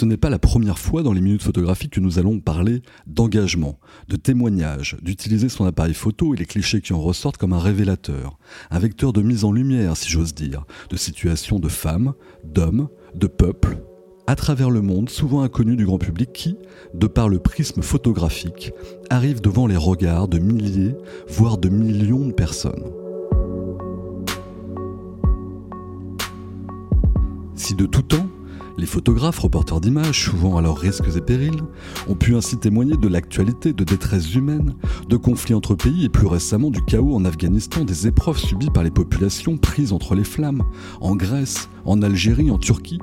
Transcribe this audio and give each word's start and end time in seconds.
Ce 0.00 0.06
n'est 0.06 0.16
pas 0.16 0.30
la 0.30 0.38
première 0.38 0.78
fois 0.78 1.02
dans 1.02 1.12
les 1.12 1.20
minutes 1.20 1.42
photographiques 1.42 1.92
que 1.92 2.00
nous 2.00 2.18
allons 2.18 2.40
parler 2.40 2.80
d'engagement, 3.06 3.78
de 4.08 4.16
témoignage, 4.16 4.96
d'utiliser 5.02 5.50
son 5.50 5.66
appareil 5.66 5.92
photo 5.92 6.32
et 6.32 6.38
les 6.38 6.46
clichés 6.46 6.80
qui 6.80 6.94
en 6.94 7.00
ressortent 7.02 7.36
comme 7.36 7.52
un 7.52 7.58
révélateur, 7.58 8.38
un 8.70 8.78
vecteur 8.78 9.12
de 9.12 9.20
mise 9.20 9.44
en 9.44 9.52
lumière, 9.52 9.98
si 9.98 10.08
j'ose 10.08 10.32
dire, 10.32 10.64
de 10.88 10.96
situations 10.96 11.58
de 11.58 11.68
femmes, 11.68 12.14
d'hommes, 12.44 12.88
de 13.14 13.26
peuples, 13.26 13.76
à 14.26 14.36
travers 14.36 14.70
le 14.70 14.80
monde, 14.80 15.10
souvent 15.10 15.42
inconnus 15.42 15.76
du 15.76 15.84
grand 15.84 15.98
public, 15.98 16.32
qui, 16.32 16.56
de 16.94 17.06
par 17.06 17.28
le 17.28 17.38
prisme 17.38 17.82
photographique, 17.82 18.72
arrivent 19.10 19.42
devant 19.42 19.66
les 19.66 19.76
regards 19.76 20.28
de 20.28 20.38
milliers, 20.38 20.94
voire 21.28 21.58
de 21.58 21.68
millions 21.68 22.26
de 22.26 22.32
personnes. 22.32 22.90
Si 27.54 27.74
de 27.74 27.84
tout 27.84 28.00
temps, 28.00 28.30
les 28.78 28.86
photographes, 28.86 29.38
reporters 29.38 29.80
d'images, 29.80 30.24
souvent 30.24 30.56
à 30.56 30.62
leurs 30.62 30.78
risques 30.78 31.16
et 31.16 31.20
périls, 31.20 31.62
ont 32.08 32.14
pu 32.14 32.34
ainsi 32.34 32.56
témoigner 32.58 32.96
de 32.96 33.08
l'actualité, 33.08 33.72
de 33.72 33.84
détresse 33.84 34.34
humaine, 34.34 34.74
de 35.08 35.16
conflits 35.16 35.54
entre 35.54 35.74
pays 35.74 36.04
et 36.04 36.08
plus 36.08 36.26
récemment 36.26 36.70
du 36.70 36.82
chaos 36.82 37.14
en 37.14 37.24
Afghanistan, 37.24 37.84
des 37.84 38.06
épreuves 38.06 38.38
subies 38.38 38.70
par 38.70 38.82
les 38.82 38.90
populations 38.90 39.56
prises 39.56 39.92
entre 39.92 40.14
les 40.14 40.24
flammes, 40.24 40.62
en 41.00 41.16
Grèce, 41.16 41.68
en 41.84 42.02
Algérie, 42.02 42.50
en 42.50 42.58
Turquie, 42.58 43.00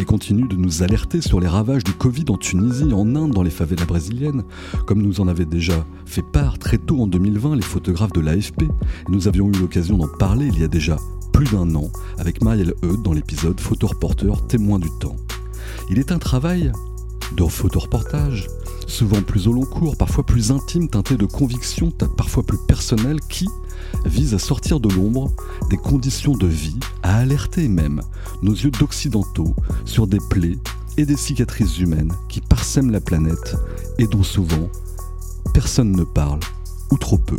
et 0.00 0.04
continuent 0.04 0.48
de 0.48 0.56
nous 0.56 0.82
alerter 0.82 1.20
sur 1.20 1.40
les 1.40 1.48
ravages 1.48 1.84
du 1.84 1.92
Covid 1.92 2.24
en 2.28 2.36
Tunisie, 2.36 2.92
en 2.92 3.14
Inde, 3.16 3.32
dans 3.32 3.42
les 3.42 3.50
favelas 3.50 3.86
brésiliennes, 3.86 4.42
comme 4.86 5.02
nous 5.02 5.20
en 5.20 5.28
avaient 5.28 5.44
déjà 5.44 5.86
fait 6.04 6.22
part 6.22 6.58
très 6.58 6.78
tôt 6.78 7.00
en 7.00 7.06
2020 7.06 7.56
les 7.56 7.62
photographes 7.62 8.12
de 8.12 8.20
l'AFP. 8.20 8.64
Nous 9.08 9.28
avions 9.28 9.48
eu 9.48 9.52
l'occasion 9.60 9.96
d'en 9.96 10.08
parler 10.18 10.48
il 10.52 10.60
y 10.60 10.64
a 10.64 10.68
déjà 10.68 10.96
d'un 11.44 11.74
an 11.74 11.90
avec 12.18 12.42
Marielle 12.42 12.74
Eudes 12.82 13.02
dans 13.02 13.12
l'épisode 13.12 13.60
Photoreporteur 13.60 14.46
témoin 14.46 14.78
du 14.78 14.88
temps. 15.00 15.16
Il 15.90 15.98
est 15.98 16.10
un 16.10 16.18
travail 16.18 16.72
de 17.36 17.44
photoreportage, 17.44 18.48
souvent 18.86 19.20
plus 19.20 19.46
au 19.46 19.52
long 19.52 19.66
cours, 19.66 19.96
parfois 19.96 20.24
plus 20.24 20.50
intime, 20.50 20.88
teinté 20.88 21.16
de 21.16 21.26
convictions, 21.26 21.90
parfois 22.16 22.42
plus 22.42 22.58
personnelles, 22.66 23.20
qui 23.28 23.46
vise 24.06 24.34
à 24.34 24.38
sortir 24.38 24.80
de 24.80 24.88
l'ombre 24.88 25.30
des 25.68 25.76
conditions 25.76 26.32
de 26.32 26.46
vie, 26.46 26.78
à 27.02 27.18
alerter 27.18 27.68
même 27.68 28.00
nos 28.42 28.54
yeux 28.54 28.70
d'occidentaux 28.70 29.54
sur 29.84 30.06
des 30.06 30.20
plaies 30.30 30.58
et 30.96 31.04
des 31.04 31.16
cicatrices 31.16 31.78
humaines 31.78 32.12
qui 32.28 32.40
parsèment 32.40 32.90
la 32.90 33.00
planète 33.00 33.56
et 33.98 34.06
dont 34.06 34.22
souvent 34.22 34.70
personne 35.52 35.92
ne 35.92 36.04
parle, 36.04 36.40
ou 36.90 36.96
trop 36.96 37.18
peu. 37.18 37.36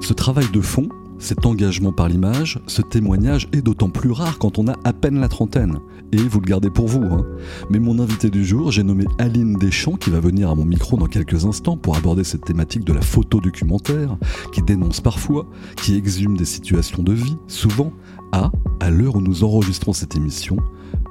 Ce 0.00 0.14
travail 0.14 0.46
de 0.52 0.60
fond, 0.60 0.88
cet 1.18 1.44
engagement 1.44 1.92
par 1.92 2.08
l'image, 2.08 2.58
ce 2.66 2.80
témoignage 2.80 3.48
est 3.52 3.60
d'autant 3.60 3.90
plus 3.90 4.10
rare 4.10 4.38
quand 4.38 4.58
on 4.58 4.66
a 4.66 4.74
à 4.84 4.94
peine 4.94 5.20
la 5.20 5.28
trentaine. 5.28 5.78
Et 6.12 6.16
vous 6.16 6.40
le 6.40 6.46
gardez 6.46 6.70
pour 6.70 6.88
vous. 6.88 7.04
Hein. 7.04 7.26
Mais 7.68 7.78
mon 7.78 7.98
invité 7.98 8.30
du 8.30 8.42
jour, 8.42 8.72
j'ai 8.72 8.82
nommé 8.82 9.04
Aline 9.18 9.56
Deschamps, 9.58 9.96
qui 9.96 10.08
va 10.08 10.18
venir 10.18 10.48
à 10.48 10.54
mon 10.54 10.64
micro 10.64 10.96
dans 10.96 11.06
quelques 11.06 11.44
instants 11.44 11.76
pour 11.76 11.96
aborder 11.96 12.24
cette 12.24 12.46
thématique 12.46 12.84
de 12.84 12.94
la 12.94 13.02
photo 13.02 13.40
documentaire, 13.40 14.16
qui 14.52 14.62
dénonce 14.62 15.02
parfois, 15.02 15.46
qui 15.76 15.96
exhume 15.96 16.36
des 16.36 16.46
situations 16.46 17.02
de 17.02 17.12
vie, 17.12 17.36
souvent, 17.46 17.92
à, 18.32 18.50
à 18.80 18.90
l'heure 18.90 19.16
où 19.16 19.20
nous 19.20 19.44
enregistrons 19.44 19.92
cette 19.92 20.16
émission, 20.16 20.56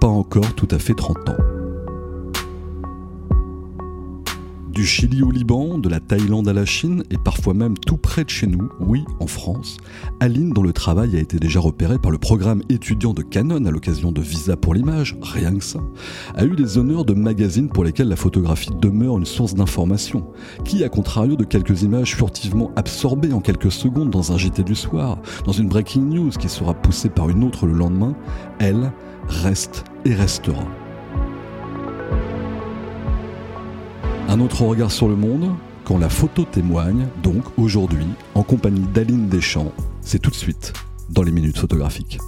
pas 0.01 0.07
encore 0.07 0.55
tout 0.55 0.67
à 0.71 0.79
fait 0.79 0.95
30 0.95 1.29
ans. 1.29 1.58
Du 4.79 4.85
Chili 4.85 5.21
au 5.23 5.29
Liban, 5.29 5.77
de 5.77 5.89
la 5.89 5.99
Thaïlande 5.99 6.47
à 6.47 6.53
la 6.53 6.63
Chine 6.63 7.03
et 7.11 7.17
parfois 7.17 7.53
même 7.53 7.77
tout 7.77 7.97
près 7.97 8.23
de 8.23 8.29
chez 8.29 8.47
nous, 8.47 8.69
oui, 8.79 9.03
en 9.19 9.27
France, 9.27 9.75
Aline, 10.21 10.51
dont 10.53 10.63
le 10.63 10.71
travail 10.71 11.17
a 11.17 11.19
été 11.19 11.37
déjà 11.37 11.59
repéré 11.59 11.99
par 11.99 12.11
le 12.11 12.17
programme 12.17 12.61
étudiant 12.69 13.13
de 13.13 13.21
Canon 13.21 13.65
à 13.65 13.71
l'occasion 13.71 14.13
de 14.13 14.21
Visa 14.21 14.55
pour 14.55 14.73
l'image, 14.73 15.17
rien 15.21 15.53
que 15.53 15.65
ça, 15.65 15.81
a 16.33 16.45
eu 16.45 16.55
les 16.55 16.77
honneurs 16.77 17.03
de 17.03 17.13
magazines 17.13 17.67
pour 17.67 17.83
lesquels 17.83 18.07
la 18.07 18.15
photographie 18.15 18.71
demeure 18.81 19.17
une 19.17 19.25
source 19.25 19.53
d'information, 19.53 20.25
qui, 20.63 20.81
à 20.85 20.87
contrario 20.87 21.35
de 21.35 21.43
quelques 21.43 21.81
images 21.81 22.15
furtivement 22.15 22.71
absorbées 22.77 23.33
en 23.33 23.41
quelques 23.41 23.73
secondes 23.73 24.11
dans 24.11 24.31
un 24.31 24.37
JT 24.37 24.63
du 24.63 24.75
soir, 24.75 25.19
dans 25.43 25.51
une 25.51 25.67
breaking 25.67 26.03
news 26.03 26.29
qui 26.29 26.47
sera 26.47 26.73
poussée 26.73 27.09
par 27.09 27.27
une 27.27 27.43
autre 27.43 27.65
le 27.65 27.73
lendemain, 27.73 28.15
elle 28.59 28.93
reste 29.27 29.83
et 30.05 30.13
restera. 30.13 30.63
Un 34.29 34.41
autre 34.41 34.61
regard 34.61 34.91
sur 34.91 35.07
le 35.07 35.15
monde, 35.15 35.55
quand 35.83 35.97
la 35.97 36.07
photo 36.07 36.45
témoigne, 36.45 37.07
donc 37.23 37.43
aujourd'hui, 37.57 38.05
en 38.35 38.43
compagnie 38.43 38.85
d'Aline 38.93 39.27
Deschamps, 39.27 39.73
c'est 40.01 40.19
tout 40.19 40.29
de 40.29 40.35
suite 40.35 40.71
dans 41.09 41.23
les 41.23 41.31
minutes 41.31 41.57
photographiques. 41.57 42.19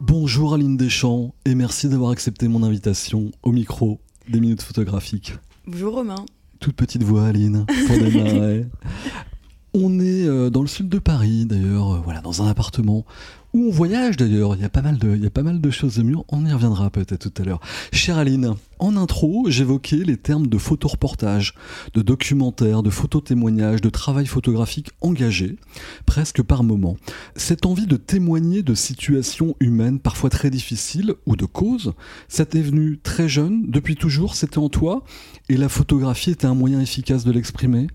Bonjour 0.00 0.54
Aline 0.54 0.78
Deschamps 0.78 1.34
et 1.44 1.54
merci 1.54 1.90
d'avoir 1.90 2.12
accepté 2.12 2.48
mon 2.48 2.62
invitation 2.62 3.32
au 3.42 3.52
micro 3.52 4.00
des 4.30 4.40
minutes 4.40 4.62
photographiques. 4.62 5.34
Bonjour 5.66 5.96
Romain. 5.96 6.24
Toute 6.58 6.74
petite 6.74 7.02
voix 7.02 7.26
Aline 7.26 7.66
pour 7.86 7.98
démarrer. 7.98 8.66
On 9.72 10.00
est 10.00 10.26
euh, 10.26 10.50
dans 10.50 10.62
le 10.62 10.66
sud 10.66 10.88
de 10.88 10.98
Paris 10.98 11.46
d'ailleurs, 11.46 11.94
euh, 11.94 12.00
voilà, 12.02 12.20
dans 12.20 12.42
un 12.42 12.48
appartement 12.48 13.04
où 13.52 13.66
on 13.66 13.70
voyage 13.70 14.16
d'ailleurs. 14.16 14.56
Il 14.56 14.62
y 14.62 14.64
a 14.64 14.68
pas 14.68 14.82
mal 14.82 14.98
de, 14.98 15.14
il 15.14 15.22
y 15.22 15.26
a 15.26 15.30
pas 15.30 15.44
mal 15.44 15.60
de 15.60 15.70
choses 15.70 15.96
de 15.96 16.02
mieux. 16.02 16.16
On 16.28 16.44
y 16.44 16.52
reviendra 16.52 16.90
peut-être 16.90 17.30
tout 17.30 17.42
à 17.42 17.44
l'heure. 17.44 17.60
Chère 17.92 18.18
Aline, 18.18 18.54
en 18.80 18.96
intro, 18.96 19.46
j'évoquais 19.48 19.98
les 20.04 20.16
termes 20.16 20.48
de 20.48 20.58
photoreportage, 20.58 21.54
de 21.94 22.02
documentaire, 22.02 22.82
de 22.82 22.90
phototémoignage, 22.90 23.80
de 23.80 23.90
travail 23.90 24.26
photographique 24.26 24.90
engagé, 25.00 25.56
presque 26.04 26.42
par 26.42 26.64
moment. 26.64 26.96
Cette 27.36 27.64
envie 27.64 27.86
de 27.86 27.96
témoigner 27.96 28.64
de 28.64 28.74
situations 28.74 29.54
humaines 29.60 30.00
parfois 30.00 30.30
très 30.30 30.50
difficiles 30.50 31.14
ou 31.26 31.36
de 31.36 31.44
causes, 31.44 31.92
ça 32.26 32.44
t'est 32.44 32.62
venu 32.62 32.98
très 32.98 33.28
jeune, 33.28 33.70
depuis 33.70 33.94
toujours, 33.94 34.34
c'était 34.34 34.58
en 34.58 34.68
toi, 34.68 35.04
et 35.48 35.56
la 35.56 35.68
photographie 35.68 36.30
était 36.30 36.46
un 36.46 36.54
moyen 36.54 36.80
efficace 36.80 37.24
de 37.24 37.30
l'exprimer? 37.30 37.86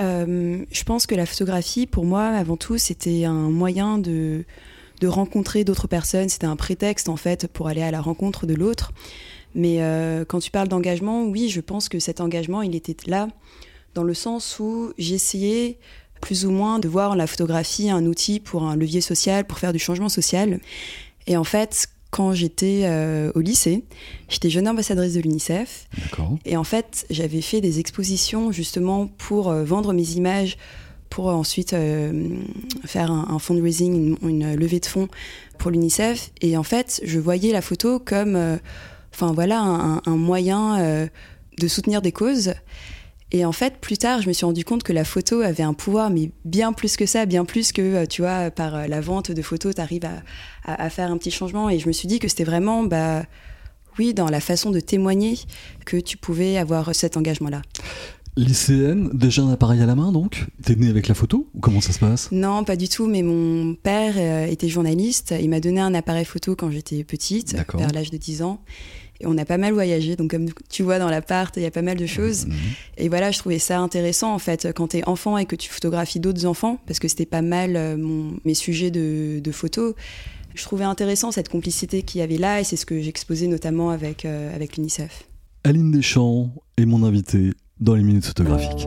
Euh, 0.00 0.64
je 0.70 0.84
pense 0.84 1.06
que 1.06 1.14
la 1.14 1.26
photographie, 1.26 1.86
pour 1.86 2.04
moi, 2.04 2.26
avant 2.26 2.56
tout, 2.56 2.78
c'était 2.78 3.24
un 3.24 3.50
moyen 3.50 3.98
de, 3.98 4.44
de 5.00 5.08
rencontrer 5.08 5.64
d'autres 5.64 5.88
personnes. 5.88 6.28
C'était 6.28 6.46
un 6.46 6.56
prétexte, 6.56 7.08
en 7.08 7.16
fait, 7.16 7.46
pour 7.48 7.68
aller 7.68 7.82
à 7.82 7.90
la 7.90 8.00
rencontre 8.00 8.46
de 8.46 8.54
l'autre. 8.54 8.92
Mais 9.54 9.76
euh, 9.80 10.24
quand 10.26 10.40
tu 10.40 10.50
parles 10.50 10.68
d'engagement, 10.68 11.24
oui, 11.24 11.48
je 11.48 11.60
pense 11.60 11.88
que 11.88 11.98
cet 11.98 12.20
engagement, 12.20 12.62
il 12.62 12.74
était 12.74 12.96
là 13.08 13.28
dans 13.94 14.02
le 14.02 14.12
sens 14.12 14.58
où 14.60 14.92
j'essayais 14.98 15.78
plus 16.20 16.44
ou 16.44 16.50
moins 16.50 16.78
de 16.78 16.88
voir 16.88 17.16
la 17.16 17.26
photographie 17.26 17.88
un 17.90 18.04
outil 18.04 18.40
pour 18.40 18.64
un 18.64 18.76
levier 18.76 19.00
social, 19.00 19.46
pour 19.46 19.58
faire 19.58 19.72
du 19.72 19.78
changement 19.78 20.10
social. 20.10 20.60
Et 21.26 21.36
en 21.36 21.44
fait, 21.44 21.88
quand 22.10 22.32
j'étais 22.32 22.82
euh, 22.84 23.30
au 23.34 23.40
lycée. 23.40 23.84
J'étais 24.28 24.50
jeune 24.50 24.68
ambassadrice 24.68 25.14
de 25.14 25.20
l'UNICEF. 25.20 25.88
Et 26.44 26.56
en 26.56 26.64
fait, 26.64 27.06
j'avais 27.10 27.40
fait 27.40 27.60
des 27.60 27.78
expositions 27.78 28.52
justement 28.52 29.06
pour 29.06 29.48
euh, 29.48 29.64
vendre 29.64 29.92
mes 29.92 30.12
images, 30.12 30.56
pour 31.10 31.26
ensuite 31.26 31.72
euh, 31.72 32.28
faire 32.84 33.10
un, 33.10 33.38
fundraising, 33.38 34.16
une, 34.22 34.54
levée 34.54 34.80
de 34.80 34.86
fonds 34.86 35.08
pour 35.58 35.70
l'UNICEF. 35.70 36.30
Et 36.40 36.56
en 36.56 36.62
fait, 36.62 37.00
je 37.04 37.18
voyais 37.18 37.52
la 37.52 37.62
photo 37.62 37.98
comme, 37.98 38.58
enfin 39.14 39.32
voilà, 39.32 39.60
un, 39.60 40.02
un 40.04 40.16
moyen 40.16 41.08
de 41.58 41.68
soutenir 41.68 42.02
des 42.02 42.12
causes. 42.12 42.54
Et 43.32 43.44
en 43.44 43.52
fait, 43.52 43.78
plus 43.80 43.98
tard, 43.98 44.22
je 44.22 44.28
me 44.28 44.32
suis 44.32 44.46
rendu 44.46 44.64
compte 44.64 44.82
que 44.84 44.92
la 44.92 45.04
photo 45.04 45.40
avait 45.40 45.64
un 45.64 45.74
pouvoir, 45.74 46.10
mais 46.10 46.30
bien 46.44 46.72
plus 46.72 46.96
que 46.96 47.06
ça, 47.06 47.26
bien 47.26 47.44
plus 47.44 47.72
que, 47.72 47.82
euh, 47.82 48.06
tu 48.06 48.22
vois, 48.22 48.50
par 48.50 48.74
euh, 48.76 48.86
la 48.86 49.00
vente 49.00 49.32
de 49.32 49.42
photos, 49.42 49.74
tu 49.74 49.80
arrives 49.80 50.08
à, 50.64 50.90
faire 50.90 51.10
un 51.10 51.18
petit 51.18 51.30
changement. 51.32 51.68
Et 51.68 51.78
je 51.78 51.88
me 51.88 51.92
suis 51.92 52.06
dit 52.06 52.18
que 52.18 52.28
c'était 52.28 52.44
vraiment, 52.44 52.84
bah, 52.84 53.24
oui, 53.98 54.14
dans 54.14 54.28
la 54.28 54.40
façon 54.40 54.70
de 54.70 54.80
témoigner 54.80 55.38
que 55.84 55.96
tu 55.96 56.16
pouvais 56.16 56.56
avoir 56.56 56.94
cet 56.94 57.16
engagement-là. 57.16 57.62
Lycéenne, 58.36 59.08
déjà 59.14 59.42
un 59.42 59.50
appareil 59.50 59.80
à 59.80 59.86
la 59.86 59.94
main 59.94 60.12
donc? 60.12 60.44
T'es 60.62 60.76
née 60.76 60.90
avec 60.90 61.08
la 61.08 61.14
photo? 61.14 61.48
Ou 61.54 61.60
comment 61.60 61.80
ça 61.80 61.92
se 61.92 61.98
passe? 61.98 62.30
Non, 62.32 62.64
pas 62.64 62.76
du 62.76 62.86
tout, 62.86 63.06
mais 63.06 63.22
mon 63.22 63.74
père 63.74 64.14
euh, 64.18 64.46
était 64.46 64.68
journaliste. 64.68 65.34
Il 65.40 65.48
m'a 65.48 65.60
donné 65.60 65.80
un 65.80 65.94
appareil 65.94 66.26
photo 66.26 66.54
quand 66.54 66.70
j'étais 66.70 67.02
petite, 67.02 67.56
vers 67.74 67.92
l'âge 67.92 68.10
de 68.10 68.18
10 68.18 68.42
ans. 68.42 68.60
Et 69.20 69.26
on 69.26 69.36
a 69.38 69.44
pas 69.44 69.58
mal 69.58 69.72
voyagé, 69.72 70.16
donc 70.16 70.30
comme 70.30 70.46
tu 70.68 70.82
vois 70.82 70.98
dans 70.98 71.08
l'appart, 71.08 71.56
il 71.56 71.62
y 71.62 71.66
a 71.66 71.70
pas 71.70 71.82
mal 71.82 71.96
de 71.96 72.06
choses. 72.06 72.46
Mhm. 72.46 72.54
Et 72.98 73.08
voilà, 73.08 73.30
je 73.30 73.38
trouvais 73.38 73.58
ça 73.58 73.78
intéressant 73.78 74.34
en 74.34 74.38
fait 74.38 74.68
quand 74.74 74.88
tu 74.88 74.98
es 74.98 75.08
enfant 75.08 75.38
et 75.38 75.46
que 75.46 75.56
tu 75.56 75.70
photographies 75.70 76.20
d'autres 76.20 76.46
enfants, 76.46 76.78
parce 76.86 76.98
que 76.98 77.08
c'était 77.08 77.26
pas 77.26 77.42
mal 77.42 77.76
euh, 77.76 77.96
mon, 77.96 78.38
mes 78.44 78.54
sujets 78.54 78.90
de, 78.90 79.40
de 79.40 79.52
photos. 79.52 79.94
Je 80.54 80.62
trouvais 80.62 80.84
intéressant 80.84 81.32
cette 81.32 81.50
complicité 81.50 82.02
qu'il 82.02 82.20
y 82.20 82.22
avait 82.22 82.38
là 82.38 82.60
et 82.60 82.64
c'est 82.64 82.76
ce 82.76 82.86
que 82.86 83.00
j'exposais 83.00 83.46
notamment 83.46 83.90
avec, 83.90 84.24
euh, 84.24 84.54
avec 84.54 84.76
l'UNICEF. 84.76 85.24
Aline 85.64 85.90
Deschamps 85.90 86.50
est 86.78 86.86
mon 86.86 87.04
invitée 87.04 87.52
dans 87.78 87.94
les 87.94 88.02
minutes 88.02 88.24
photographiques. 88.24 88.86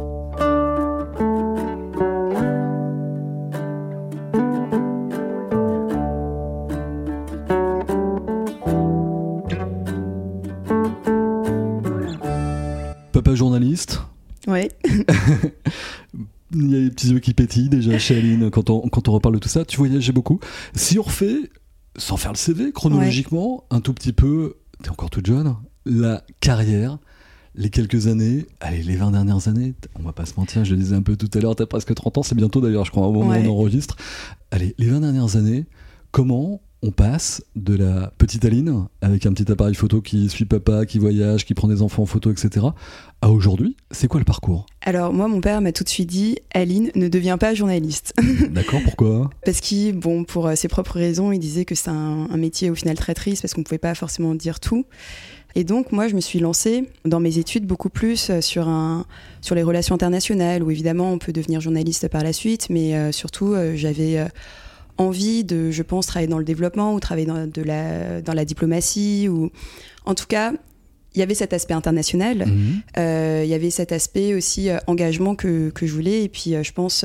Journaliste, 13.36 14.02
Ouais. 14.48 14.70
il 16.54 16.72
y 16.72 16.76
a 16.76 16.80
les 16.80 16.90
petits 16.90 17.10
yeux 17.10 17.20
qui 17.20 17.34
pétillent 17.34 17.70
déjà 17.70 17.98
chez 18.00 18.18
Aline 18.18 18.50
quand 18.50 18.70
on, 18.70 18.88
quand 18.90 19.08
on 19.08 19.12
reparle 19.12 19.36
de 19.36 19.40
tout 19.40 19.50
ça. 19.50 19.66
Tu 19.66 19.78
voyageais 19.78 20.12
beaucoup. 20.14 20.40
Si 20.74 20.98
on 20.98 21.04
refait, 21.04 21.50
sans 21.98 22.18
faire 22.18 22.32
le 22.32 22.38
CV, 22.38 22.72
chronologiquement, 22.72 23.66
un 23.70 23.82
tout 23.82 23.94
petit 23.94 24.14
peu, 24.14 24.56
t'es 24.82 24.90
encore 24.90 25.10
toute 25.10 25.26
jeune, 25.28 25.56
la 25.86 26.24
carrière, 26.40 26.98
les 27.56 27.70
quelques 27.70 28.08
années, 28.08 28.46
allez, 28.62 28.82
les 28.82 28.96
20 28.96 29.12
dernières 29.12 29.48
années, 29.48 29.74
on 30.00 30.04
va 30.04 30.14
pas 30.14 30.26
se 30.26 30.34
mentir, 30.38 30.64
je 30.66 30.72
le 30.76 30.78
disais 30.82 30.96
un 30.96 31.02
peu 31.02 31.16
tout 31.16 31.30
à 31.38 31.42
l'heure, 31.42 31.56
t'as 31.56 31.66
presque 31.66 31.94
30 31.94 32.18
ans, 32.20 32.24
c'est 32.24 32.36
bientôt 32.36 32.62
d'ailleurs, 32.62 32.86
je 32.86 32.92
crois, 32.92 33.08
au 33.08 33.12
moment 33.14 33.32
Ouais. 33.32 33.46
où 33.46 33.50
on 33.50 33.54
enregistre. 33.54 33.98
Allez, 34.52 34.74
les 34.78 34.88
20 34.88 35.02
dernières 35.02 35.36
années, 35.36 35.66
comment 36.12 36.62
on 36.82 36.92
passe 36.92 37.44
de 37.56 37.76
la 37.76 38.12
petite 38.18 38.46
Aline, 38.46 38.88
avec 39.02 39.26
un 39.26 39.34
petit 39.34 39.52
appareil 39.52 39.76
photo 39.76 40.02
qui 40.02 40.30
suit 40.30 40.46
papa, 40.46 40.86
qui 40.86 41.00
voyage, 41.00 41.46
qui 41.46 41.54
prend 41.54 41.68
des 41.68 41.82
enfants 41.82 42.04
en 42.04 42.06
photo, 42.06 42.32
etc., 42.32 42.68
à 43.22 43.32
aujourd'hui 43.32 43.76
C'est 43.92 44.08
quoi 44.08 44.20
le 44.20 44.26
parcours? 44.26 44.66
Alors 44.82 45.12
moi, 45.12 45.28
mon 45.28 45.42
père 45.42 45.60
m'a 45.62 45.74
tout 45.74 45.84
de 45.84 45.90
suite 45.90 46.10
dit, 46.10 46.38
Aline, 46.54 46.92
ne 46.96 47.10
deviens 47.10 47.38
pas 47.38 47.54
journaliste. 47.54 48.14
D'accord, 48.52 48.80
pourquoi? 48.84 49.30
Parce 49.44 49.60
qu'il, 49.60 49.98
bon, 49.98 50.24
pour 50.24 50.48
euh, 50.48 50.56
ses 50.56 50.70
propres 50.70 50.96
raisons, 50.96 51.32
il 51.32 51.40
disait 51.40 51.66
que 51.66 51.76
c'est 51.76 51.90
un, 51.90 52.28
un 52.30 52.38
métier 52.38 52.70
au 52.70 52.76
final 52.76 52.96
très 52.96 53.14
triste 53.14 53.42
parce 53.42 53.54
qu'on 53.54 53.62
ne 53.62 53.66
pouvait 53.66 53.78
pas 53.78 53.94
forcément 53.94 54.34
dire 54.36 54.60
tout. 54.62 54.86
Et 55.56 55.64
donc 55.64 55.92
moi, 55.92 56.08
je 56.08 56.16
me 56.16 56.22
suis 56.22 56.40
lancée 56.40 56.86
dans 57.06 57.20
mes 57.20 57.38
études 57.38 57.66
beaucoup 57.66 57.90
plus 57.90 58.30
euh, 58.30 58.42
sur, 58.42 58.68
un, 58.68 59.06
sur 59.42 59.56
les 59.56 59.64
relations 59.64 59.96
internationales, 59.96 60.64
où 60.64 60.72
évidemment 60.72 61.12
on 61.12 61.18
peut 61.18 61.34
devenir 61.34 61.60
journaliste 61.60 62.08
par 62.08 62.24
la 62.24 62.34
suite, 62.34 62.68
mais 62.70 62.96
euh, 62.96 63.12
surtout 63.12 63.54
euh, 63.54 63.76
j'avais 63.76 64.20
euh, 64.20 64.28
envie 65.00 65.44
de, 65.44 65.72
je 65.72 65.82
pense, 65.84 66.06
travailler 66.08 66.28
dans 66.30 66.38
le 66.38 66.46
développement 66.46 66.94
ou 66.94 67.00
travailler 67.00 67.26
dans, 67.28 67.48
de 67.48 67.62
la, 67.64 68.22
dans 68.22 68.34
la 68.34 68.46
diplomatie, 68.46 69.28
ou 69.30 69.50
en 70.06 70.14
tout 70.14 70.28
cas, 70.28 70.54
il 71.16 71.20
y 71.20 71.24
avait 71.24 71.34
cet 71.34 71.54
aspect 71.54 71.74
international. 71.74 72.46
Mhm. 72.46 72.82
Euh, 72.98 73.42
il 73.44 73.50
y 73.50 73.56
avait 73.56 73.72
cet 73.72 73.92
aspect 73.92 74.36
aussi 74.36 74.70
euh, 74.70 74.78
engagement 74.86 75.34
que, 75.34 75.72
que 75.72 75.88
je 75.88 75.94
voulais. 75.94 76.24
Et 76.24 76.30
puis, 76.30 76.54
euh, 76.54 76.62
je 76.62 76.72
pense, 76.72 77.04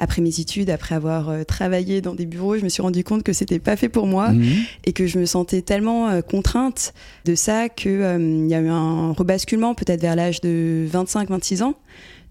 après 0.00 0.20
mes 0.20 0.40
études, 0.40 0.68
après 0.68 0.96
avoir 0.96 1.46
travaillé 1.46 2.00
dans 2.00 2.14
des 2.14 2.26
bureaux, 2.26 2.56
je 2.58 2.64
me 2.64 2.68
suis 2.68 2.82
rendu 2.82 3.04
compte 3.04 3.22
que 3.22 3.32
c'était 3.32 3.60
pas 3.60 3.76
fait 3.76 3.88
pour 3.88 4.06
moi 4.08 4.30
Mhm. 4.30 4.44
et 4.84 4.92
que 4.92 5.06
je 5.06 5.18
me 5.20 5.26
sentais 5.26 5.62
tellement 5.62 6.20
contrainte 6.22 6.92
de 7.24 7.36
ça 7.36 7.68
qu'il 7.68 8.48
y 8.48 8.54
a 8.54 8.60
eu 8.60 8.68
un 8.68 9.12
rebasculement 9.12 9.74
peut-être 9.76 10.00
vers 10.00 10.16
l'âge 10.16 10.40
de 10.40 10.86
25-26 10.92 11.62
ans. 11.62 11.76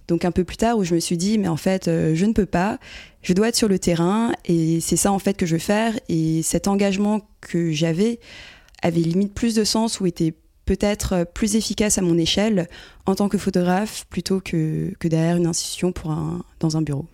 Donc 0.09 0.25
un 0.25 0.31
peu 0.31 0.43
plus 0.43 0.57
tard 0.57 0.77
où 0.77 0.83
je 0.83 0.93
me 0.95 0.99
suis 0.99 1.15
dit 1.17 1.37
mais 1.37 1.47
en 1.47 1.55
fait 1.55 1.87
euh, 1.87 2.13
je 2.15 2.25
ne 2.25 2.33
peux 2.33 2.45
pas, 2.47 2.79
je 3.21 3.31
dois 3.33 3.47
être 3.49 3.55
sur 3.55 3.67
le 3.69 3.77
terrain 3.79 4.33
et 4.45 4.79
c'est 4.81 4.95
ça 4.97 5.11
en 5.11 5.19
fait 5.19 5.35
que 5.35 5.45
je 5.45 5.53
veux 5.53 5.59
faire 5.59 5.97
et 6.09 6.41
cet 6.41 6.67
engagement 6.67 7.21
que 7.41 7.71
j'avais 7.71 8.19
avait 8.81 8.99
limite 9.01 9.33
plus 9.33 9.53
de 9.55 9.63
sens 9.63 9.99
ou 9.99 10.07
était 10.07 10.33
peut-être 10.65 11.25
plus 11.33 11.55
efficace 11.55 11.97
à 11.97 12.01
mon 12.01 12.17
échelle 12.17 12.67
en 13.05 13.13
tant 13.15 13.29
que 13.29 13.37
photographe 13.37 14.05
plutôt 14.09 14.39
que, 14.39 14.93
que 14.99 15.07
derrière 15.07 15.37
une 15.37 15.47
institution 15.47 15.91
pour 15.91 16.11
un, 16.11 16.43
dans 16.59 16.75
un 16.75 16.81
bureau. 16.81 17.05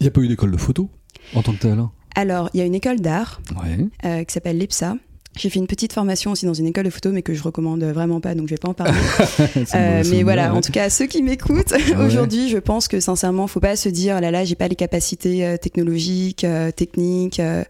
Il 0.00 0.04
n'y 0.04 0.08
a 0.08 0.10
pas 0.10 0.20
eu 0.20 0.28
d'école 0.28 0.50
de 0.50 0.56
photo 0.56 0.90
en 1.34 1.42
tant 1.42 1.52
que 1.52 1.58
tel 1.58 1.78
Alors 2.16 2.50
il 2.52 2.58
y 2.58 2.62
a 2.62 2.66
une 2.66 2.74
école 2.74 3.00
d'art 3.00 3.40
Ouais. 3.62 3.78
euh, 4.04 4.24
qui 4.24 4.32
s'appelle 4.32 4.58
l'EPSA. 4.58 4.96
J'ai 5.36 5.50
fait 5.50 5.58
une 5.58 5.66
petite 5.66 5.92
formation 5.92 6.30
aussi 6.30 6.46
dans 6.46 6.54
une 6.54 6.66
école 6.66 6.84
de 6.84 6.90
photo, 6.90 7.10
mais 7.10 7.22
que 7.22 7.34
je 7.34 7.42
recommande 7.42 7.82
vraiment 7.82 8.20
pas, 8.20 8.34
donc 8.36 8.46
je 8.48 8.54
vais 8.54 8.58
pas 8.58 8.68
en 8.68 8.74
parler. 8.74 8.92
Euh, 9.74 10.04
mais 10.10 10.22
voilà, 10.22 10.50
ouais. 10.52 10.56
en 10.58 10.60
tout 10.60 10.70
cas, 10.70 10.88
ceux 10.90 11.06
qui 11.06 11.22
m'écoutent 11.22 11.72
Ouais. 11.72 11.96
aujourd'hui, 12.06 12.48
je 12.48 12.58
pense 12.58 12.86
que 12.86 13.00
sincèrement, 13.00 13.46
faut 13.48 13.58
pas 13.60 13.74
se 13.76 13.88
dire, 13.88 14.20
là 14.20 14.30
là, 14.30 14.44
j'ai 14.44 14.54
pas 14.54 14.68
les 14.68 14.76
capacités 14.76 15.44
euh, 15.44 15.56
technologiques, 15.56 16.44
euh, 16.44 16.70
techniques. 16.70 17.40
euh, 17.40 17.64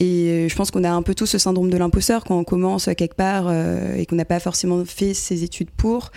et 0.00 0.46
je 0.48 0.54
pense 0.56 0.70
qu'on 0.70 0.84
a 0.84 0.90
un 0.90 1.02
peu 1.02 1.14
tous 1.14 1.26
ce 1.26 1.36
syndrome 1.38 1.68
de 1.70 1.76
l'imposteur 1.76 2.24
quand 2.24 2.38
on 2.38 2.44
commence 2.44 2.88
euh, 2.88 2.94
quelque 2.94 3.14
part 3.14 3.44
euh, 3.48 3.94
et 3.96 4.06
qu'on 4.06 4.16
n'a 4.16 4.24
pas 4.24 4.40
forcément 4.40 4.82
fait 4.86 5.12
ses 5.12 5.44
études 5.44 5.70
pour. 5.70 6.10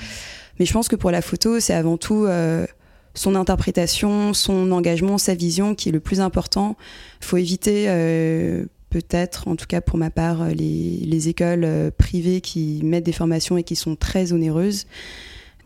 Mais 0.59 0.65
je 0.65 0.71
pense 0.71 0.87
que 0.87 0.95
pour 0.95 1.11
la 1.11 1.21
photo, 1.21 1.59
c'est 1.59 1.73
avant 1.73 1.97
tout 1.97 2.23
euh, 2.25 2.65
son 3.13 3.35
interprétation, 3.35 4.33
son 4.33 4.71
engagement, 4.71 5.17
sa 5.17 5.35
vision 5.35 5.75
qui 5.75 5.89
est 5.89 5.91
le 5.91 5.99
plus 5.99 6.21
important. 6.21 6.77
Il 7.21 7.25
faut 7.25 7.37
éviter, 7.37 7.85
euh, 7.89 8.65
peut-être, 9.01 9.49
en 9.49 9.57
tout 9.57 9.65
cas 9.67 9.81
pour 9.81 9.97
ma 9.97 10.09
part, 10.09 10.41
euh, 10.41 10.49
les, 10.51 10.99
les 11.05 11.27
écoles 11.27 11.65
euh, 11.65 11.91
privées 11.95 12.39
qui 12.39 12.79
mettent 12.81 13.03
des 13.05 13.11
formations 13.11 13.57
et 13.57 13.63
qui 13.63 13.75
sont 13.75 13.97
très 13.97 14.31
onéreuses. 14.31 14.85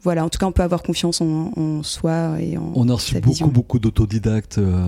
Voilà, 0.01 0.23
en 0.25 0.29
tout 0.29 0.39
cas, 0.39 0.45
on 0.47 0.51
peut 0.53 0.63
avoir 0.63 0.81
confiance 0.81 1.19
en, 1.21 1.51
en 1.57 1.83
soi 1.83 2.37
et 2.39 2.57
en. 2.57 2.71
On 2.73 2.87
a 2.89 2.93
reçu 2.93 3.15
beaucoup, 3.15 3.29
vision. 3.29 3.47
beaucoup 3.47 3.77
d'autodidactes 3.79 4.57
euh, 4.57 4.81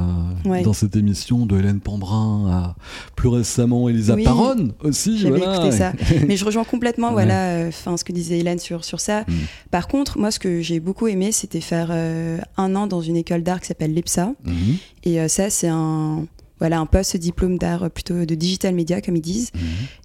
Ouais. 0.46 0.64
dans 0.64 0.72
cette 0.74 0.96
émission, 0.96 1.46
de 1.46 1.60
Hélène 1.60 1.82
Pambrin 1.82 2.50
à 2.50 2.76
plus 3.16 3.28
récemment 3.28 3.90
Elisa 3.90 4.16
Oui. 4.16 4.24
Paronne 4.24 4.72
aussi. 4.82 5.20
J'avais 5.20 5.38
voilà. 5.40 5.56
écouté 5.56 5.72
ça. 5.78 5.92
Mais 6.28 6.38
je 6.38 6.46
rejoins 6.46 6.64
complètement 6.64 7.08
Ouais. 7.10 7.14
voilà, 7.26 7.50
euh, 7.50 7.72
ce 7.72 8.04
que 8.06 8.14
disait 8.14 8.40
Hélène 8.40 8.58
sur, 8.60 8.86
sur 8.86 9.02
ça. 9.02 9.22
Mm. 9.28 9.34
Par 9.70 9.88
contre, 9.90 10.18
moi, 10.18 10.32
ce 10.32 10.40
que 10.40 10.62
j'ai 10.62 10.80
beaucoup 10.80 11.08
aimé, 11.08 11.32
c'était 11.34 11.62
faire 11.62 11.90
euh, 11.92 12.40
un 12.58 12.74
an 12.76 12.88
dans 12.88 13.02
une 13.02 13.18
école 13.18 13.44
d'art 13.44 13.60
qui 13.60 13.68
s'appelle 13.68 13.94
l'EPSA. 13.94 14.34
Mhm. 14.46 14.78
Et 15.04 15.28
ça, 15.28 15.50
c'est 15.50 15.68
un, 15.68 16.26
voilà, 16.62 16.80
un 16.80 16.86
post-diplôme 16.86 17.58
d'art 17.58 17.84
euh, 17.84 17.90
plutôt 17.90 18.24
de 18.24 18.36
digital 18.36 18.76
media, 18.76 19.02
comme 19.02 19.16
ils 19.16 19.22
disent. 19.22 19.52
Mhm. 19.56 19.62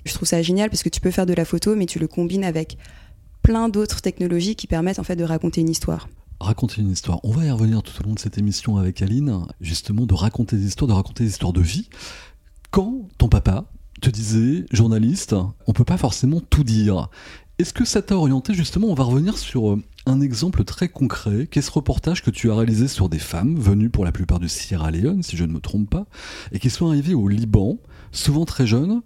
Je 0.06 0.14
trouve 0.14 0.26
ça 0.26 0.40
génial 0.40 0.70
parce 0.70 0.82
que 0.82 0.88
tu 0.88 1.02
peux 1.02 1.10
faire 1.10 1.26
de 1.26 1.34
la 1.34 1.44
photo, 1.44 1.76
mais 1.76 1.84
tu 1.84 1.98
le 1.98 2.08
combines 2.08 2.44
avec 2.44 2.78
plein 3.42 3.68
d'autres 3.68 4.00
technologies 4.00 4.56
qui 4.56 4.66
permettent 4.66 4.98
en 4.98 5.04
fait 5.04 5.16
de 5.16 5.24
raconter 5.24 5.60
une 5.60 5.68
histoire. 5.68 6.08
Raconter 6.40 6.80
une 6.80 6.90
histoire. 6.90 7.20
On 7.24 7.30
va 7.30 7.44
y 7.44 7.50
revenir 7.50 7.82
tout 7.82 7.92
au 8.02 8.06
long 8.06 8.14
de 8.14 8.18
cette 8.18 8.38
émission 8.38 8.78
avec 8.78 9.02
Aline, 9.02 9.46
justement 9.60 10.06
de 10.06 10.14
raconter 10.14 10.56
des 10.56 10.66
histoires, 10.66 10.88
de 10.88 10.94
raconter 10.94 11.24
des 11.24 11.30
histoires 11.30 11.52
de 11.52 11.60
vie. 11.60 11.88
Quand 12.70 13.06
ton 13.18 13.28
papa 13.28 13.66
te 14.00 14.08
disait, 14.08 14.64
journaliste, 14.72 15.34
on 15.66 15.74
peut 15.74 15.84
pas 15.84 15.98
forcément 15.98 16.40
tout 16.40 16.64
dire. 16.64 17.10
Est-ce 17.58 17.74
que 17.74 17.84
ça 17.84 18.00
t'a 18.00 18.16
orienté 18.16 18.54
justement? 18.54 18.88
On 18.88 18.94
va 18.94 19.04
revenir 19.04 19.36
sur 19.36 19.72
euh, 19.72 19.82
un 20.06 20.20
exemple 20.20 20.64
très 20.64 20.88
concret, 20.88 21.48
qui 21.50 21.58
est 21.58 21.62
ce 21.62 21.70
reportage 21.70 22.22
que 22.22 22.30
tu 22.30 22.50
as 22.50 22.54
réalisé 22.54 22.86
sur 22.88 23.08
des 23.08 23.18
femmes 23.18 23.56
venues 23.58 23.90
pour 23.90 24.04
la 24.04 24.12
plupart 24.12 24.38
de 24.38 24.46
Sierra 24.46 24.90
Leone, 24.92 25.22
si 25.22 25.36
je 25.36 25.44
ne 25.44 25.52
me 25.52 25.58
trompe 25.60 25.90
pas, 25.90 26.06
et 26.52 26.58
qui 26.60 26.70
sont 26.70 26.86
arrivées 26.86 27.14
au 27.14 27.26
Liban, 27.28 27.78
souvent 28.12 28.44
très 28.44 28.66
jeunes, 28.66 29.02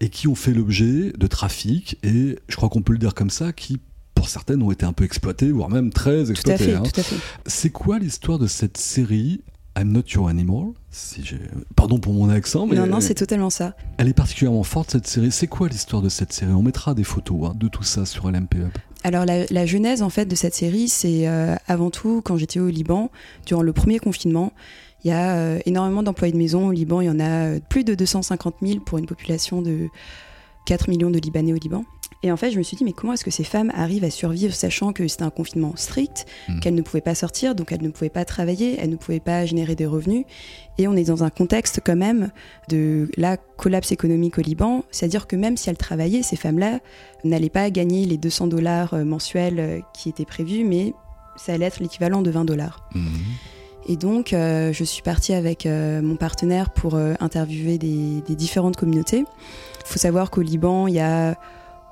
et 0.00 0.10
qui 0.10 0.28
ont 0.28 0.34
fait 0.34 0.52
l'objet 0.52 1.12
de 1.16 1.26
trafic, 1.26 1.98
et 2.02 2.38
je 2.48 2.56
crois 2.56 2.68
qu'on 2.68 2.82
peut 2.82 2.92
le 2.92 2.98
dire 2.98 3.14
comme 3.14 3.30
ça, 3.30 3.52
qui 3.52 3.80
pour 4.14 4.28
certaines 4.28 4.62
ont 4.62 4.70
été 4.70 4.84
un 4.84 4.92
peu 4.92 5.04
exploitées, 5.04 5.50
voire 5.50 5.70
même 5.70 5.90
très 5.90 6.30
exploitées. 6.30 6.74
hein. 6.74 6.82
C'est 7.46 7.70
quoi 7.70 7.98
l'histoire 7.98 8.38
de 8.38 8.46
cette 8.46 8.76
série 8.76 9.40
I'm 9.78 9.90
Not 9.90 10.02
Your 10.14 10.28
Animal 10.28 10.72
si. 10.90 11.22
Pardon 11.74 11.98
pour 11.98 12.12
mon 12.12 12.28
accent, 12.28 12.66
mais 12.66 12.76
Non, 12.76 12.86
non, 12.86 13.00
c'est 13.00 13.14
totalement 13.14 13.48
ça. 13.48 13.74
elle 13.96 14.08
est 14.08 14.12
particulièrement 14.12 14.62
forte 14.64 14.90
cette 14.90 15.06
série. 15.06 15.32
C'est 15.32 15.46
quoi 15.46 15.68
l'histoire 15.70 16.02
de 16.02 16.10
cette 16.10 16.34
série? 16.34 16.52
On 16.52 16.62
mettra 16.62 16.92
des 16.94 17.04
photos 17.04 17.48
hein, 17.48 17.54
de 17.58 17.68
tout 17.68 17.82
ça 17.82 18.04
sur 18.04 18.30
LMP. 18.30 18.56
Alors 19.04 19.24
la, 19.24 19.66
genèse 19.66 20.02
en 20.02 20.10
fait 20.10 20.26
de 20.26 20.34
cette 20.34 20.54
série, 20.54 20.88
c'est 20.88 21.26
euh, 21.26 21.56
avant 21.66 21.90
tout 21.90 22.22
quand 22.24 22.36
j'étais 22.36 22.60
au 22.60 22.68
Liban 22.68 23.10
durant 23.46 23.62
le 23.62 23.72
premier 23.72 23.98
confinement. 23.98 24.52
Il 25.04 25.08
y 25.08 25.10
a 25.12 25.34
euh, 25.34 25.58
énormément 25.66 26.04
d'employés 26.04 26.32
de 26.32 26.38
maison 26.38 26.68
au 26.68 26.72
Liban. 26.72 27.00
Il 27.00 27.06
y 27.06 27.10
en 27.10 27.18
a 27.18 27.46
euh, 27.46 27.60
plus 27.68 27.82
de 27.82 27.94
250 27.94 28.56
000 28.62 28.80
pour 28.80 28.98
une 28.98 29.06
population 29.06 29.60
de 29.60 29.88
4 30.66 30.88
millions 30.88 31.10
de 31.10 31.18
Libanais 31.18 31.52
au 31.52 31.56
Liban. 31.56 31.84
Et 32.24 32.30
en 32.30 32.36
fait, 32.36 32.50
je 32.50 32.58
me 32.58 32.62
suis 32.62 32.76
dit, 32.76 32.84
mais 32.84 32.92
comment 32.92 33.14
est-ce 33.14 33.24
que 33.24 33.30
ces 33.30 33.44
femmes 33.44 33.72
arrivent 33.74 34.04
à 34.04 34.10
survivre 34.10 34.54
sachant 34.54 34.92
que 34.92 35.08
c'était 35.08 35.24
un 35.24 35.30
confinement 35.30 35.72
strict, 35.76 36.26
Mm. 36.48 36.60
qu'elles 36.60 36.74
ne 36.74 36.82
pouvaient 36.82 37.00
pas 37.00 37.14
sortir, 37.14 37.54
donc 37.54 37.72
elles 37.72 37.82
ne 37.82 37.88
pouvaient 37.88 38.10
pas 38.10 38.24
travailler, 38.24 38.76
elles 38.78 38.90
ne 38.90 38.96
pouvaient 38.96 39.20
pas 39.20 39.44
générer 39.44 39.74
des 39.74 39.86
revenus. 39.86 40.24
Et 40.78 40.86
on 40.88 40.94
est 40.94 41.04
dans 41.04 41.24
un 41.24 41.30
contexte 41.30 41.80
quand 41.84 41.96
même 41.96 42.30
de 42.68 43.10
la 43.16 43.36
collapse 43.36 43.92
économique 43.92 44.38
au 44.38 44.42
Liban, 44.42 44.84
c'est-à-dire 44.90 45.26
que 45.26 45.36
même 45.36 45.56
si 45.56 45.68
elles 45.68 45.76
travaillaient, 45.76 46.22
ces 46.22 46.36
femmes-là 46.36 46.78
n'allaient 47.24 47.50
pas 47.50 47.70
gagner 47.70 48.06
les 48.06 48.16
200 48.18 48.46
dollars 48.46 48.94
euh, 48.94 49.04
mensuels 49.04 49.58
euh, 49.58 49.80
qui 49.92 50.08
étaient 50.08 50.24
prévus, 50.24 50.64
mais 50.64 50.94
ça 51.36 51.54
allait 51.54 51.66
être 51.66 51.80
l'équivalent 51.80 52.22
de 52.22 52.30
20 52.30 52.44
dollars. 52.44 52.88
Mhm. 52.94 53.10
Et 53.88 53.96
donc, 53.96 54.32
euh, 54.32 54.72
je 54.72 54.84
suis 54.84 55.02
partie 55.02 55.32
avec 55.32 55.66
euh, 55.66 56.00
mon 56.02 56.16
partenaire 56.16 56.70
pour 56.70 56.94
euh, 56.94 57.14
interviewer 57.20 57.78
des, 57.78 58.20
des 58.26 58.36
différentes 58.36 58.76
communautés. 58.76 59.24
Il 59.80 59.86
faut 59.86 59.98
savoir 59.98 60.30
qu'au 60.30 60.42
Liban, 60.42 60.86
il 60.86 60.94
y 60.94 61.00
a, 61.00 61.34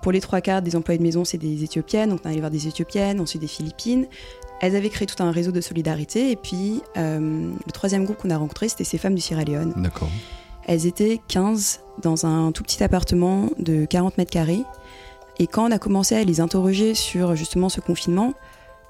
pour 0.02 0.12
les 0.12 0.20
trois 0.20 0.40
quarts 0.40 0.62
des 0.62 0.76
employés 0.76 0.98
de 0.98 1.02
maison, 1.02 1.24
c'est 1.24 1.38
des 1.38 1.64
Éthiopiennes. 1.64 2.10
Donc, 2.10 2.20
on 2.24 2.28
est 2.28 2.32
allé 2.32 2.40
voir 2.40 2.50
des 2.50 2.66
Éthiopiennes, 2.66 3.20
ensuite 3.20 3.42
des 3.42 3.48
Philippines. 3.48 4.06
Elles 4.60 4.76
avaient 4.76 4.90
créé 4.90 5.06
tout 5.06 5.22
un 5.22 5.30
réseau 5.30 5.52
de 5.52 5.60
solidarité. 5.60 6.30
Et 6.30 6.36
puis, 6.36 6.82
euh, 6.96 7.50
le 7.64 7.72
troisième 7.72 8.04
groupe 8.04 8.18
qu'on 8.18 8.30
a 8.30 8.36
rencontré, 8.36 8.68
c'était 8.68 8.84
ces 8.84 8.98
femmes 8.98 9.14
du 9.14 9.20
Sierra 9.20 9.44
Leone. 9.44 9.74
D'accord. 9.76 10.10
Elles 10.66 10.86
étaient 10.86 11.20
15 11.28 11.80
dans 12.02 12.26
un 12.26 12.52
tout 12.52 12.62
petit 12.62 12.82
appartement 12.82 13.50
de 13.58 13.84
40 13.84 14.18
mètres 14.18 14.30
carrés. 14.30 14.64
Et 15.38 15.46
quand 15.46 15.66
on 15.66 15.70
a 15.70 15.78
commencé 15.78 16.14
à 16.14 16.24
les 16.24 16.40
interroger 16.40 16.94
sur 16.94 17.34
justement 17.34 17.68
ce 17.68 17.80
confinement, 17.80 18.34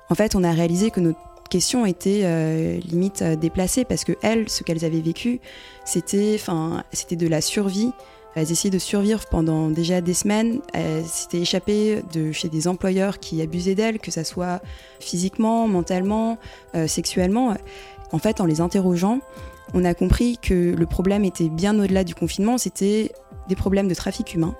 en 0.08 0.14
fait, 0.16 0.34
on 0.34 0.42
a 0.42 0.50
réalisé 0.50 0.90
que 0.90 1.00
nos 1.00 1.14
questions 1.48 1.86
étaient 1.86 2.22
euh, 2.24 2.78
limite 2.80 3.22
euh, 3.22 3.36
déplacées 3.36 3.84
parce 3.84 4.04
que 4.04 4.12
elles, 4.22 4.48
ce 4.48 4.62
qu'elles 4.64 4.84
avaient 4.84 5.00
vécu, 5.00 5.40
c'était, 5.84 6.36
enfin, 6.36 6.84
c'était 6.92 7.16
de 7.16 7.28
la 7.28 7.40
survie. 7.40 7.92
Elles 8.34 8.52
essayaient 8.52 8.70
de 8.70 8.78
survivre 8.78 9.24
pendant 9.30 9.70
déjà 9.70 10.00
des 10.00 10.14
semaines. 10.14 10.60
Elles 10.72 11.04
s'étaient 11.04 11.40
échappées 11.40 12.02
de 12.12 12.32
chez 12.32 12.48
des 12.48 12.68
employeurs 12.68 13.18
qui 13.18 13.42
abusaient 13.42 13.74
d'elles, 13.74 13.98
que 13.98 14.10
ce 14.10 14.22
soit 14.22 14.60
physiquement, 15.00 15.66
mentalement, 15.66 16.38
euh, 16.74 16.86
sexuellement. 16.86 17.56
En 18.12 18.18
fait, 18.18 18.40
en 18.40 18.46
les 18.46 18.60
interrogeant, 18.60 19.20
on 19.74 19.84
a 19.84 19.94
compris 19.94 20.38
que 20.38 20.74
le 20.76 20.86
problème 20.86 21.24
était 21.24 21.48
bien 21.48 21.78
au-delà 21.78 22.04
du 22.04 22.14
confinement. 22.14 22.58
C'était 22.58 23.12
des 23.48 23.56
problèmes 23.56 23.88
de 23.88 23.94
trafic 23.94 24.34
humain, 24.34 24.54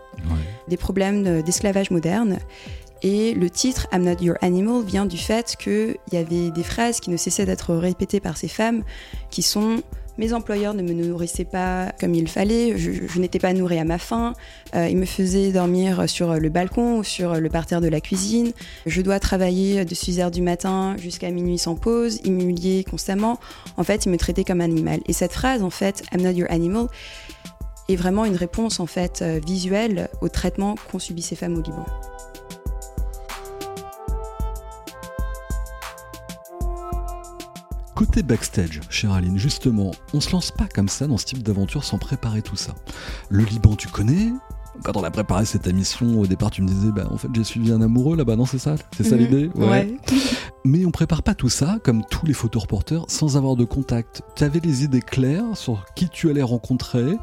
des 0.68 0.76
problèmes 0.76 1.42
d'esclavage 1.42 1.90
moderne. 1.90 2.38
Et 3.02 3.32
le 3.34 3.48
titre 3.48 3.86
I'm 3.92 4.04
Not 4.04 4.20
Your 4.20 4.36
Animal 4.42 4.84
vient 4.84 5.06
du 5.06 5.16
fait 5.16 5.56
qu'il 5.58 5.96
y 6.12 6.16
avait 6.16 6.50
des 6.50 6.62
phrases 6.62 7.00
qui 7.00 7.10
ne 7.10 7.16
cessaient 7.16 7.46
d'être 7.46 7.74
répétées 7.74 8.20
par 8.20 8.36
ces 8.36 8.48
femmes 8.48 8.82
qui 9.30 9.42
sont 9.42 9.82
mes 10.18 10.32
employeurs 10.32 10.74
ne 10.74 10.82
me 10.82 10.92
nourrissaient 10.92 11.44
pas 11.44 11.92
comme 12.00 12.14
il 12.14 12.28
fallait, 12.28 12.76
je, 12.76 13.18
n'étais 13.18 13.38
pas 13.38 13.52
nourrie 13.52 13.78
à 13.78 13.84
ma 13.84 13.98
faim, 13.98 14.34
euh, 14.74 14.88
ils 14.88 14.96
me 14.96 15.06
faisaient 15.06 15.52
dormir 15.52 16.08
sur 16.08 16.34
le 16.34 16.48
balcon 16.48 16.98
ou 16.98 17.04
sur 17.04 17.34
le 17.34 17.48
parterre 17.48 17.80
de 17.80 17.88
la 17.88 18.00
cuisine, 18.00 18.52
je 18.86 19.00
dois 19.02 19.20
travailler 19.20 19.84
de 19.84 19.94
6h 19.94 20.30
du 20.30 20.42
matin 20.42 20.96
jusqu'à 20.98 21.30
minuit 21.30 21.58
sans 21.58 21.74
pause, 21.74 22.20
humiliée 22.24 22.84
constamment. 22.84 23.38
En 23.76 23.84
fait, 23.84 24.06
ils 24.06 24.10
me 24.10 24.16
traitaient 24.16 24.44
comme 24.44 24.60
un 24.60 24.64
animal. 24.64 25.00
Et 25.06 25.12
cette 25.12 25.32
phrase, 25.32 25.62
en 25.62 25.70
fait, 25.70 26.02
I'm 26.12 26.22
not 26.22 26.30
your 26.30 26.50
animal, 26.50 26.86
est 27.88 27.96
vraiment 27.96 28.24
une 28.24 28.36
réponse 28.36 28.80
en 28.80 28.86
fait 28.86 29.22
euh, 29.22 29.40
visuelle 29.44 30.08
au 30.20 30.28
traitement 30.28 30.76
qu'ont 30.90 30.98
subi 30.98 31.22
ces 31.22 31.36
femmes 31.36 31.56
au 31.56 31.62
Liban. 31.62 31.86
Côté 38.00 38.22
backstage, 38.22 38.80
chère 38.88 39.12
Aline, 39.12 39.36
justement, 39.36 39.90
on 40.14 40.22
se 40.22 40.32
lance 40.32 40.52
pas 40.52 40.66
comme 40.74 40.88
ça 40.88 41.06
dans 41.06 41.18
ce 41.18 41.26
type 41.26 41.42
d'aventure 41.42 41.84
sans 41.84 41.98
préparer 41.98 42.40
tout 42.40 42.56
ça. 42.56 42.74
Le 43.28 43.44
Liban, 43.44 43.76
tu 43.76 43.88
connais? 43.88 44.32
Quand 44.82 44.96
on 44.96 45.04
a 45.04 45.10
préparé 45.10 45.44
cette 45.44 45.66
émission, 45.66 46.18
au 46.18 46.26
départ, 46.26 46.50
tu 46.50 46.62
me 46.62 46.66
disais, 46.66 46.92
bah, 46.92 47.06
en 47.10 47.18
fait, 47.18 47.28
j'ai 47.34 47.44
suivi 47.44 47.70
un 47.70 47.82
amoureux 47.82 48.16
là-bas, 48.16 48.36
non, 48.36 48.46
c'est 48.46 48.56
ça? 48.56 48.76
C'est 48.96 49.04
ça 49.04 49.16
mhm. 49.16 49.20
l'idée? 49.20 49.50
Ouais. 49.54 49.94
Mais 50.64 50.86
on 50.86 50.90
prépare 50.90 51.22
pas 51.22 51.34
tout 51.34 51.50
ça, 51.50 51.76
comme 51.84 52.02
tous 52.10 52.24
les 52.24 52.32
photoreporters, 52.32 53.04
sans 53.08 53.36
avoir 53.36 53.54
de 53.54 53.66
contact. 53.66 54.22
Tu 54.34 54.44
avais 54.44 54.60
les 54.60 54.82
idées 54.82 55.02
claires 55.02 55.54
sur 55.54 55.84
qui 55.94 56.08
tu 56.08 56.30
allais 56.30 56.40
rencontrer, 56.40 57.18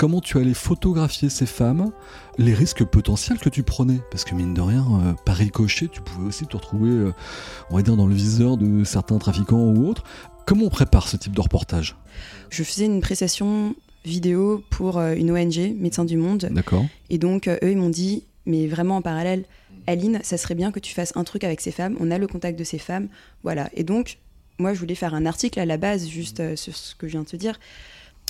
comment 0.00 0.22
tu 0.22 0.38
allais 0.38 0.54
photographier 0.54 1.28
ces 1.28 1.44
femmes, 1.44 1.92
les 2.38 2.54
risques 2.54 2.84
potentiels 2.84 3.38
que 3.38 3.50
tu 3.50 3.62
prenais? 3.62 4.00
Parce 4.10 4.24
que 4.24 4.34
mine 4.34 4.54
de 4.54 4.62
rien, 4.62 4.86
euh, 5.04 5.12
par 5.26 5.36
ricochet, 5.36 5.88
tu 5.88 6.00
pouvais 6.00 6.26
aussi 6.26 6.46
te 6.46 6.56
retrouver, 6.56 6.88
euh, 6.88 7.12
on 7.68 7.76
va 7.76 7.82
dire, 7.82 7.96
dans 7.96 8.06
le 8.06 8.14
viseur 8.14 8.56
de 8.56 8.82
certains 8.82 9.18
trafiquants 9.18 9.60
ou 9.60 9.86
autres. 9.86 10.04
Comment 10.46 10.64
on 10.64 10.70
prépare 10.70 11.06
ce 11.06 11.18
type 11.18 11.36
de 11.36 11.40
reportage? 11.42 11.96
Je 12.48 12.62
faisais 12.62 12.86
une 12.86 13.02
prestation 13.02 13.74
vidéo 14.06 14.64
pour 14.70 14.96
euh, 14.96 15.12
une 15.14 15.30
ONG, 15.32 15.76
Médecins 15.78 16.06
du 16.06 16.16
Monde. 16.16 16.48
D'accord. 16.50 16.86
Et 17.10 17.18
donc, 17.18 17.46
eux, 17.46 17.70
ils 17.70 17.76
m'ont 17.76 17.90
dit, 17.90 18.24
mais 18.46 18.68
vraiment 18.68 18.96
en 18.96 19.02
parallèle, 19.02 19.44
Aline, 19.86 20.20
ça 20.22 20.38
serait 20.38 20.54
bien 20.54 20.72
que 20.72 20.80
tu 20.80 20.94
fasses 20.94 21.12
un 21.14 21.24
truc 21.24 21.44
avec 21.44 21.60
ces 21.60 21.72
femmes. 21.72 21.98
On 22.00 22.10
a 22.10 22.16
le 22.16 22.26
contact 22.26 22.58
de 22.58 22.64
ces 22.64 22.78
femmes. 22.78 23.08
Voilà. 23.42 23.68
Et 23.74 23.84
donc, 23.84 24.16
moi, 24.58 24.72
je 24.72 24.80
voulais 24.80 24.94
faire 24.94 25.12
un 25.12 25.26
article 25.26 25.60
à 25.60 25.66
la 25.66 25.76
base, 25.76 26.08
juste 26.08 26.56
sur 26.56 26.74
ce 26.74 26.94
que 26.94 27.06
je 27.06 27.12
viens 27.12 27.22
de 27.22 27.28
te 27.28 27.36
dire 27.36 27.58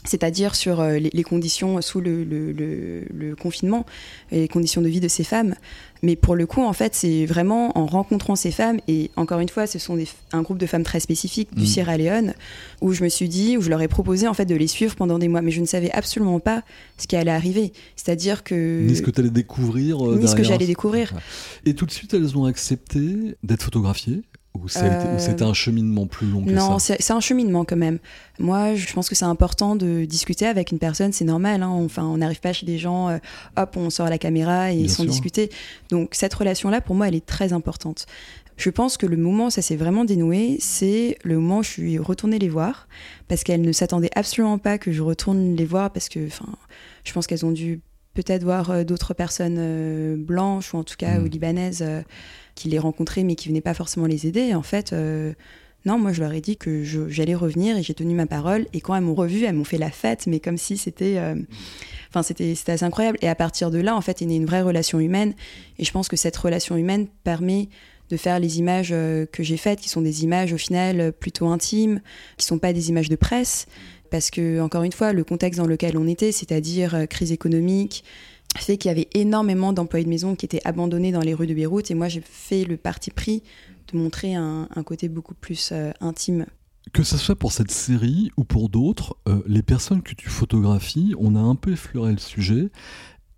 c'est-à-dire 0.04 0.54
sur 0.54 0.80
euh, 0.80 0.98
les, 0.98 1.22
conditions 1.22 1.80
sous 1.82 2.00
le, 2.00 2.24
le, 2.24 3.36
confinement, 3.36 3.84
les 4.30 4.48
conditions 4.48 4.80
de 4.80 4.88
vie 4.88 5.00
de 5.00 5.08
ces 5.08 5.24
femmes. 5.24 5.54
Mais 6.02 6.16
pour 6.16 6.34
le 6.34 6.46
coup, 6.46 6.62
en 6.62 6.72
fait, 6.72 6.94
c'est 6.94 7.26
vraiment 7.26 7.76
en 7.76 7.84
rencontrant 7.84 8.34
ces 8.34 8.50
femmes, 8.50 8.80
et 8.88 9.10
encore 9.16 9.40
une 9.40 9.50
fois, 9.50 9.66
ce 9.66 9.78
sont 9.78 9.98
un 10.32 10.42
groupe 10.42 10.56
de 10.56 10.64
femmes 10.64 10.82
très 10.82 11.00
spécifiques 11.00 11.54
du 11.54 11.64
mmh. 11.64 11.66
Sierra 11.66 11.98
Leone, 11.98 12.34
où 12.80 12.92
je 12.92 13.04
me 13.04 13.10
suis 13.10 13.28
dit, 13.28 13.58
où 13.58 13.60
je 13.60 13.68
leur 13.68 13.82
ai 13.82 13.88
proposé 13.88 14.26
en 14.26 14.32
fait 14.32 14.46
de 14.46 14.54
les 14.54 14.66
suivre 14.66 14.94
pendant 14.96 15.18
des 15.18 15.28
mois, 15.28 15.42
mais 15.42 15.50
je 15.50 15.60
ne 15.60 15.66
savais 15.66 15.90
absolument 15.90 16.40
pas 16.40 16.62
ce 16.96 17.06
qui 17.06 17.16
allait 17.16 17.30
arriver. 17.30 17.72
C'est-à-dire 17.96 18.44
que... 18.44 18.86
Ni 18.86 18.96
ce 18.96 19.02
que 19.02 19.10
tu 19.10 19.20
allais 19.20 19.30
découvrir. 19.30 20.00
Euh, 20.00 20.16
ni 20.16 20.26
ce 20.26 20.34
que 20.34 20.42
j'allais 20.42 20.66
découvrir. 20.66 21.12
Et 21.66 21.74
tout 21.74 21.84
de 21.84 21.90
suite, 21.90 22.14
elles 22.14 22.38
ont 22.38 22.46
accepté 22.46 23.36
d'être 23.42 23.62
photographiées 23.62 24.22
ou 24.54 24.68
c'était 24.68 25.42
un 25.42 25.54
cheminement 25.54 26.06
plus 26.06 26.26
long 26.26 26.44
que 26.44 26.50
non, 26.50 26.78
ça 26.78 26.94
Non, 26.94 26.98
c'est 26.98 27.12
un 27.12 27.20
cheminement 27.20 27.64
quand 27.64 27.76
même. 27.76 27.98
Moi, 28.38 28.74
je 28.74 28.92
pense 28.92 29.08
que 29.08 29.14
c'est 29.14 29.24
important 29.24 29.76
de 29.76 30.04
discuter 30.04 30.46
avec 30.46 30.72
une 30.72 30.78
personne, 30.78 31.12
c'est 31.12 31.24
normal. 31.24 31.62
Hein. 31.62 31.68
Enfin, 31.68 32.04
on 32.04 32.16
n'arrive 32.16 32.40
pas 32.40 32.52
chez 32.52 32.66
des 32.66 32.76
gens, 32.76 33.08
euh, 33.08 33.18
hop, 33.56 33.76
on 33.76 33.90
sort 33.90 34.08
la 34.08 34.18
caméra 34.18 34.72
et 34.72 34.76
ils 34.76 34.90
sont 34.90 35.04
discuter. 35.04 35.50
Donc 35.90 36.10
cette 36.12 36.34
relation-là, 36.34 36.80
pour 36.80 36.96
moi, 36.96 37.08
elle 37.08 37.14
est 37.14 37.24
très 37.24 37.52
importante. 37.52 38.06
Je 38.56 38.70
pense 38.70 38.96
que 38.96 39.06
le 39.06 39.16
moment 39.16 39.46
où 39.46 39.50
ça 39.50 39.62
s'est 39.62 39.76
vraiment 39.76 40.04
dénoué, 40.04 40.58
c'est 40.60 41.16
le 41.22 41.36
moment 41.36 41.58
où 41.58 41.62
je 41.62 41.70
suis 41.70 41.98
retournée 41.98 42.38
les 42.38 42.50
voir, 42.50 42.88
parce 43.28 43.44
qu'elles 43.44 43.62
ne 43.62 43.72
s'attendaient 43.72 44.10
absolument 44.14 44.58
pas 44.58 44.76
que 44.76 44.92
je 44.92 45.00
retourne 45.00 45.56
les 45.56 45.64
voir, 45.64 45.90
parce 45.92 46.08
que, 46.08 46.26
enfin, 46.26 46.52
je 47.04 47.12
pense 47.12 47.26
qu'elles 47.26 47.46
ont 47.46 47.52
dû 47.52 47.80
peut-être 48.12 48.42
voir 48.42 48.70
euh, 48.70 48.84
d'autres 48.84 49.14
personnes 49.14 49.56
euh, 49.58 50.16
blanches 50.16 50.74
ou 50.74 50.78
en 50.78 50.84
tout 50.84 50.96
cas 50.98 51.18
ou 51.18 51.22
hmm. 51.22 51.28
libanaises 51.28 51.84
qui 52.60 52.68
les 52.68 52.78
rencontraient 52.78 53.24
mais 53.24 53.36
qui 53.36 53.48
venaient 53.48 53.62
pas 53.62 53.72
forcément 53.72 54.04
les 54.04 54.26
aider. 54.26 54.54
En 54.54 54.62
fait, 54.62 54.92
euh, 54.92 55.32
non, 55.86 55.98
moi 55.98 56.12
je 56.12 56.20
leur 56.20 56.32
ai 56.32 56.42
dit 56.42 56.58
que 56.58 56.84
j'allais 56.84 57.34
revenir 57.34 57.78
et 57.78 57.82
j'ai 57.82 57.94
tenu 57.94 58.14
ma 58.14 58.26
parole. 58.26 58.66
Et 58.74 58.82
quand 58.82 58.94
elles 58.94 59.02
m'ont 59.02 59.14
revu, 59.14 59.44
elles 59.44 59.54
m'ont 59.54 59.64
fait 59.64 59.78
la 59.78 59.90
fête, 59.90 60.26
mais 60.26 60.40
comme 60.40 60.58
si 60.58 60.76
c'était. 60.76 61.16
Euh, 61.16 61.36
enfin, 62.10 62.22
c'était 62.22 62.54
assez 62.70 62.84
incroyable. 62.84 63.16
Et 63.22 63.28
à 63.28 63.34
partir 63.34 63.70
de 63.70 63.78
là, 63.78 63.96
en 63.96 64.02
fait, 64.02 64.20
il 64.20 64.30
y 64.30 64.34
a 64.34 64.36
une 64.36 64.44
vraie 64.44 64.60
relation 64.60 65.00
humaine. 65.00 65.32
Et 65.78 65.84
je 65.84 65.90
pense 65.90 66.08
que 66.08 66.16
cette 66.16 66.36
relation 66.36 66.76
humaine 66.76 67.06
permet 67.24 67.70
de 68.10 68.18
faire 68.18 68.38
les 68.38 68.58
images 68.58 68.90
euh, 68.92 69.24
que 69.24 69.42
j'ai 69.42 69.56
faites, 69.56 69.80
qui 69.80 69.88
sont 69.88 70.02
des 70.02 70.22
images 70.22 70.52
au 70.52 70.58
final 70.58 71.12
plutôt 71.12 71.46
intimes, 71.46 72.02
qui 72.36 72.44
sont 72.44 72.58
pas 72.58 72.74
des 72.74 72.90
images 72.90 73.08
de 73.08 73.16
presse. 73.16 73.66
Parce 74.10 74.30
que, 74.30 74.60
encore 74.60 74.82
une 74.82 74.92
fois, 74.92 75.14
le 75.14 75.24
contexte 75.24 75.58
dans 75.58 75.66
lequel 75.66 75.96
on 75.96 76.06
était, 76.06 76.32
c'est-à-dire 76.32 77.06
crise 77.08 77.32
économique, 77.32 78.04
fait 78.58 78.76
qu'il 78.76 78.88
y 78.88 78.92
avait 78.92 79.08
énormément 79.14 79.72
d'employés 79.72 80.04
de 80.04 80.10
maison 80.10 80.34
qui 80.34 80.44
étaient 80.44 80.60
abandonnés 80.64 81.12
dans 81.12 81.20
les 81.20 81.34
rues 81.34 81.46
de 81.46 81.54
Beyrouth 81.54 81.90
et 81.90 81.94
moi 81.94 82.08
j'ai 82.08 82.22
fait 82.24 82.64
le 82.64 82.76
parti 82.76 83.10
pris 83.10 83.42
de 83.92 83.98
montrer 83.98 84.34
un, 84.34 84.66
côté 84.84 85.08
beaucoup 85.08 85.34
plus 85.34 85.70
euh, 85.72 85.92
intime. 86.00 86.46
Que 86.92 87.02
ce 87.02 87.16
soit 87.16 87.36
pour 87.36 87.52
cette 87.52 87.70
série 87.70 88.30
ou 88.36 88.44
pour 88.44 88.68
d'autres, 88.68 89.16
euh, 89.28 89.42
les 89.46 89.62
personnes 89.62 90.02
que 90.02 90.14
tu 90.14 90.28
photographies, 90.28 91.14
on 91.18 91.36
a 91.36 91.40
un 91.40 91.54
peu 91.54 91.72
effleuré 91.72 92.12
le 92.12 92.18
sujet, 92.18 92.70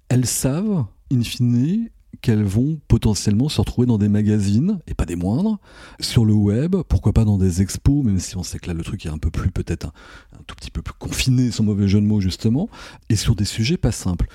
elles 0.08 0.26
savent, 0.26 0.84
in 1.12 1.22
fine, 1.22 1.88
qu'elles 2.20 2.44
vont 2.44 2.78
potentiellement 2.88 3.48
se 3.48 3.60
retrouver 3.60 3.86
dans 3.86 3.98
des 3.98 4.08
magazines, 4.08 4.78
et 4.86 4.94
pas 4.94 5.06
des 5.06 5.16
moindres, 5.16 5.58
sur 6.00 6.24
le 6.24 6.34
web, 6.34 6.76
pourquoi 6.88 7.12
pas 7.12 7.24
dans 7.24 7.38
des 7.38 7.62
expos, 7.62 8.04
même 8.04 8.18
si 8.18 8.36
on 8.36 8.42
sait 8.42 8.58
que 8.58 8.68
là 8.68 8.74
le 8.74 8.84
truc 8.84 9.04
est 9.06 9.10
un 9.10 9.18
peu 9.18 9.30
plus, 9.30 9.50
peut-être 9.50 9.86
un, 9.86 9.92
un, 10.38 10.42
tout 10.46 10.54
petit 10.54 10.70
peu 10.70 10.82
plus 10.82 10.94
confiné, 10.94 11.50
sans 11.50 11.64
mauvais 11.64 11.88
jeu 11.88 12.00
de 12.00 12.06
mots 12.06 12.20
justement, 12.20 12.68
et 13.08 13.16
sur 13.16 13.34
des 13.34 13.46
sujets 13.46 13.78
pas 13.78 13.92
simples. 13.92 14.28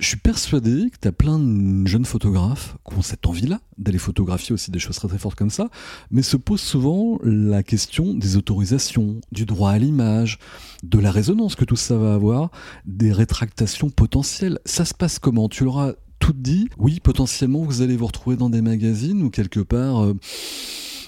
Je 0.00 0.08
suis 0.08 0.16
persuadé 0.16 0.90
que 0.90 0.96
tu 1.00 1.06
as 1.08 1.12
plein 1.12 1.38
de 1.38 1.86
jeunes 1.86 2.04
photographes 2.04 2.76
qui 2.88 2.96
ont 2.96 3.02
cette 3.02 3.26
envie-là 3.26 3.60
d'aller 3.78 3.98
photographier 3.98 4.52
aussi 4.52 4.72
des 4.72 4.80
choses 4.80 4.96
très 4.96 5.06
très 5.06 5.18
fortes 5.18 5.36
comme 5.36 5.50
ça, 5.50 5.68
mais 6.10 6.22
se 6.22 6.36
pose 6.36 6.60
souvent 6.60 7.18
la 7.22 7.62
question 7.62 8.12
des 8.12 8.36
autorisations, 8.36 9.20
du 9.30 9.46
droit 9.46 9.70
à 9.70 9.78
l'image, 9.78 10.38
de 10.82 10.98
la 10.98 11.12
résonance 11.12 11.54
que 11.54 11.64
tout 11.64 11.76
ça 11.76 11.96
va 11.96 12.14
avoir, 12.14 12.50
des 12.84 13.12
rétractations 13.12 13.88
potentielles. 13.88 14.58
Ça 14.64 14.84
se 14.84 14.94
passe 14.94 15.20
comment? 15.20 15.48
Tu 15.48 15.62
leur 15.62 15.78
as 15.78 15.92
tout 16.18 16.32
dit 16.32 16.68
Oui, 16.76 16.98
potentiellement 17.00 17.62
vous 17.62 17.80
allez 17.80 17.96
vous 17.96 18.06
retrouver 18.06 18.36
dans 18.36 18.50
des 18.50 18.62
magazines 18.62 19.22
ou 19.22 19.30
quelque 19.30 19.60
part... 19.60 20.02
Euh, 20.02 20.14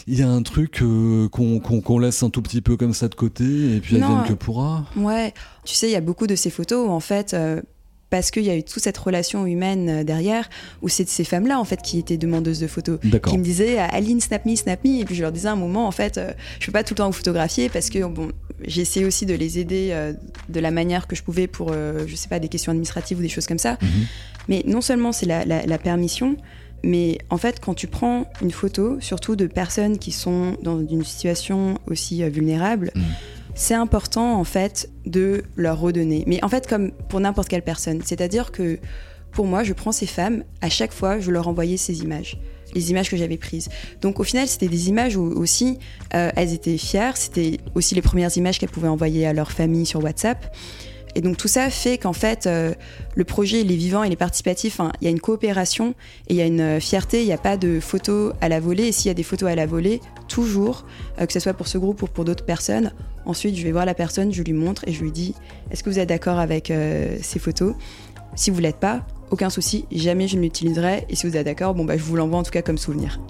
il 0.08 0.18
y 0.18 0.22
a 0.22 0.30
un 0.30 0.42
truc 0.42 0.82
euh, 0.82 1.28
qu'on 1.28 1.98
laisse 1.98 2.22
un 2.22 2.30
tout 2.30 2.40
petit 2.40 2.62
peu 2.62 2.76
comme 2.76 2.94
ça 2.94 3.08
de 3.08 3.16
côté 3.16 3.44
et 3.74 3.80
puis 3.80 3.96
elle 3.96 4.04
vienne 4.04 4.22
que 4.26 4.34
pourra. 4.34 4.86
Ouais, 4.96 5.34
tu 5.64 5.74
sais, 5.74 5.88
il 5.88 5.92
y 5.92 5.96
a 5.96 6.00
beaucoup 6.00 6.28
de 6.28 6.36
ces 6.36 6.50
photos 6.50 6.88
où 6.88 6.92
en 6.92 7.00
fait, 7.00 7.34
euh, 7.34 7.60
parce 8.10 8.30
qu'il 8.30 8.44
y 8.44 8.50
a 8.50 8.56
eu 8.56 8.62
toute 8.62 8.82
cette 8.82 8.98
relation 8.98 9.46
humaine 9.46 9.88
euh, 9.88 10.04
derrière, 10.04 10.48
où 10.82 10.88
c'est 10.88 11.08
ces 11.08 11.24
femmes-là 11.24 11.58
en 11.58 11.64
fait 11.64 11.82
qui 11.82 11.98
étaient 11.98 12.16
demandeuses 12.16 12.60
de 12.60 12.66
photos, 12.66 12.98
qui 13.00 13.38
me 13.38 13.42
disaient 13.42 13.78
Aline 13.78 14.20
snap 14.20 14.46
me, 14.46 14.54
snap 14.54 14.84
me, 14.84 15.00
et 15.00 15.04
puis 15.04 15.14
je 15.14 15.22
leur 15.22 15.32
disais 15.32 15.48
à 15.48 15.52
un 15.52 15.56
moment 15.56 15.86
en 15.86 15.90
fait, 15.90 16.18
euh, 16.18 16.32
je 16.60 16.66
peux 16.66 16.72
pas 16.72 16.84
tout 16.84 16.94
le 16.94 16.98
temps 16.98 17.06
vous 17.06 17.12
photographier 17.12 17.68
parce 17.68 17.90
que 17.90 18.04
bon, 18.04 18.30
j'ai 18.64 18.82
essayé 18.82 19.04
aussi 19.06 19.26
de 19.26 19.34
les 19.34 19.58
aider 19.58 19.88
euh, 19.90 20.12
de 20.48 20.60
la 20.60 20.70
manière 20.70 21.06
que 21.06 21.16
je 21.16 21.22
pouvais 21.22 21.46
pour, 21.46 21.72
je 21.72 22.14
sais 22.14 22.28
pas, 22.28 22.38
des 22.38 22.48
questions 22.48 22.70
administratives 22.70 23.18
ou 23.18 23.22
des 23.22 23.28
choses 23.28 23.46
comme 23.46 23.58
ça. 23.58 23.78
Mhm. 23.82 23.88
Mais 24.48 24.62
non 24.66 24.80
seulement 24.80 25.12
c'est 25.12 25.26
la, 25.26 25.78
permission, 25.78 26.36
mais 26.84 27.18
en 27.30 27.38
fait, 27.38 27.60
quand 27.60 27.74
tu 27.74 27.86
prends 27.86 28.30
une 28.42 28.50
photo, 28.50 28.98
surtout 29.00 29.34
de 29.34 29.46
personnes 29.46 29.98
qui 29.98 30.12
sont 30.12 30.56
dans 30.62 30.78
une 30.78 31.04
situation 31.04 31.78
aussi 31.86 32.22
vulnérable, 32.30 32.92
mhm 32.94 33.02
c'est 33.56 33.74
important 33.74 34.38
en 34.38 34.44
fait 34.44 34.88
de 35.04 35.42
leur 35.56 35.80
redonner. 35.80 36.22
Mais 36.28 36.42
en 36.44 36.48
fait, 36.48 36.68
comme 36.68 36.92
pour 37.08 37.18
n'importe 37.18 37.48
quelle 37.48 37.62
personne, 37.62 38.02
c'est-à-dire 38.04 38.52
que 38.52 38.78
pour 39.32 39.46
moi, 39.46 39.64
je 39.64 39.72
prends 39.72 39.92
ces 39.92 40.06
femmes, 40.06 40.44
à 40.60 40.70
chaque 40.70 40.92
fois, 40.92 41.18
je 41.18 41.30
leur 41.30 41.48
envoyais 41.48 41.76
ces 41.76 42.02
images 42.02 42.38
les 42.74 42.90
images 42.90 43.10
que 43.10 43.16
j'avais 43.16 43.36
prises. 43.36 43.68
Donc 44.00 44.20
au 44.20 44.24
final, 44.24 44.46
c'était 44.46 44.68
des 44.68 44.88
images 44.88 45.16
où 45.16 45.22
aussi 45.22 45.78
euh, 46.14 46.30
elles 46.36 46.52
étaient 46.52 46.78
fières. 46.78 47.16
C'était 47.16 47.58
aussi 47.74 47.94
les 47.94 48.02
premières 48.02 48.36
images 48.36 48.58
qu'elles 48.58 48.70
pouvaient 48.70 48.88
envoyer 48.88 49.26
à 49.26 49.32
leur 49.32 49.50
famille 49.50 49.86
sur 49.86 50.02
WhatsApp. 50.02 50.54
Et 51.14 51.22
donc 51.22 51.38
tout 51.38 51.48
ça 51.48 51.70
fait 51.70 51.96
qu'en 51.96 52.12
fait, 52.12 52.46
euh, 52.46 52.74
le 53.14 53.24
projet, 53.24 53.62
il 53.62 53.72
est 53.72 53.76
vivant, 53.76 54.02
il 54.02 54.12
est 54.12 54.16
participatif, 54.16 54.80
il 55.00 55.04
y 55.04 55.08
a 55.08 55.10
une 55.10 55.20
coopération 55.20 55.94
et 56.28 56.34
il 56.34 56.36
y 56.36 56.42
a 56.42 56.46
une 56.46 56.60
euh, 56.60 56.80
fierté, 56.80 57.22
il 57.22 57.26
n'y 57.26 57.32
a 57.32 57.38
pas 57.38 57.56
de 57.56 57.80
photos 57.80 58.34
à 58.42 58.50
la 58.50 58.60
volée. 58.60 58.88
Et 58.88 58.92
s'il 58.92 59.08
y 59.08 59.10
a 59.10 59.14
des 59.14 59.22
photos 59.22 59.48
à 59.48 59.54
la 59.54 59.64
volée, 59.64 60.00
toujours, 60.28 60.84
que 61.18 61.32
ce 61.32 61.40
soit 61.40 61.54
pour 61.54 61.68
ce 61.68 61.78
groupe 61.78 62.02
ou 62.02 62.06
pour 62.06 62.26
d'autres 62.26 62.44
personnes, 62.44 62.92
ensuite 63.26 63.56
je 63.56 63.62
vais 63.62 63.72
voir 63.72 63.84
la 63.84 63.94
personne, 63.94 64.32
je 64.32 64.42
lui 64.42 64.52
montre 64.52 64.82
et 64.88 64.92
je 64.92 65.02
lui 65.02 65.12
dis, 65.12 65.34
est-ce 65.70 65.82
que 65.82 65.90
vous 65.90 65.98
êtes 65.98 66.08
d'accord 66.08 66.38
avec 66.38 66.72
ces 67.22 67.38
photos? 67.38 67.74
Si 68.34 68.50
vous 68.50 68.60
l'êtes 68.60 68.76
pas, 68.76 69.06
aucun 69.30 69.50
souci, 69.50 69.86
jamais 69.90 70.28
je 70.28 70.36
ne 70.36 70.42
l'utiliserai. 70.42 71.04
Et 71.08 71.16
si 71.16 71.26
vous 71.26 71.36
êtes 71.36 71.44
d'accord, 71.46 71.74
bon 71.74 71.84
bah 71.84 71.96
je 71.96 72.02
vous 72.02 72.16
l'envoie 72.16 72.38
en 72.38 72.42
tout 72.42 72.50
cas 72.50 72.62
comme 72.62 72.78
souvenir. 72.78 73.20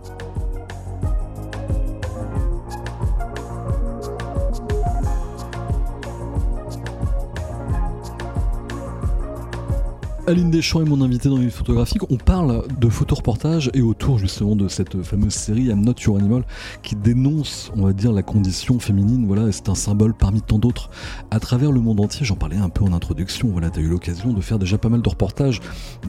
Aline 10.28 10.50
Deschamps 10.50 10.82
est 10.82 10.88
mon 10.88 11.02
invité 11.02 11.28
dans 11.28 11.36
une 11.36 11.52
photographique. 11.52 12.02
On 12.10 12.16
parle 12.16 12.64
de 12.80 12.88
photoreportage 12.88 13.70
et 13.74 13.80
autour 13.80 14.18
justement 14.18 14.56
de 14.56 14.66
cette 14.66 15.00
fameuse 15.02 15.34
série 15.34 15.66
I'm 15.66 15.84
Not 15.84 15.94
Your 16.04 16.16
Animal 16.16 16.44
qui 16.82 16.96
dénonce, 16.96 17.70
on 17.76 17.84
va 17.84 17.92
dire, 17.92 18.12
la 18.12 18.24
condition 18.24 18.80
féminine. 18.80 19.24
Voilà, 19.28 19.52
c'est 19.52 19.68
un 19.68 19.76
symbole 19.76 20.14
parmi 20.14 20.42
tant 20.42 20.58
d'autres 20.58 20.90
à 21.30 21.38
travers 21.38 21.70
le 21.70 21.80
monde 21.80 22.00
entier. 22.00 22.26
J'en 22.26 22.34
parlais 22.34 22.56
un 22.56 22.70
peu 22.70 22.82
en 22.82 22.92
introduction. 22.92 23.50
Voilà, 23.52 23.70
tu 23.70 23.78
as 23.78 23.82
eu 23.82 23.88
l'occasion 23.88 24.32
de 24.32 24.40
faire 24.40 24.58
déjà 24.58 24.78
pas 24.78 24.88
mal 24.88 25.00
de 25.00 25.08
reportages 25.08 25.60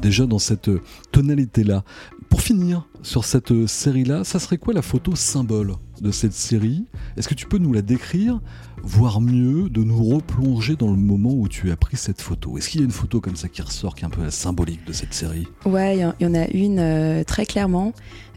déjà 0.01 0.25
dans 0.25 0.39
cette 0.39 0.71
tonalité-là. 1.11 1.83
Pour 2.27 2.41
finir 2.41 2.87
sur 3.03 3.23
cette 3.23 3.67
série-là, 3.67 4.23
ça 4.23 4.39
serait 4.39 4.57
quoi 4.57 4.73
la 4.73 4.81
photo 4.81 5.13
symbole? 5.13 5.75
De 6.01 6.11
cette 6.11 6.33
série 6.33 6.85
Est-ce 7.15 7.27
que 7.27 7.33
tu 7.33 7.47
peux 7.47 7.57
nous 7.57 7.73
la 7.73 7.81
décrire 7.81 8.39
voire 8.83 9.21
mieux, 9.21 9.69
de 9.69 9.83
nous 9.83 10.03
replonger 10.03 10.75
dans 10.75 10.91
le 10.91 10.97
moment 10.97 11.33
où 11.33 11.47
tu 11.47 11.71
as 11.71 11.75
pris 11.75 11.97
cette 11.97 12.21
photo? 12.21 12.57
Est-ce 12.57 12.69
qu'il 12.69 12.81
y 12.81 12.83
a 12.83 12.85
une 12.85 12.91
photo 12.91 13.19
comme 13.19 13.35
ça 13.35 13.49
qui 13.49 13.61
ressort, 13.61 13.95
qui 13.95 14.03
est 14.03 14.05
un 14.05 14.09
peu 14.09 14.23
la 14.23 14.31
symbolique 14.31 14.85
de 14.85 14.93
cette 14.93 15.13
série? 15.13 15.47
Ouais, 15.65 15.97
il 15.97 16.13
y, 16.19 16.25
en 16.25 16.33
a 16.35 16.47
une 16.47 16.79
euh, 16.79 17.23
très 17.23 17.45
clairement. 17.45 17.93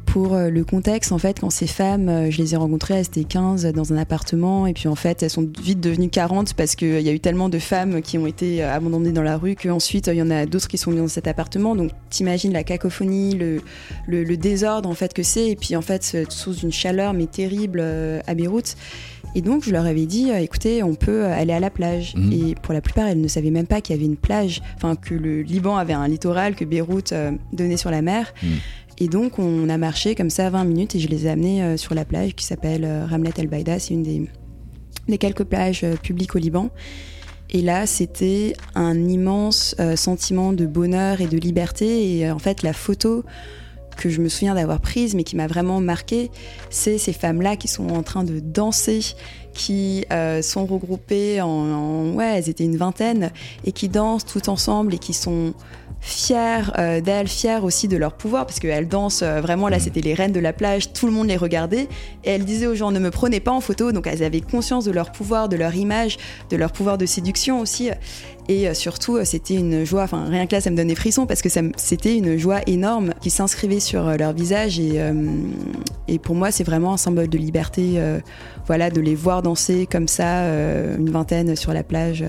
Pour 0.06 0.34
euh, 0.34 0.50
le 0.50 0.64
contexte, 0.64 1.12
en 1.12 1.18
fait, 1.18 1.40
quand 1.40 1.50
ces 1.50 1.66
femmes, 1.66 2.08
euh, 2.08 2.30
je 2.30 2.38
les 2.38 2.54
ai 2.54 2.56
rencontrées, 2.56 2.94
elles 2.94 3.06
étaient 3.06 3.24
15 3.24 3.66
dans 3.66 3.92
un 3.92 3.96
appartement, 3.96 4.66
et 4.66 4.72
puis 4.72 4.88
en 4.88 4.94
fait, 4.94 5.22
elles 5.22 5.30
sont 5.30 5.48
vite 5.62 5.80
devenues 5.80 6.08
40 6.08 6.54
parce 6.54 6.74
qu'il 6.74 7.00
y 7.00 7.08
a 7.08 7.12
eu 7.12 7.20
tellement 7.20 7.48
de 7.48 7.58
femmes 7.58 8.02
qui 8.02 8.18
ont 8.18 8.26
été 8.26 8.62
abandonnées 8.62 9.12
dans 9.12 9.22
la 9.22 9.36
rue 9.36 9.54
qu'ensuite, 9.54 10.08
il 10.08 10.16
y 10.16 10.22
en 10.22 10.30
a 10.30 10.46
d'autres 10.46 10.68
qui 10.68 10.78
sont 10.78 10.90
venues 10.90 11.02
dans 11.02 11.08
cet 11.08 11.28
appartement. 11.28 11.76
Donc, 11.76 11.92
t'imagines 12.10 12.52
la 12.52 12.64
cacophonie, 12.64 13.34
le, 13.36 13.60
le, 14.06 14.36
désordre, 14.36 14.88
en 14.88 14.94
fait, 14.94 15.14
que 15.14 15.22
c'est, 15.22 15.50
et 15.50 15.56
puis 15.56 15.76
en 15.76 15.82
fait, 15.82 16.26
sous 16.28 16.54
une 16.54 16.72
chaleur, 16.72 17.12
mais 17.12 17.26
terrible 17.26 17.80
à 18.26 18.34
Beyrouth. 18.34 18.76
Et 19.34 19.42
donc, 19.42 19.64
je 19.64 19.70
leur 19.70 19.86
avais 19.86 20.06
dit, 20.06 20.30
euh, 20.30 20.38
écoutez, 20.38 20.82
on 20.82 20.94
peut 20.94 21.24
aller 21.26 21.52
à 21.52 21.60
la 21.60 21.70
plage. 21.70 22.14
Mhm. 22.16 22.32
Et 22.32 22.54
pour 22.56 22.74
la 22.74 22.80
plupart, 22.80 23.06
elles 23.06 23.20
ne 23.20 23.28
savaient 23.28 23.50
même 23.50 23.66
pas 23.66 23.80
qu'il 23.80 23.94
y 23.94 23.98
avait 23.98 24.06
une 24.06 24.16
plage, 24.16 24.60
enfin, 24.76 24.96
que 24.96 25.14
le 25.14 25.42
Liban 25.42 25.76
avait 25.76 25.92
un 25.92 26.08
littoral, 26.08 26.54
que 26.54 26.64
Beyrouth 26.64 27.12
euh, 27.12 27.32
donnait 27.52 27.76
sur 27.76 27.90
la 27.90 28.02
mer. 28.02 28.32
Mhm. 28.42 28.50
Et 29.00 29.08
donc, 29.08 29.38
on 29.38 29.68
a 29.68 29.78
marché 29.78 30.14
comme 30.14 30.30
ça 30.30 30.50
20 30.50 30.64
minutes 30.64 30.94
et 30.94 31.00
je 31.00 31.08
les 31.08 31.26
ai 31.26 31.30
amenés 31.30 31.62
euh, 31.62 31.76
sur 31.76 31.94
la 31.94 32.04
plage 32.04 32.34
qui 32.34 32.44
s'appelle 32.44 32.86
Ramlet 33.08 33.32
El 33.38 33.48
Baïda. 33.48 33.78
C'est 33.78 33.94
une 33.94 34.02
des, 35.08 35.18
quelques 35.18 35.44
plages 35.44 35.84
publiques 36.02 36.36
au 36.36 36.38
Liban. 36.38 36.70
Et 37.52 37.62
là, 37.62 37.86
c'était 37.86 38.52
un 38.76 39.08
immense 39.08 39.74
sentiment 39.96 40.52
de 40.52 40.66
bonheur 40.66 41.20
et 41.20 41.26
de 41.26 41.36
liberté. 41.36 42.18
Et 42.18 42.30
en 42.30 42.38
fait, 42.38 42.62
la 42.62 42.72
photo 42.72 43.24
que 44.00 44.08
je 44.08 44.20
me 44.20 44.28
souviens 44.28 44.54
d'avoir 44.54 44.80
prise, 44.80 45.14
mais 45.14 45.24
qui 45.24 45.36
m'a 45.36 45.46
vraiment 45.46 45.80
marqué, 45.80 46.30
c'est 46.70 46.98
ces 46.98 47.12
femmes-là 47.12 47.56
qui 47.56 47.68
sont 47.68 47.90
en 47.90 48.02
train 48.02 48.24
de 48.24 48.40
danser, 48.40 49.00
qui 49.52 50.04
euh, 50.10 50.42
sont 50.42 50.66
regroupées 50.66 51.40
en, 51.40 51.48
en, 51.48 52.12
ouais, 52.14 52.38
elles 52.38 52.48
étaient 52.48 52.64
une 52.64 52.76
vingtaine, 52.76 53.30
et 53.64 53.72
qui 53.72 53.88
dansent 53.88 54.24
tout 54.24 54.48
ensemble 54.48 54.94
et 54.94 54.98
qui 54.98 55.12
sont 55.12 55.54
fières 56.00 56.72
euh, 56.78 57.00
d'elles, 57.00 57.28
fières 57.28 57.64
aussi 57.64 57.86
de 57.86 57.96
leur 57.96 58.14
pouvoir, 58.14 58.46
parce 58.46 58.58
qu'elles 58.58 58.88
dansent 58.88 59.22
euh, 59.22 59.40
vraiment, 59.40 59.68
là 59.68 59.76
mm. 59.76 59.80
c'était 59.80 60.00
les 60.00 60.14
reines 60.14 60.32
de 60.32 60.40
la 60.40 60.52
plage, 60.52 60.92
tout 60.92 61.06
le 61.06 61.12
monde 61.12 61.28
les 61.28 61.36
regardait, 61.36 61.88
et 62.24 62.30
elles 62.30 62.44
disaient 62.44 62.66
aux 62.66 62.74
gens 62.74 62.90
ne 62.90 62.98
me 62.98 63.10
prenez 63.10 63.40
pas 63.40 63.52
en 63.52 63.60
photo, 63.60 63.92
donc 63.92 64.06
elles 64.06 64.22
avaient 64.22 64.40
conscience 64.40 64.84
de 64.84 64.92
leur 64.92 65.12
pouvoir, 65.12 65.48
de 65.48 65.56
leur 65.56 65.74
image, 65.74 66.18
de 66.48 66.56
leur 66.56 66.72
pouvoir 66.72 66.98
de 66.98 67.06
séduction 67.06 67.60
aussi, 67.60 67.90
et 68.48 68.68
euh, 68.68 68.74
surtout 68.74 69.22
c'était 69.24 69.54
une 69.54 69.84
joie, 69.84 70.04
enfin 70.04 70.24
rien 70.28 70.46
que 70.46 70.54
là 70.54 70.60
ça 70.60 70.70
me 70.70 70.76
donnait 70.76 70.94
frisson, 70.94 71.26
parce 71.26 71.42
que 71.42 71.48
c'était 71.76 72.16
une 72.16 72.38
joie 72.38 72.60
énorme 72.66 73.12
qui 73.20 73.30
s'inscrivait 73.30 73.80
sur 73.80 74.16
leur 74.16 74.32
visage, 74.32 74.80
et, 74.80 75.00
et 76.08 76.18
pour 76.18 76.34
moi 76.34 76.50
c'est 76.50 76.64
vraiment 76.64 76.94
un 76.94 76.96
symbole 76.96 77.28
de 77.28 77.38
liberté, 77.38 78.00
voilà, 78.66 78.90
de 78.90 79.00
les 79.00 79.14
voir 79.14 79.42
danser 79.42 79.86
comme 79.90 80.08
ça, 80.08 80.44
une 80.98 81.10
vingtaine 81.10 81.56
sur 81.56 81.72
la 81.72 81.82
plage. 81.82 82.24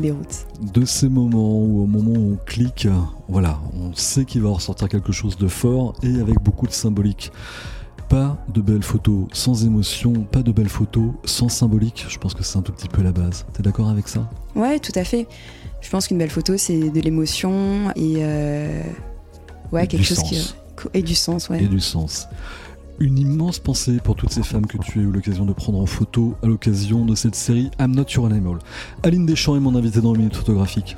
De 0.00 0.84
ces 0.84 1.08
moments 1.08 1.58
où 1.58 1.82
au 1.82 1.86
moment 1.86 2.12
où 2.12 2.32
on 2.34 2.44
clique, 2.44 2.88
voilà, 3.28 3.58
on 3.74 3.94
sait 3.94 4.24
qu'il 4.24 4.42
va 4.42 4.50
ressortir 4.50 4.88
quelque 4.88 5.12
chose 5.12 5.36
de 5.36 5.48
fort 5.48 5.94
et 6.02 6.20
avec 6.20 6.40
beaucoup 6.42 6.66
de 6.66 6.72
symbolique. 6.72 7.32
Pas 8.08 8.38
de 8.54 8.62
belles 8.62 8.82
photos 8.82 9.26
sans 9.32 9.64
émotion, 9.64 10.12
pas 10.12 10.42
de 10.42 10.50
belles 10.52 10.68
photos 10.68 11.10
sans 11.24 11.48
symbolique. 11.48 12.06
Je 12.08 12.18
pense 12.18 12.32
que 12.32 12.42
c'est 12.42 12.56
un 12.56 12.62
tout 12.62 12.72
petit 12.72 12.88
peu 12.88 13.02
la 13.02 13.12
base. 13.12 13.44
T'es 13.52 13.62
d'accord 13.62 13.88
avec 13.88 14.08
ça? 14.08 14.30
Ouais, 14.54 14.78
tout 14.78 14.92
à 14.94 15.04
fait. 15.04 15.26
Je 15.80 15.90
pense 15.90 16.08
qu'une 16.08 16.18
belle 16.18 16.30
photo, 16.30 16.56
c'est 16.56 16.90
de 16.90 17.00
l'émotion 17.00 17.90
et 17.94 18.16
euh, 18.18 18.82
ouais, 19.72 19.86
quelque 19.86 20.04
chose 20.04 20.22
qui 20.22 20.40
et 20.94 21.02
du 21.02 21.14
sens, 21.14 21.48
ouais. 21.48 21.62
Et 21.62 21.66
du 21.66 21.80
sens. 21.80 22.28
Une 23.00 23.16
immense 23.16 23.60
pensée 23.60 23.98
pour 24.02 24.16
toutes 24.16 24.32
ces 24.32 24.42
femmes 24.42 24.66
que 24.66 24.76
tu 24.76 24.98
as 24.98 25.02
eu 25.02 25.10
l'occasion 25.12 25.44
de 25.44 25.52
prendre 25.52 25.78
en 25.78 25.86
photo 25.86 26.34
à 26.42 26.46
l'occasion 26.48 27.04
de 27.04 27.14
cette 27.14 27.36
série 27.36 27.70
I'm 27.78 27.94
Not 27.94 28.06
Your 28.16 28.26
Animal. 28.26 28.58
Aline 29.04 29.24
Deschamps 29.24 29.54
est 29.54 29.60
mon 29.60 29.76
invitée 29.76 30.00
dans 30.00 30.12
le 30.12 30.18
Minute 30.18 30.34
Photographique. 30.34 30.96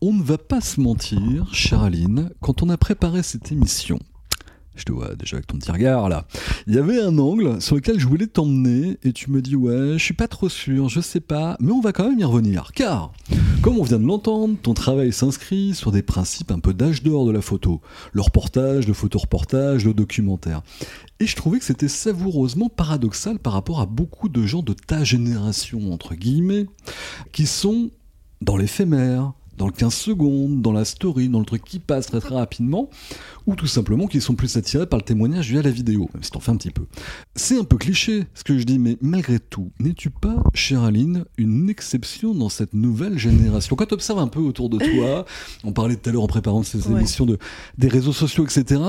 On 0.00 0.12
ne 0.12 0.22
va 0.22 0.38
pas 0.38 0.60
se 0.60 0.80
mentir, 0.80 1.52
chère 1.52 1.82
Aline, 1.82 2.30
quand 2.40 2.62
on 2.62 2.68
a 2.68 2.76
préparé 2.76 3.24
cette 3.24 3.50
émission, 3.50 3.98
je 4.76 4.84
te 4.84 4.92
vois 4.92 5.14
déjà 5.14 5.36
avec 5.36 5.46
ton 5.46 5.58
petit 5.58 5.70
regard 5.70 6.08
là. 6.08 6.26
Il 6.66 6.74
y 6.74 6.78
avait 6.78 7.00
un 7.00 7.18
angle 7.18 7.60
sur 7.60 7.76
lequel 7.76 7.98
je 7.98 8.06
voulais 8.06 8.26
t'emmener 8.26 8.98
et 9.02 9.12
tu 9.12 9.30
me 9.30 9.42
dis 9.42 9.56
ouais, 9.56 9.94
je 9.94 10.02
suis 10.02 10.14
pas 10.14 10.28
trop 10.28 10.48
sûr, 10.48 10.88
je 10.88 11.00
sais 11.00 11.20
pas, 11.20 11.56
mais 11.60 11.72
on 11.72 11.80
va 11.80 11.92
quand 11.92 12.08
même 12.08 12.18
y 12.18 12.24
revenir. 12.24 12.72
Car, 12.74 13.12
comme 13.62 13.78
on 13.78 13.82
vient 13.82 13.98
de 13.98 14.06
l'entendre, 14.06 14.56
ton 14.62 14.74
travail 14.74 15.12
s'inscrit 15.12 15.74
sur 15.74 15.92
des 15.92 16.02
principes 16.02 16.50
un 16.50 16.60
peu 16.60 16.74
d'âge 16.74 17.02
d'or 17.02 17.26
de 17.26 17.32
la 17.32 17.40
photo. 17.40 17.80
Le 18.12 18.20
reportage, 18.20 18.86
le 18.86 18.94
photoreportage, 18.94 19.84
le 19.84 19.94
documentaire. 19.94 20.62
Et 21.18 21.26
je 21.26 21.34
trouvais 21.34 21.58
que 21.58 21.64
c'était 21.64 21.88
savoureusement 21.88 22.68
paradoxal 22.68 23.38
par 23.38 23.54
rapport 23.54 23.80
à 23.80 23.86
beaucoup 23.86 24.28
de 24.28 24.44
gens 24.44 24.62
de 24.62 24.74
ta 24.74 25.02
génération, 25.02 25.92
entre 25.92 26.14
guillemets, 26.14 26.66
qui 27.32 27.46
sont 27.46 27.90
dans 28.42 28.56
l'éphémère, 28.56 29.32
dans 29.56 29.66
le 29.66 29.72
15 29.72 29.94
secondes, 29.94 30.62
dans 30.62 30.72
la 30.72 30.84
story, 30.84 31.28
dans 31.28 31.38
le 31.38 31.44
truc 31.44 31.64
qui 31.64 31.78
passe 31.78 32.06
très 32.06 32.20
très 32.20 32.34
rapidement, 32.34 32.90
ou 33.46 33.54
tout 33.54 33.66
simplement 33.66 34.06
qu'ils 34.06 34.22
sont 34.22 34.34
plus 34.34 34.56
attirés 34.56 34.86
par 34.86 34.98
le 34.98 35.04
témoignage 35.04 35.50
via 35.50 35.62
la 35.62 35.70
vidéo, 35.70 36.08
même 36.14 36.22
si 36.22 36.30
t'en 36.30 36.40
fais 36.40 36.50
un 36.50 36.56
petit 36.56 36.70
peu. 36.70 36.84
C'est 37.34 37.58
un 37.58 37.64
peu 37.64 37.76
cliché 37.76 38.26
ce 38.34 38.44
que 38.44 38.58
je 38.58 38.64
dis, 38.64 38.78
mais 38.78 38.96
malgré 39.00 39.38
tout, 39.38 39.70
n'es-tu 39.80 40.10
pas, 40.10 40.42
chère 40.54 40.82
Aline, 40.82 41.24
une 41.36 41.70
exception 41.70 42.34
dans 42.34 42.48
cette 42.48 42.74
nouvelle 42.74 43.18
génération? 43.18 43.76
Quand 43.76 43.86
tu 43.86 43.94
observes 43.94 44.18
un 44.18 44.28
peu 44.28 44.40
autour 44.40 44.68
de 44.68 44.78
toi, 44.78 45.24
on 45.64 45.72
parlait 45.72 45.96
tout 45.96 46.08
à 46.10 46.12
l'heure 46.12 46.22
en 46.22 46.28
préparant 46.28 46.62
ces 46.62 46.90
émissions 46.90 47.26
de, 47.26 47.38
des 47.78 47.88
réseaux 47.88 48.12
sociaux, 48.12 48.44
etc. 48.44 48.80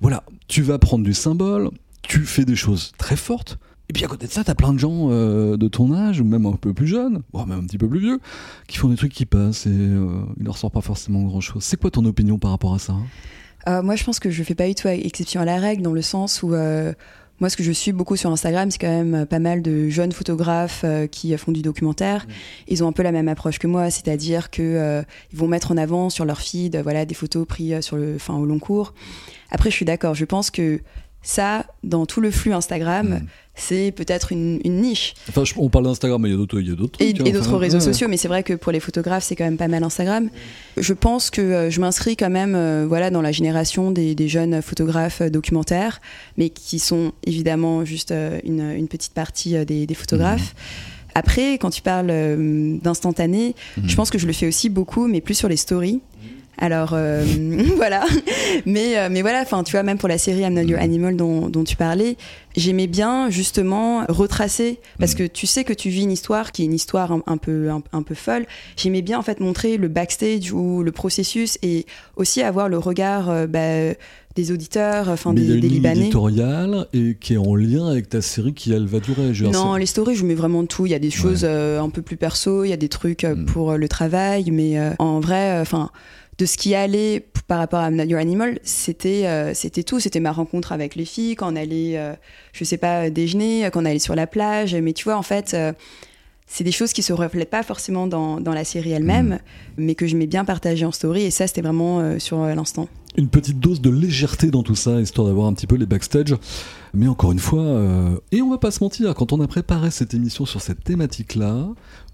Voilà, 0.00 0.24
tu 0.48 0.62
vas 0.62 0.78
prendre 0.78 1.04
du 1.04 1.14
symbole, 1.14 1.70
tu 2.02 2.20
fais 2.20 2.44
des 2.44 2.56
choses 2.56 2.92
très 2.98 3.16
fortes, 3.16 3.58
et 3.92 3.94
puis 3.94 4.06
à 4.06 4.08
côté 4.08 4.26
de 4.26 4.32
ça, 4.32 4.42
t'as 4.42 4.54
plein 4.54 4.72
de 4.72 4.78
gens 4.78 5.08
euh, 5.10 5.58
de 5.58 5.68
ton 5.68 5.92
âge, 5.92 6.18
ou 6.18 6.24
même 6.24 6.46
un 6.46 6.52
peu 6.52 6.72
plus 6.72 6.86
jeunes, 6.86 7.20
voire 7.30 7.46
même 7.46 7.58
un 7.58 7.66
petit 7.66 7.76
peu 7.76 7.86
plus 7.86 8.00
vieux, 8.00 8.20
qui 8.66 8.78
font 8.78 8.88
des 8.88 8.96
trucs 8.96 9.12
qui 9.12 9.26
passent 9.26 9.66
et 9.66 9.70
euh, 9.70 10.22
il 10.38 10.46
leur 10.46 10.56
sort 10.56 10.70
pas 10.70 10.80
forcément 10.80 11.20
grand 11.24 11.42
chose. 11.42 11.62
C'est 11.62 11.78
quoi 11.78 11.90
ton 11.90 12.02
opinion 12.06 12.38
par 12.38 12.52
rapport 12.52 12.72
à 12.72 12.78
ça? 12.78 12.94
Hein 12.94 13.04
euh, 13.68 13.82
Moi, 13.82 13.94
je 13.96 14.04
pense 14.04 14.18
que 14.18 14.30
je 14.30 14.42
fais 14.44 14.54
pas 14.54 14.66
du 14.66 14.74
tout 14.74 14.88
exception 14.88 15.42
à 15.42 15.44
la 15.44 15.58
règle, 15.58 15.82
dans 15.82 15.92
le 15.92 16.00
sens 16.00 16.42
où 16.42 16.54
moi, 17.40 17.50
ce 17.50 17.56
que 17.56 17.62
je 17.62 17.72
suis 17.72 17.92
beaucoup 17.92 18.16
sur 18.16 18.30
Instagram, 18.30 18.70
c'est 18.70 18.78
quand 18.78 18.86
même 18.86 19.26
pas 19.26 19.40
mal 19.40 19.60
de 19.60 19.90
jeunes 19.90 20.12
photographes 20.12 20.86
qui 21.10 21.36
font 21.36 21.52
du 21.52 21.60
documentaire. 21.60 22.24
Mmh. 22.26 22.32
Ils 22.68 22.84
ont 22.84 22.88
un 22.88 22.92
peu 22.92 23.02
la 23.02 23.12
même 23.12 23.28
approche 23.28 23.58
que 23.58 23.66
moi, 23.66 23.90
c'est-à-dire 23.90 24.48
que 24.48 25.02
ils 25.32 25.38
vont 25.38 25.48
mettre 25.48 25.70
en 25.70 25.76
avant 25.76 26.08
sur 26.08 26.24
leur 26.24 26.40
feed, 26.40 26.78
voilà, 26.78 27.04
des 27.04 27.14
photos 27.14 27.46
prises 27.46 27.82
sur 27.82 27.96
le, 27.96 28.16
fin, 28.16 28.34
au 28.36 28.46
long 28.46 28.58
cours. 28.58 28.94
Après, 29.50 29.70
je 29.70 29.76
suis 29.76 29.84
d'accord. 29.84 30.14
Je 30.14 30.24
pense 30.24 30.50
que 30.50 30.80
ça, 31.22 31.66
dans 31.84 32.06
tout 32.06 32.20
le 32.20 32.30
flux 32.30 32.52
Instagram, 32.52 33.08
mmh 33.08 33.26
c'est 33.54 33.92
peut-être 33.92 34.32
une, 34.32 34.60
niche. 34.64 35.14
Enfin, 35.28 35.44
on 35.56 35.68
parle 35.68 35.84
d'Instagram, 35.84 36.20
mais 36.22 36.30
il 36.30 36.32
y 36.32 36.34
a 36.34 36.38
d'autres, 36.38 37.00
Et, 37.00 37.10
et 37.10 37.14
hein, 37.20 37.32
d'autres 37.32 37.56
réseaux 37.56 37.80
sociaux, 37.80 38.08
mais 38.08 38.16
c'est 38.16 38.28
vrai 38.28 38.42
que 38.42 38.54
pour 38.54 38.72
les 38.72 38.80
photographes, 38.80 39.24
c'est 39.24 39.36
quand 39.36 39.44
même 39.44 39.58
pas 39.58 39.68
mal 39.68 39.84
Instagram. 39.84 40.30
Je 40.78 40.92
pense 40.94 41.30
que 41.30 41.40
euh, 41.40 41.70
je 41.70 41.80
m'inscris 41.80 42.16
quand 42.16 42.30
même, 42.30 42.54
euh, 42.54 42.86
voilà, 42.88 43.10
dans 43.10 43.20
la 43.20 43.32
génération 43.32 43.90
des, 43.90 44.16
jeunes 44.28 44.62
photographes 44.62 45.20
euh, 45.20 45.30
documentaires, 45.30 46.00
mais 46.38 46.48
qui 46.48 46.78
sont 46.78 47.12
évidemment 47.26 47.84
juste 47.84 48.14
une, 48.44 48.88
petite 48.88 49.12
partie 49.12 49.64
des, 49.66 49.94
photographes. 49.94 50.54
Mhm. 50.54 51.12
Après, 51.14 51.52
quand 51.58 51.70
tu 51.70 51.82
parles 51.82 52.12
d'instantané, 52.82 53.54
mhm. 53.76 53.88
je 53.88 53.96
pense 53.96 54.10
que 54.10 54.18
je 54.18 54.26
le 54.26 54.32
fais 54.32 54.46
aussi 54.46 54.70
beaucoup, 54.70 55.06
mais 55.06 55.20
plus 55.20 55.34
sur 55.34 55.48
les 55.48 55.58
stories. 55.58 56.00
Alors 56.58 56.90
euh, 56.92 57.24
voilà, 57.76 58.04
mais 58.66 58.98
euh, 58.98 59.08
mais 59.10 59.22
voilà, 59.22 59.40
enfin 59.42 59.62
tu 59.64 59.72
vois 59.72 59.82
même 59.82 59.98
pour 59.98 60.08
la 60.08 60.18
série 60.18 60.40
I'm 60.42 60.54
Not 60.54 60.62
Your 60.62 60.80
Animal 60.80 61.16
dont, 61.16 61.48
dont 61.48 61.64
tu 61.64 61.76
parlais, 61.76 62.16
j'aimais 62.56 62.86
bien 62.86 63.30
justement 63.30 64.04
retracer 64.08 64.78
parce 64.98 65.14
que 65.14 65.26
tu 65.26 65.46
sais 65.46 65.64
que 65.64 65.72
tu 65.72 65.88
vis 65.88 66.02
une 66.02 66.12
histoire 66.12 66.52
qui 66.52 66.62
est 66.62 66.64
une 66.66 66.74
histoire 66.74 67.10
un, 67.12 67.22
un 67.26 67.36
peu 67.38 67.70
un, 67.70 67.82
un, 67.92 68.02
peu 68.02 68.14
folle. 68.14 68.46
J'aimais 68.76 69.02
bien 69.02 69.18
en 69.18 69.22
fait 69.22 69.40
montrer 69.40 69.76
le 69.76 69.88
backstage 69.88 70.52
ou 70.52 70.82
le 70.82 70.92
processus 70.92 71.58
et 71.62 71.86
aussi 72.16 72.42
avoir 72.42 72.68
le 72.68 72.78
regard 72.78 73.30
euh, 73.30 73.46
bah, 73.46 73.94
des 74.34 74.50
auditeurs, 74.50 75.08
enfin 75.10 75.34
des, 75.34 75.42
y 75.44 75.52
a 75.52 75.54
une 75.56 75.60
des 75.60 75.68
Libanais. 75.68 76.00
éditoriale 76.00 76.86
et 76.94 77.16
qui 77.20 77.34
est 77.34 77.38
en 77.38 77.54
lien 77.54 77.86
avec 77.88 78.08
ta 78.08 78.22
série 78.22 78.54
qui 78.54 78.72
elle 78.72 78.86
va 78.86 79.00
durer. 79.00 79.34
Je 79.34 79.44
Non, 79.44 79.76
les 79.76 79.86
stories, 79.86 80.16
je 80.16 80.24
mets 80.24 80.34
vraiment 80.34 80.64
tout. 80.64 80.86
Il 80.86 80.92
y 80.92 80.94
a 80.94 80.98
des 80.98 81.10
choses 81.10 81.42
euh, 81.44 81.80
un 81.80 81.90
peu 81.90 82.00
plus 82.02 82.16
perso, 82.16 82.64
il 82.64 82.68
y 82.68 82.72
a 82.72 82.78
des 82.78 82.88
trucs 82.88 83.24
euh, 83.24 83.34
Mm. 83.34 83.46
pour 83.46 83.72
euh, 83.72 83.76
le 83.76 83.88
travail, 83.88 84.50
mais 84.50 84.78
en 84.98 85.20
vrai, 85.20 85.58
enfin, 85.60 85.90
de 86.38 86.46
ce 86.46 86.56
qui 86.56 86.74
allait 86.74 87.26
par 87.46 87.58
rapport 87.58 87.80
à 87.80 87.90
Your 87.90 88.20
Animal, 88.20 88.58
c'était 88.62 89.26
euh, 89.26 89.52
c'était 89.54 89.82
tout. 89.82 90.00
C'était 90.00 90.20
ma 90.20 90.32
rencontre 90.32 90.72
avec 90.72 90.94
les 90.96 91.04
filles, 91.04 91.36
quand 91.36 91.52
on 91.52 91.56
allait, 91.56 91.98
euh, 91.98 92.14
je 92.52 92.64
sais 92.64 92.78
pas, 92.78 93.10
déjeuner, 93.10 93.68
quand 93.72 93.82
on 93.82 93.84
allait 93.84 93.98
sur 93.98 94.14
la 94.14 94.26
plage. 94.26 94.74
Mais 94.74 94.92
tu 94.92 95.04
vois, 95.04 95.16
en 95.16 95.22
fait. 95.22 95.54
euh, 95.54 95.72
c'est 96.46 96.64
des 96.64 96.72
choses 96.72 96.92
qui 96.92 97.02
se 97.02 97.14
reflètent 97.14 97.48
pas 97.48 97.62
forcément 97.62 98.06
dans, 98.06 98.38
dans 98.38 98.52
la 98.52 98.64
série 98.64 98.90
elle-même, 98.90 99.38
mais 99.78 99.94
que 99.94 100.06
j'aimais 100.06 100.26
bien 100.26 100.44
partager 100.44 100.84
en 100.84 100.92
story, 100.92 101.22
et 101.22 101.30
ça, 101.30 101.46
c'était 101.46 101.62
vraiment 101.62 102.00
euh, 102.00 102.18
sur 102.18 102.42
euh, 102.42 102.54
l'instant. 102.54 102.88
une 103.16 103.28
petite 103.28 103.58
dose 103.58 103.80
de 103.80 103.88
légèreté 103.88 104.50
dans 104.50 104.62
tout 104.62 104.74
ça, 104.74 105.00
histoire 105.00 105.28
d'avoir 105.28 105.46
un 105.46 105.54
petit 105.54 105.66
peu 105.66 105.76
les 105.76 105.86
backstage. 105.86 106.34
Mais 106.92 107.08
encore 107.08 107.32
une 107.32 107.38
fois, 107.38 107.62
euh, 107.62 108.18
et 108.32 108.42
on 108.42 108.50
va 108.50 108.58
pas 108.58 108.70
se 108.70 108.84
mentir, 108.84 109.14
quand 109.14 109.32
on 109.32 109.40
a 109.40 109.46
préparé 109.46 109.90
cette 109.90 110.12
émission 110.12 110.44
sur 110.44 110.60
cette 110.60 110.84
thématique-là, 110.84 111.68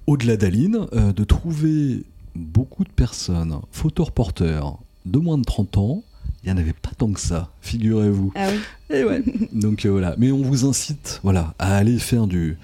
au-delà 0.07 0.37
d'Aline, 0.37 0.87
euh, 0.93 1.13
de 1.13 1.25
trouver 1.25 2.05
beaucoup 2.39 2.85
de 2.85 2.91
personnes, 2.91 3.59
photoreporters 3.73 4.77
de 5.07 5.19
moins 5.19 5.39
de 5.39 5.45
30 5.45 5.79
ans, 5.79 6.03
il 6.45 6.47
n'y 6.47 6.59
en 6.59 6.63
avait 6.63 6.73
pas 6.73 6.91
tant 6.97 7.11
que 7.11 7.21
ça, 7.21 7.51
figurez-vous. 7.63 8.33
Ah 8.37 8.47
oui 8.51 8.97
Et 8.97 9.05
ouais. 9.05 9.23
Donc 9.53 9.85
euh, 9.85 9.91
voilà. 9.91 10.15
Mais 10.19 10.31
on 10.31 10.43
vous 10.43 10.65
incite, 10.65 11.21
voilà, 11.25 11.55
à 11.59 11.77
aller 11.77 11.99
faire 11.99 12.27
du, 12.27 12.57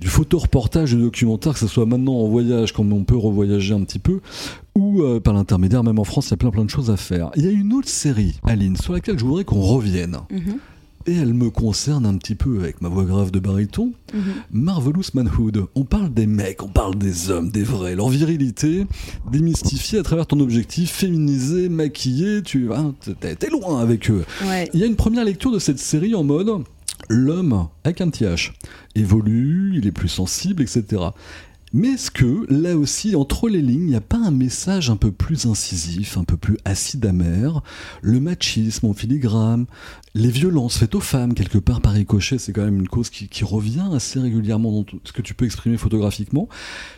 du 0.00 0.08
photoreportage, 0.08 0.94
du 0.94 1.00
documentaire, 1.00 1.52
que 1.52 1.58
ce 1.60 1.68
soit 1.68 1.86
maintenant 1.86 2.14
en 2.14 2.26
voyage, 2.26 2.72
comme 2.72 2.92
on 2.92 3.04
peut 3.04 3.16
revoyager 3.16 3.74
un 3.74 3.82
petit 3.84 4.00
peu, 4.00 4.20
ou 4.74 5.02
euh, 5.02 5.20
par 5.20 5.34
l'intermédiaire, 5.34 5.84
même 5.84 5.98
en 5.98 6.04
France, 6.04 6.28
il 6.28 6.30
y 6.32 6.34
a 6.34 6.36
plein 6.36 6.50
plein 6.50 6.64
de 6.64 6.70
choses 6.70 6.90
à 6.90 6.96
faire. 6.96 7.30
Il 7.36 7.44
y 7.44 7.48
a 7.48 7.52
une 7.52 7.72
autre 7.72 7.88
série, 7.88 8.40
Aline, 8.44 8.76
sur 8.76 8.92
laquelle 8.92 9.18
je 9.18 9.24
voudrais 9.24 9.44
qu'on 9.44 9.60
revienne. 9.60 10.18
Mhm, 10.30 10.58
Et 11.06 11.14
elle 11.14 11.34
me 11.34 11.50
concerne 11.50 12.06
un 12.06 12.16
petit 12.16 12.34
peu 12.34 12.60
avec 12.60 12.80
ma 12.80 12.88
voix 12.88 13.04
grave 13.04 13.30
de 13.30 13.40
baryton. 13.40 13.92
mhm. 14.14 14.22
Marvelous 14.52 15.04
Manhood. 15.14 15.66
On 15.74 15.84
parle 15.84 16.12
des 16.12 16.26
mecs, 16.26 16.62
on 16.62 16.68
parle 16.68 16.96
des 16.96 17.30
hommes, 17.30 17.50
des 17.50 17.64
vrais, 17.64 17.94
leur 17.94 18.08
virilité, 18.08 18.86
démystifiée 19.30 19.98
à 19.98 20.02
travers 20.02 20.26
ton 20.26 20.40
objectif, 20.40 20.90
féminisé, 20.90 21.68
maquillé, 21.68 22.42
tu 22.42 22.72
hein, 22.72 22.94
t'es 23.20 23.34
t'es 23.34 23.48
loin 23.48 23.80
avec 23.80 24.10
eux. 24.10 24.24
Ouais. 24.44 24.68
Il 24.74 24.80
y 24.80 24.82
a 24.84 24.86
une 24.86 24.96
première 24.96 25.24
lecture 25.24 25.50
de 25.50 25.58
cette 25.58 25.78
série 25.78 26.14
en 26.14 26.24
mode 26.24 26.62
l'homme 27.08 27.68
avec 27.84 28.00
un 28.00 28.08
petit 28.08 28.24
H 28.24 28.52
évolue, 28.94 29.74
il 29.76 29.86
est 29.86 29.92
plus 29.92 30.08
sensible, 30.08 30.62
etc. 30.62 31.02
Mais 31.74 31.88
est-ce 31.92 32.10
que, 32.10 32.44
là 32.52 32.76
aussi, 32.76 33.16
entre 33.16 33.48
les 33.48 33.62
lignes, 33.62 33.84
il 33.84 33.88
n'y 33.88 33.96
a 33.96 34.02
pas 34.02 34.18
un 34.18 34.30
message 34.30 34.90
un 34.90 34.96
peu 34.96 35.10
plus 35.10 35.46
incisif, 35.46 36.18
un 36.18 36.24
peu 36.24 36.36
plus 36.36 36.58
acide 36.66 37.06
amer? 37.06 37.62
Le 38.02 38.20
machisme 38.20 38.86
en 38.86 38.92
filigrane, 38.92 39.64
les 40.14 40.28
violences 40.28 40.76
faites 40.76 40.94
aux 40.94 41.00
femmes, 41.00 41.32
quelque 41.32 41.56
part 41.56 41.80
par 41.80 41.94
ricochet, 41.94 42.36
c'est 42.36 42.52
quand 42.52 42.64
même 42.64 42.78
une 42.78 42.88
cause 42.88 43.08
qui, 43.08 43.44
revient 43.44 43.88
assez 43.94 44.20
régulièrement 44.20 44.70
dans 44.70 44.84
ce 45.02 45.12
que 45.12 45.22
tu 45.22 45.32
peux 45.32 45.46
exprimer 45.46 45.78
photographiquement. 45.78 46.46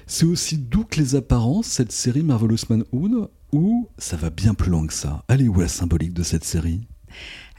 C'est 0.09 0.27
aussi 0.27 0.59
doux 0.59 0.85
que 0.85 0.99
les 0.99 1.15
apparences, 1.15 1.67
cette 1.67 1.93
série 1.93 2.25
Marvelous 2.25 2.59
Manhood, 2.69 3.29
où 3.53 3.89
ça 3.97 4.17
va 4.17 4.31
bien 4.31 4.55
plus 4.55 4.71
loin 4.71 4.87
que 4.89 4.93
ça? 4.93 5.23
Où 5.31 5.61
est 5.61 5.63
la 5.63 5.69
symbolique 5.69 6.15
de 6.15 6.25
cette 6.25 6.45
série? 6.45 6.81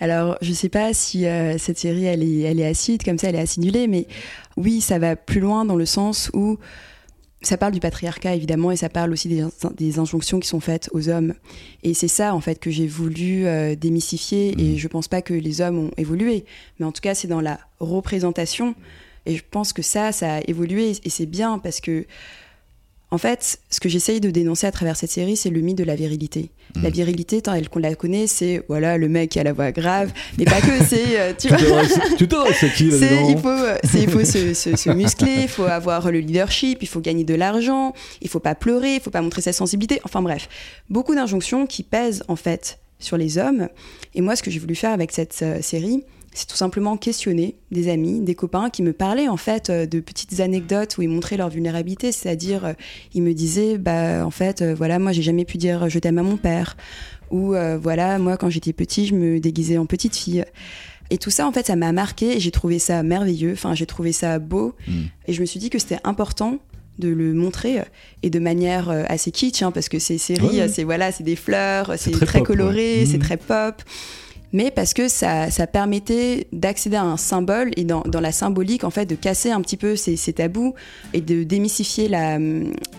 Alors, 0.01 0.37
je 0.41 0.51
sais 0.51 0.67
pas 0.67 0.93
si 0.93 1.25
euh, 1.25 1.57
cette 1.57 1.79
série 1.79 2.03
elle 2.03 2.23
est, 2.23 2.41
elle 2.41 2.59
est 2.59 2.67
acide, 2.67 3.03
comme 3.03 3.17
ça 3.17 3.29
elle 3.29 3.35
est 3.35 3.39
acidulée, 3.39 3.87
mais 3.87 4.05
oui, 4.57 4.81
ça 4.81 4.99
va 4.99 5.15
plus 5.15 5.39
loin 5.39 5.63
dans 5.63 5.77
le 5.77 5.85
sens 5.85 6.29
où 6.33 6.57
ça 7.47 7.57
parle 7.57 7.73
du 7.73 7.79
patriarcat 7.79 8.35
évidemment 8.35 8.71
et 8.71 8.75
ça 8.75 8.89
parle 8.89 9.11
aussi 9.11 9.27
des, 9.27 9.45
des 9.77 9.99
injonctions 9.99 10.39
qui 10.39 10.47
sont 10.47 10.59
faites 10.59 10.89
aux 10.93 11.09
hommes. 11.09 11.33
Et 11.83 11.93
c'est 11.93 12.07
ça 12.07 12.33
en 12.33 12.41
fait 12.41 12.59
que 12.59 12.71
j'ai 12.71 12.87
voulu 12.87 13.45
euh, 13.45 13.75
démystifier 13.75 14.55
et 14.59 14.77
je 14.77 14.87
pense 14.87 15.07
pas 15.07 15.21
que 15.21 15.33
les 15.33 15.61
hommes 15.61 15.77
ont 15.77 15.91
évolué, 15.97 16.45
mais 16.79 16.85
en 16.85 16.91
tout 16.91 17.01
cas 17.01 17.13
c'est 17.13 17.27
dans 17.27 17.41
la 17.41 17.59
représentation. 17.79 18.75
Et 19.27 19.35
je 19.35 19.43
pense 19.49 19.73
que 19.73 19.81
ça, 19.81 20.11
ça 20.11 20.35
a 20.35 20.41
évolué 20.41 20.93
et 21.03 21.09
c'est 21.09 21.25
bien 21.25 21.57
parce 21.57 21.81
que 21.81 22.05
en 23.11 23.17
fait, 23.17 23.59
ce 23.69 23.79
que 23.79 23.87
j'essaye 23.87 24.19
de 24.19 24.29
dénoncer 24.31 24.67
à 24.67 24.71
travers 24.71 24.95
cette 24.97 25.11
série, 25.11 25.37
c'est 25.37 25.49
le 25.49 25.61
mythe 25.61 25.77
de 25.77 25.83
la 25.83 25.95
virilité. 25.95 26.49
La 26.81 26.89
virilité, 26.89 27.41
tant 27.41 27.57
qu'on 27.71 27.79
la 27.79 27.95
connaît, 27.95 28.27
c'est 28.27 28.63
voilà 28.67 28.97
le 28.97 29.07
mec 29.07 29.29
qui 29.31 29.39
a 29.39 29.43
la 29.43 29.53
voix 29.53 29.71
grave, 29.71 30.11
mais 30.37 30.43
pas 30.45 30.59
que. 30.59 30.83
C'est 30.89 31.19
euh, 31.19 31.31
tu 31.37 31.47
Tu 31.47 31.53
à 31.53 32.69
qui 32.69 32.91
C'est, 32.91 32.99
là-dedans 32.99 33.29
il 33.29 33.37
faut, 33.37 33.47
euh, 33.47 33.77
c'est, 33.83 34.01
il 34.03 34.09
faut 34.09 34.25
se, 34.25 34.53
se- 34.53 34.75
se 34.75 34.89
muscler, 34.89 35.43
il 35.43 35.47
faut 35.47 35.63
avoir 35.63 36.11
le 36.11 36.19
leadership, 36.19 36.79
il 36.81 36.87
faut 36.87 36.99
gagner 36.99 37.23
de 37.23 37.33
l'argent, 37.35 37.93
il 38.21 38.27
faut 38.29 38.39
pas 38.41 38.55
pleurer, 38.55 38.95
il 38.95 38.99
faut 39.01 39.09
pas 39.11 39.21
montrer 39.21 39.41
sa 39.41 39.53
sensibilité. 39.53 40.01
Enfin 40.03 40.21
bref, 40.21 40.49
beaucoup 40.89 41.15
d'injonctions 41.15 41.65
qui 41.67 41.83
pèsent 41.83 42.23
en 42.27 42.35
fait 42.35 42.79
sur 42.99 43.17
les 43.17 43.37
hommes. 43.37 43.69
Et 44.13 44.21
moi, 44.21 44.35
ce 44.35 44.43
que 44.43 44.51
j'ai 44.51 44.59
voulu 44.59 44.75
faire 44.75 44.91
avec 44.91 45.11
cette 45.11 45.39
euh, 45.43 45.61
série, 45.61 46.03
c'est 46.35 46.47
tout 46.47 46.55
simplement 46.57 46.97
questionner 46.97 47.55
des 47.71 47.89
amis, 47.89 48.19
des 48.19 48.35
copains 48.35 48.69
qui 48.69 48.83
me 48.83 48.93
parlaient 48.93 49.27
en 49.29 49.37
fait 49.37 49.69
euh, 49.69 49.85
de 49.87 49.99
petites 50.01 50.39
anecdotes 50.41 50.97
où 50.97 51.01
ils 51.01 51.09
montraient 51.09 51.37
leur 51.37 51.49
vulnérabilité, 51.49 52.11
c'est-à-dire 52.11 52.65
euh, 52.65 52.73
ils 53.15 53.23
me 53.23 53.33
disaient 53.33 53.77
bah 53.79 54.23
en 54.25 54.29
fait 54.31 54.61
euh, 54.61 54.75
voilà 54.75 54.99
moi 54.99 55.11
j'ai 55.13 55.21
jamais 55.23 55.45
pu 55.45 55.57
dire 55.57 55.89
je 55.89 55.97
t'aime 55.97 56.17
à 56.19 56.23
mon 56.23 56.37
père 56.37 56.77
ou 57.31 57.55
euh, 57.55 57.77
voilà 57.81 58.19
moi 58.19 58.37
quand 58.37 58.49
j'étais 58.51 58.73
petit 58.73 59.07
je 59.07 59.15
me 59.15 59.39
déguisais 59.39 59.77
en 59.79 59.85
petite 59.87 60.15
fille. 60.15 60.45
Et 61.11 61.19
tout 61.19 61.29
ça, 61.29 61.45
en 61.47 61.51
fait, 61.51 61.67
ça 61.67 61.75
m'a 61.75 61.91
marqué 61.91 62.35
et 62.35 62.39
j'ai 62.39 62.49
trouvé 62.49 62.79
ça 62.79 63.03
merveilleux. 63.03 63.51
Enfin, 63.53 63.75
j'ai 63.75 63.85
trouvé 63.85 64.11
ça 64.11 64.39
beau. 64.39 64.73
Mm. 64.87 64.91
Et 65.27 65.33
je 65.33 65.41
me 65.41 65.45
suis 65.45 65.59
dit 65.59 65.69
que 65.69 65.77
c'était 65.77 65.99
important 66.03 66.57
de 66.97 67.09
le 67.09 67.31
montrer 67.35 67.83
et 68.23 68.31
de 68.31 68.39
manière 68.39 68.89
assez 69.07 69.29
kitsch, 69.31 69.61
hein, 69.61 69.71
parce 69.71 69.87
que 69.87 69.99
ces 69.99 70.17
séries, 70.17 70.47
Ouais, 70.47 70.61
ouais. 70.61 70.67
c'est 70.67 70.83
voilà, 70.83 71.11
c'est 71.11 71.23
des 71.23 71.35
fleurs, 71.35 71.93
c'est 71.97 72.09
très 72.09 72.25
très, 72.25 72.39
pop, 72.39 72.47
coloré, 72.47 73.01
ouais. 73.01 73.05
c'est 73.05 73.17
Mhm. 73.17 73.23
très 73.23 73.37
pop. 73.37 73.83
Mais 74.55 74.71
parce 74.71 74.93
que 74.93 75.09
ça, 75.09 75.51
ça 75.51 75.67
permettait 75.67 76.47
d'accéder 76.53 76.95
à 76.95 77.03
un 77.03 77.17
symbole 77.17 77.71
et 77.75 77.83
dans, 77.83 78.03
la 78.05 78.31
symbolique, 78.31 78.85
en 78.85 78.89
fait, 78.89 79.05
de 79.05 79.15
casser 79.15 79.51
un 79.51 79.59
petit 79.59 79.75
peu 79.75 79.97
ces, 79.97 80.15
tabous 80.31 80.73
et 81.13 81.19
de 81.19 81.43
démystifier 81.43 82.07
la, 82.07 82.39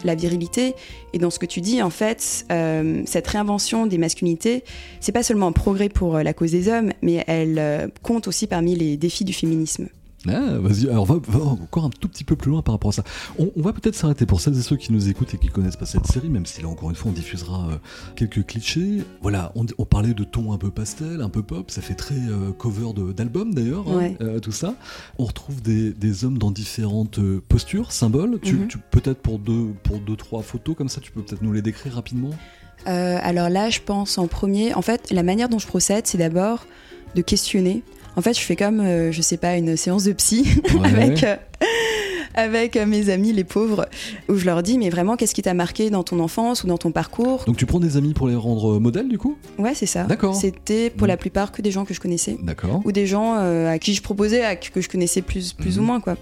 la 0.04 0.14
virilité. 0.14 0.74
Et 1.14 1.18
dans 1.18 1.30
ce 1.30 1.38
que 1.38 1.46
tu 1.46 1.62
dis, 1.62 1.80
en 1.80 1.88
fait, 1.88 2.44
euh, 2.52 3.00
cette 3.06 3.26
réinvention 3.26 3.86
des 3.86 3.96
masculinités, 3.96 4.64
c'est 5.00 5.12
pas 5.12 5.22
seulement 5.22 5.46
un 5.46 5.52
progrès 5.52 5.88
pour 5.88 6.16
euh, 6.16 6.22
la 6.22 6.34
cause 6.34 6.50
des 6.50 6.68
hommes, 6.68 6.92
mais 7.00 7.24
elle 7.26 7.58
euh, 7.58 7.88
compte 8.02 8.28
aussi 8.28 8.46
parmi 8.46 8.76
les 8.76 8.98
défis 8.98 9.24
du 9.24 9.32
féminisme. 9.32 9.88
Ah, 10.28 10.58
vas-y, 10.58 10.88
alors 10.88 11.04
va, 11.04 11.16
va 11.28 11.44
encore 11.44 11.84
un 11.84 11.90
tout 11.90 12.08
petit 12.08 12.24
peu 12.24 12.36
plus 12.36 12.50
loin 12.50 12.62
par 12.62 12.74
rapport 12.74 12.90
à 12.90 12.92
ça. 12.92 13.04
On, 13.38 13.50
on 13.56 13.62
va 13.62 13.72
peut-être 13.72 13.94
s'arrêter 13.94 14.26
pour 14.26 14.40
celles 14.40 14.56
et 14.58 14.62
ceux 14.62 14.76
qui 14.76 14.92
nous 14.92 15.08
écoutent 15.08 15.34
et 15.34 15.38
qui 15.38 15.48
connaissent 15.48 15.76
pas 15.76 15.86
cette 15.86 16.06
série, 16.06 16.28
même 16.28 16.46
si 16.46 16.62
là 16.62 16.68
encore 16.68 16.90
une 16.90 16.96
fois 16.96 17.10
on 17.10 17.14
diffusera 17.14 17.68
euh, 17.70 17.76
quelques 18.16 18.44
clichés. 18.46 18.98
Voilà, 19.22 19.52
on, 19.54 19.66
on 19.78 19.84
parlait 19.84 20.14
de 20.14 20.24
ton 20.24 20.52
un 20.52 20.58
peu 20.58 20.70
pastel, 20.70 21.20
un 21.22 21.28
peu 21.28 21.42
pop, 21.42 21.70
ça 21.70 21.82
fait 21.82 21.94
très 21.94 22.14
euh, 22.14 22.52
cover 22.52 22.92
d'album 23.16 23.54
d'ailleurs, 23.54 23.84
hein, 23.88 24.10
euh, 24.20 24.40
tout 24.40 24.52
ça. 24.52 24.74
On 25.18 25.24
retrouve 25.24 25.62
des, 25.62 25.92
des 25.92 26.24
hommes 26.24 26.38
dans 26.38 26.50
différentes 26.50 27.20
postures, 27.48 27.92
symboles. 27.92 28.38
Tu, 28.42 28.54
Mhm. 28.54 28.68
tu- 28.68 28.78
peut-être 28.78 29.20
pour 29.20 29.38
deux, 29.38 29.68
pour 29.82 29.98
deux 29.98 30.16
trois 30.16 30.42
photos 30.42 30.76
comme 30.76 30.88
ça, 30.88 31.00
tu 31.00 31.12
peux 31.12 31.22
peut-être 31.22 31.42
nous 31.42 31.52
les 31.52 31.62
décrire 31.62 31.94
rapidement? 31.94 32.30
Alors 32.84 33.48
là, 33.48 33.68
je 33.70 33.80
pense 33.84 34.16
en 34.18 34.26
premier, 34.28 34.72
en 34.74 34.82
fait, 34.82 35.10
la 35.10 35.22
manière 35.24 35.48
dont 35.48 35.58
je 35.58 35.66
procède, 35.66 36.06
c'est 36.06 36.18
d'abord 36.18 36.66
de 37.16 37.22
questionner. 37.22 37.82
En 38.16 38.22
fait, 38.22 38.35
je 38.35 38.40
fais 38.40 38.57
comme, 38.57 38.81
euh, 38.81 39.12
je 39.12 39.20
sais 39.22 39.37
pas, 39.37 39.57
une 39.57 39.76
séance 39.76 40.05
de 40.05 40.12
psy 40.12 40.46
Ouais. 40.74 40.87
avec, 40.88 41.22
euh, 41.24 41.37
avec 42.35 42.76
euh, 42.76 42.87
mes 42.87 43.09
amis, 43.11 43.33
les 43.33 43.44
pauvres, 43.44 43.87
où 44.29 44.37
je 44.37 44.44
leur 44.46 44.62
dis, 44.62 44.79
mais 44.79 44.90
vraiment, 44.90 45.16
qu'est-ce 45.16 45.35
qui 45.35 45.42
t'a 45.42 45.55
marqué 45.55 45.90
dans 45.90 46.02
ton 46.02 46.20
enfance 46.20 46.64
ou 46.64 46.66
dans 46.66 46.79
ton 46.79 46.92
parcours? 46.92 47.44
Donc 47.46 47.57
tu 47.57 47.66
prends 47.66 47.81
des 47.81 47.96
amis 47.96 48.12
pour 48.14 48.29
les 48.29 48.35
rendre 48.35 48.79
modèles 48.79 49.09
du 49.09 49.18
coup? 49.18 49.37
Ouais, 49.59 49.72
c'est 49.74 49.87
ça. 49.87 50.05
D'accord. 50.05 50.35
C'était 50.35 50.90
pour 50.90 51.02
Mhm. 51.07 51.09
la 51.09 51.16
plupart 51.16 51.52
que 51.52 51.62
des 51.62 51.70
gens 51.70 51.85
que 51.85 51.94
je 51.94 52.00
connaissais. 52.00 52.37
D'accord. 52.42 52.83
Ou 52.85 52.92
des 52.92 53.07
gens 53.07 53.37
euh, 53.38 53.70
à 53.70 53.79
qui 53.79 53.94
je 53.94 54.02
proposais, 54.02 54.44
à, 54.44 54.57
que 54.57 54.81
je 54.81 54.88
connaissais 54.88 55.22
plus, 55.22 55.52
plus 55.52 55.79
ou 55.79 55.83
moins, 55.83 56.00
quoi. 56.00 56.16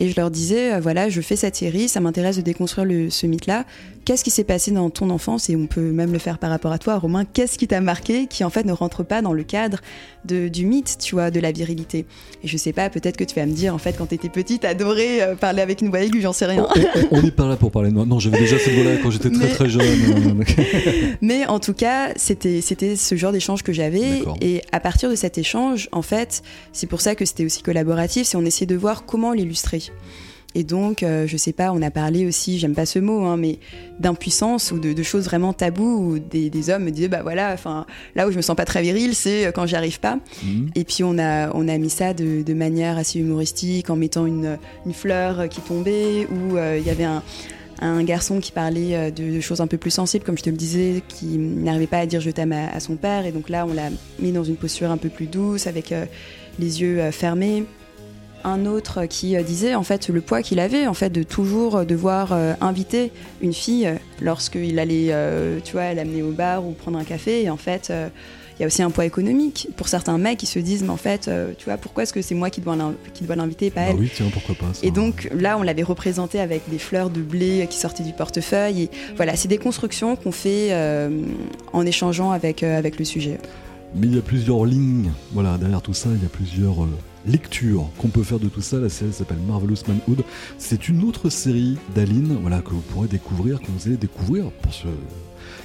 Et 0.00 0.08
je 0.10 0.16
leur 0.16 0.30
disais, 0.30 0.74
euh, 0.74 0.80
voilà, 0.80 1.08
je 1.08 1.20
fais 1.20 1.36
cette 1.36 1.56
série, 1.56 1.88
ça 1.88 2.00
m'intéresse 2.00 2.36
de 2.36 2.42
déconstruire 2.42 2.84
le, 2.84 3.10
ce 3.10 3.26
mythe-là. 3.26 3.64
Qu'est-ce 4.04 4.22
qui 4.22 4.30
s'est 4.30 4.44
passé 4.44 4.70
dans 4.70 4.90
ton 4.90 5.08
enfance 5.10 5.48
Et 5.48 5.56
on 5.56 5.66
peut 5.66 5.80
même 5.92 6.12
le 6.12 6.18
faire 6.18 6.38
par 6.38 6.50
rapport 6.50 6.72
à 6.72 6.78
toi, 6.78 6.98
Romain. 6.98 7.24
Qu'est-ce 7.24 7.56
qui 7.58 7.66
t'a 7.66 7.80
marqué 7.80 8.26
qui 8.26 8.44
en 8.44 8.50
fait 8.50 8.64
ne 8.64 8.72
rentre 8.72 9.02
pas 9.02 9.22
dans 9.22 9.32
le 9.32 9.42
cadre 9.44 9.78
de, 10.26 10.48
du 10.48 10.66
mythe, 10.66 10.98
tu 11.00 11.14
vois, 11.14 11.30
de 11.30 11.40
la 11.40 11.52
virilité? 11.52 12.04
Et 12.42 12.48
je 12.48 12.56
sais 12.58 12.72
pas, 12.72 12.90
peut-être 12.90 13.16
que 13.16 13.24
tu 13.24 13.34
vas 13.34 13.46
me 13.46 13.52
dire, 13.52 13.74
en 13.74 13.78
fait, 13.78 13.94
quand 13.96 14.06
t'étais 14.06 14.28
petite, 14.28 14.62
t'adorais 14.62 15.22
euh, 15.22 15.34
parler 15.36 15.62
avec 15.62 15.80
une 15.80 15.88
voix 15.88 16.00
aiguë, 16.02 16.20
j'en 16.20 16.34
sais 16.34 16.44
rien. 16.46 16.66
on 17.10 17.22
n'est 17.22 17.30
pas 17.30 17.46
là 17.48 17.56
pour 17.56 17.70
parler 17.70 17.88
de 17.88 17.94
moi. 17.94 18.04
Non, 18.04 18.18
j'avais 18.18 18.38
déjà 18.38 18.58
cette 18.58 18.74
voix-là 18.74 18.98
quand 19.02 19.10
j'étais 19.10 19.30
très 19.30 19.46
Mais- 19.46 19.52
très 19.52 19.68
jeune. 19.70 20.44
Mais 21.22 21.46
en 21.46 21.58
tout 21.58 21.74
cas, 21.74 22.12
c'était 22.16 22.60
c'était 22.60 22.96
ce 22.96 23.14
genre 23.14 23.32
d'échange 23.32 23.62
que 23.62 23.72
j'avais. 23.72 24.22
Et 24.40 24.62
à 24.72 24.80
partir 24.80 25.08
de 25.10 25.14
cet 25.14 25.38
échange, 25.38 25.88
en 25.92 26.02
fait, 26.02 26.42
c'est 26.72 26.86
pour 26.86 27.00
ça 27.00 27.14
que 27.14 27.24
c'était 27.24 27.44
aussi 27.44 27.62
collaboratif, 27.62 28.26
c'est 28.26 28.36
on 28.36 28.44
essayait 28.44 28.66
de 28.66 28.76
voir 28.76 29.04
comment 29.06 29.32
l'illustrer. 29.32 29.82
Et 30.54 30.62
donc, 30.62 31.02
euh, 31.02 31.26
je 31.26 31.36
sais 31.36 31.52
pas, 31.52 31.72
on 31.72 31.82
a 31.82 31.90
parlé 31.90 32.26
aussi, 32.26 32.58
j'aime 32.58 32.74
pas 32.74 32.86
ce 32.86 33.00
mot, 33.00 33.24
hein, 33.24 33.36
mais 33.36 33.58
d'impuissance 33.98 34.70
ou 34.70 34.78
de, 34.78 35.02
choses 35.02 35.24
vraiment 35.24 35.52
taboues 35.52 36.14
où 36.14 36.18
des, 36.18 36.70
hommes 36.70 36.84
me 36.84 36.90
disaient, 36.90 37.08
bah 37.08 37.22
voilà, 37.22 37.52
enfin, 37.52 37.86
là 38.14 38.28
où 38.28 38.30
je 38.30 38.36
me 38.36 38.42
sens 38.42 38.56
pas 38.56 38.64
très 38.64 38.80
viril, 38.80 39.14
c'est 39.14 39.52
quand 39.54 39.66
j'y 39.66 39.76
arrive 39.76 40.00
pas. 40.00 40.18
Mhm. 40.42 40.70
Et 40.74 40.84
puis 40.84 41.02
on 41.02 41.18
a, 41.18 41.50
on 41.54 41.68
a 41.68 41.76
mis 41.76 41.90
ça 41.90 42.14
de, 42.14 42.54
manière 42.54 42.96
assez 42.98 43.18
humoristique 43.18 43.90
en 43.90 43.96
mettant 43.96 44.26
une, 44.26 44.58
fleur 44.92 45.48
qui 45.48 45.60
tombait 45.60 46.26
ou 46.26 46.56
il 46.56 46.86
y 46.86 46.90
avait 46.90 47.04
un, 47.04 48.02
garçon 48.04 48.38
qui 48.38 48.52
parlait 48.52 49.10
de, 49.10 49.40
choses 49.40 49.60
un 49.60 49.66
peu 49.66 49.76
plus 49.76 49.90
sensibles, 49.90 50.24
comme 50.24 50.38
je 50.38 50.44
te 50.44 50.50
le 50.50 50.56
disais, 50.56 51.02
qui 51.08 51.36
n'arrivait 51.36 51.88
pas 51.88 51.98
à 51.98 52.06
dire 52.06 52.20
je 52.20 52.30
t'aime 52.30 52.52
à, 52.52 52.78
son 52.78 52.96
père. 52.96 53.26
Et 53.26 53.32
donc 53.32 53.48
là, 53.48 53.66
on 53.68 53.74
l'a 53.74 53.90
mis 54.20 54.30
dans 54.30 54.44
une 54.44 54.56
posture 54.56 54.90
un 54.90 54.96
peu 54.96 55.08
plus 55.08 55.26
douce, 55.26 55.66
avec 55.66 55.92
les 56.60 56.80
yeux 56.80 57.10
fermés 57.10 57.64
un 58.44 58.66
autre 58.66 59.06
qui 59.06 59.36
euh, 59.36 59.42
disait 59.42 59.74
en 59.74 59.82
fait 59.82 60.08
le 60.08 60.20
poids 60.20 60.42
qu'il 60.42 60.60
avait 60.60 60.86
en 60.86 60.94
fait 60.94 61.10
de 61.10 61.22
toujours 61.22 61.76
euh, 61.76 61.84
devoir 61.84 62.32
euh, 62.32 62.52
inviter 62.60 63.10
une 63.40 63.54
fille 63.54 63.90
lorsqu'il 64.20 64.78
allait 64.78 65.12
tu 65.64 65.72
vois 65.72 65.92
l'amener 65.94 66.22
au 66.22 66.30
bar 66.30 66.66
ou 66.66 66.72
prendre 66.72 66.98
un 66.98 67.04
café. 67.04 67.42
Et 67.42 67.50
en 67.50 67.56
fait 67.56 67.92
il 68.56 68.60
y 68.60 68.64
a 68.64 68.66
aussi 68.66 68.82
un 68.82 68.90
poids 68.90 69.04
économique. 69.04 69.68
Pour 69.76 69.88
certains 69.88 70.16
mecs 70.18 70.38
qui 70.38 70.46
se 70.46 70.58
disent 70.58 70.82
mais 70.82 70.90
en 70.90 70.96
fait 70.96 71.30
tu 71.58 71.64
vois 71.64 71.76
pourquoi 71.76 72.04
est-ce 72.04 72.12
que 72.12 72.22
c'est 72.22 72.34
moi 72.34 72.50
qui 72.50 72.60
dois 72.60 72.76
l'inviter 72.76 73.70
pas 73.70 73.80
bah 73.82 73.86
elle? 73.90 73.96
oui 73.96 74.10
tiens 74.14 74.26
pourquoi 74.32 74.54
pas 74.54 74.72
et 74.82 74.90
donc 74.90 75.28
là 75.34 75.58
on 75.58 75.62
l'avait 75.62 75.82
représenté 75.82 76.40
avec 76.40 76.68
des 76.70 76.78
fleurs 76.78 77.10
de 77.10 77.20
blé 77.20 77.66
qui 77.68 77.78
sortaient 77.78 78.04
du 78.04 78.12
portefeuille. 78.12 78.82
Et 78.82 78.90
voilà 79.16 79.36
c'est 79.36 79.48
des 79.48 79.58
constructions 79.58 80.16
qu'on 80.16 80.32
fait 80.32 80.74
en 81.72 81.86
échangeant 81.86 82.30
avec 82.30 82.62
avec 82.62 82.98
le 82.98 83.04
sujet. 83.04 83.38
Mais 83.94 84.06
il 84.06 84.14
y 84.14 84.18
a 84.18 84.22
plusieurs 84.22 84.64
lignes 84.64 85.12
voilà 85.32 85.58
derrière 85.58 85.82
tout 85.82 85.94
ça 85.94 86.08
il 86.14 86.22
y 86.22 86.26
a 86.26 86.30
plusieurs 86.30 86.86
lecture 87.26 87.90
qu'on 87.98 88.08
peut 88.08 88.22
faire 88.22 88.38
de 88.38 88.48
tout 88.48 88.60
ça. 88.60 88.78
La 88.78 88.88
série 88.88 89.12
s'appelle 89.12 89.38
Marvelous 89.46 89.76
Manhood. 89.88 90.24
C'est 90.58 90.88
une 90.88 91.04
autre 91.04 91.28
série 91.30 91.78
d'Aline 91.94 92.38
voilà, 92.40 92.60
que 92.60 92.70
vous 92.70 92.80
pourrez 92.80 93.08
découvrir, 93.08 93.60
que 93.60 93.66
vous 93.70 93.86
allez 93.88 93.96
découvrir, 93.96 94.50
pour 94.62 94.72
ceux 94.72 94.88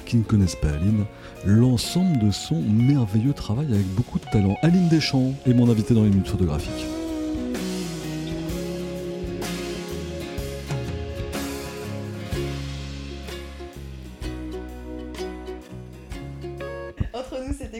qui 0.04 0.16
ne 0.16 0.22
connaissent 0.22 0.56
pas 0.56 0.70
Aline, 0.70 1.04
l'ensemble 1.44 2.18
de 2.18 2.30
son 2.30 2.60
merveilleux 2.62 3.32
travail 3.32 3.66
avec 3.66 3.86
beaucoup 3.94 4.18
de 4.18 4.24
talent. 4.32 4.56
Aline 4.62 4.88
Deschamps 4.88 5.34
est 5.46 5.54
mon 5.54 5.70
invité 5.70 5.94
dans 5.94 6.02
les 6.02 6.10
minutes 6.10 6.28
photographiques. 6.28 6.99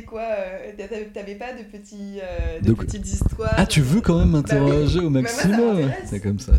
T'avais 0.02 1.34
pas 1.34 1.52
de, 1.52 1.62
petits, 1.62 2.20
euh, 2.22 2.60
de 2.60 2.72
petites 2.72 3.06
histoires 3.06 3.54
Ah, 3.56 3.66
tu 3.66 3.80
veux 3.80 4.00
quand 4.00 4.18
même 4.18 4.30
m'interroger 4.30 5.00
bah 5.00 5.06
au 5.06 5.10
maximum 5.10 5.90
C'est 6.04 6.20
comme 6.20 6.38
ça. 6.38 6.52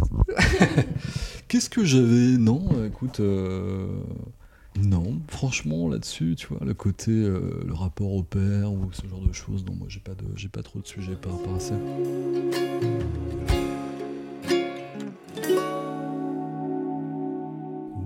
Qu'est-ce 1.48 1.70
que 1.70 1.84
j'avais 1.84 2.38
Non, 2.38 2.86
écoute. 2.86 3.20
Euh, 3.20 3.88
non, 4.80 5.22
franchement, 5.28 5.90
là-dessus, 5.90 6.36
tu 6.38 6.48
vois, 6.48 6.66
le 6.66 6.74
côté, 6.74 7.12
euh, 7.12 7.62
le 7.66 7.74
rapport 7.74 8.14
au 8.14 8.24
père 8.24 8.72
ou 8.72 8.90
ce 8.94 9.06
genre 9.06 9.20
de 9.20 9.34
choses, 9.34 9.66
non, 9.66 9.76
moi 9.76 9.88
j'ai 9.90 10.00
pas, 10.00 10.14
de, 10.14 10.24
j'ai 10.36 10.48
pas 10.48 10.64
trop 10.64 10.80
de 10.80 10.88
sujets 10.88 11.16
par 11.16 11.34
rapport 11.34 11.56
à 11.56 11.60
ça. 11.60 11.76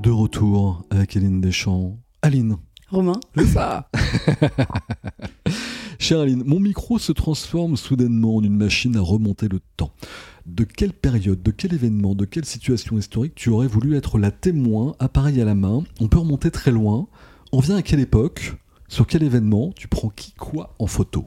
De 0.02 0.10
retour 0.12 0.86
avec 0.90 1.16
Aline 1.16 1.42
Deschamps. 1.42 1.98
Aline. 2.22 2.58
Romain. 2.90 3.20
C'est 3.36 3.46
ça 3.46 3.90
Chère 6.00 6.20
Aline, 6.20 6.44
mon 6.46 6.60
micro 6.60 7.00
se 7.00 7.12
transforme 7.12 7.78
soudainement 7.78 8.36
en 8.36 8.44
une 8.44 8.58
machine 8.58 8.96
à 8.96 9.02
remonter 9.02 9.48
le 9.48 9.60
temps. 9.78 9.92
De 10.46 10.64
quelle 10.64 10.94
période, 10.94 11.42
de 11.42 11.52
quel 11.52 11.74
événement, 11.74 12.14
de 12.14 12.26
quelle 12.26 12.46
situation 12.46 12.98
historique 12.98 13.34
tu 13.34 13.50
aurais 13.50 13.68
voulu 13.68 13.96
être 13.98 14.20
la 14.20 14.30
témoin, 14.30 14.96
appareil 15.00 15.42
à 15.42 15.46
la 15.46 15.56
main? 15.56 15.84
On 16.00 16.08
peut 16.08 16.20
remonter 16.20 16.52
très 16.52 16.72
loin. 16.72 17.08
On 17.52 17.60
vient 17.60 17.78
à 17.78 17.82
quelle 17.82 18.02
époque? 18.02 18.54
Sur 18.88 19.08
quel 19.08 19.24
événement? 19.24 19.72
Tu 19.76 19.88
prends 19.88 20.10
qui, 20.10 20.34
quoi 20.34 20.76
en 20.78 20.86
photo? 20.86 21.26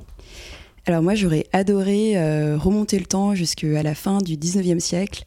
Alors 0.88 1.03
moi 1.03 1.14
j'aurais 1.14 1.44
adoré 1.53 2.16
euh, 2.16 2.57
remonter 2.57 2.99
le 2.99 3.05
temps 3.05 3.35
jusqu'à 3.35 3.83
la 3.83 3.94
fin 3.94 4.18
du 4.18 4.37
19e 4.37 4.81
siècle 4.81 5.25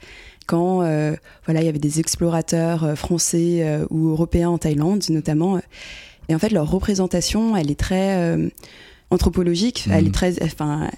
quand 0.47 0.81
euh, 0.81 1.15
voilà 1.45 1.61
il 1.61 1.65
y 1.65 1.69
avait 1.69 1.77
des 1.77 1.99
explorateurs 1.99 2.83
euh, 2.83 2.95
français 2.95 3.85
ou 3.91 4.09
européens 4.09 4.49
en 4.49 4.57
Thaïlande 4.57 5.03
notamment 5.09 5.61
et 6.31 6.35
en 6.35 6.39
fait 6.39 6.49
leur 6.49 6.69
représentation 6.69 7.55
elle 7.55 7.69
est 7.69 7.79
très 7.79 8.49
anthropologique. 9.11 9.85
Elle 9.91 10.05
est 10.05 10.07
mhm. 10.07 10.11
très, 10.11 10.43
enfin, 10.43 10.89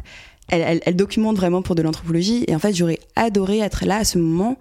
elle, 0.48 0.82
elle, 0.86 0.96
documente 0.96 1.36
vraiment 1.36 1.62
pour 1.62 1.76
de 1.76 1.82
l'anthropologie. 1.82 2.46
Et 2.48 2.56
en 2.56 2.60
fait, 2.60 2.74
j'aurais 2.74 3.00
adoré 3.16 3.60
être 3.60 3.86
là 3.86 3.98
à 3.98 4.04
ce 4.04 4.18
moment, 4.18 4.58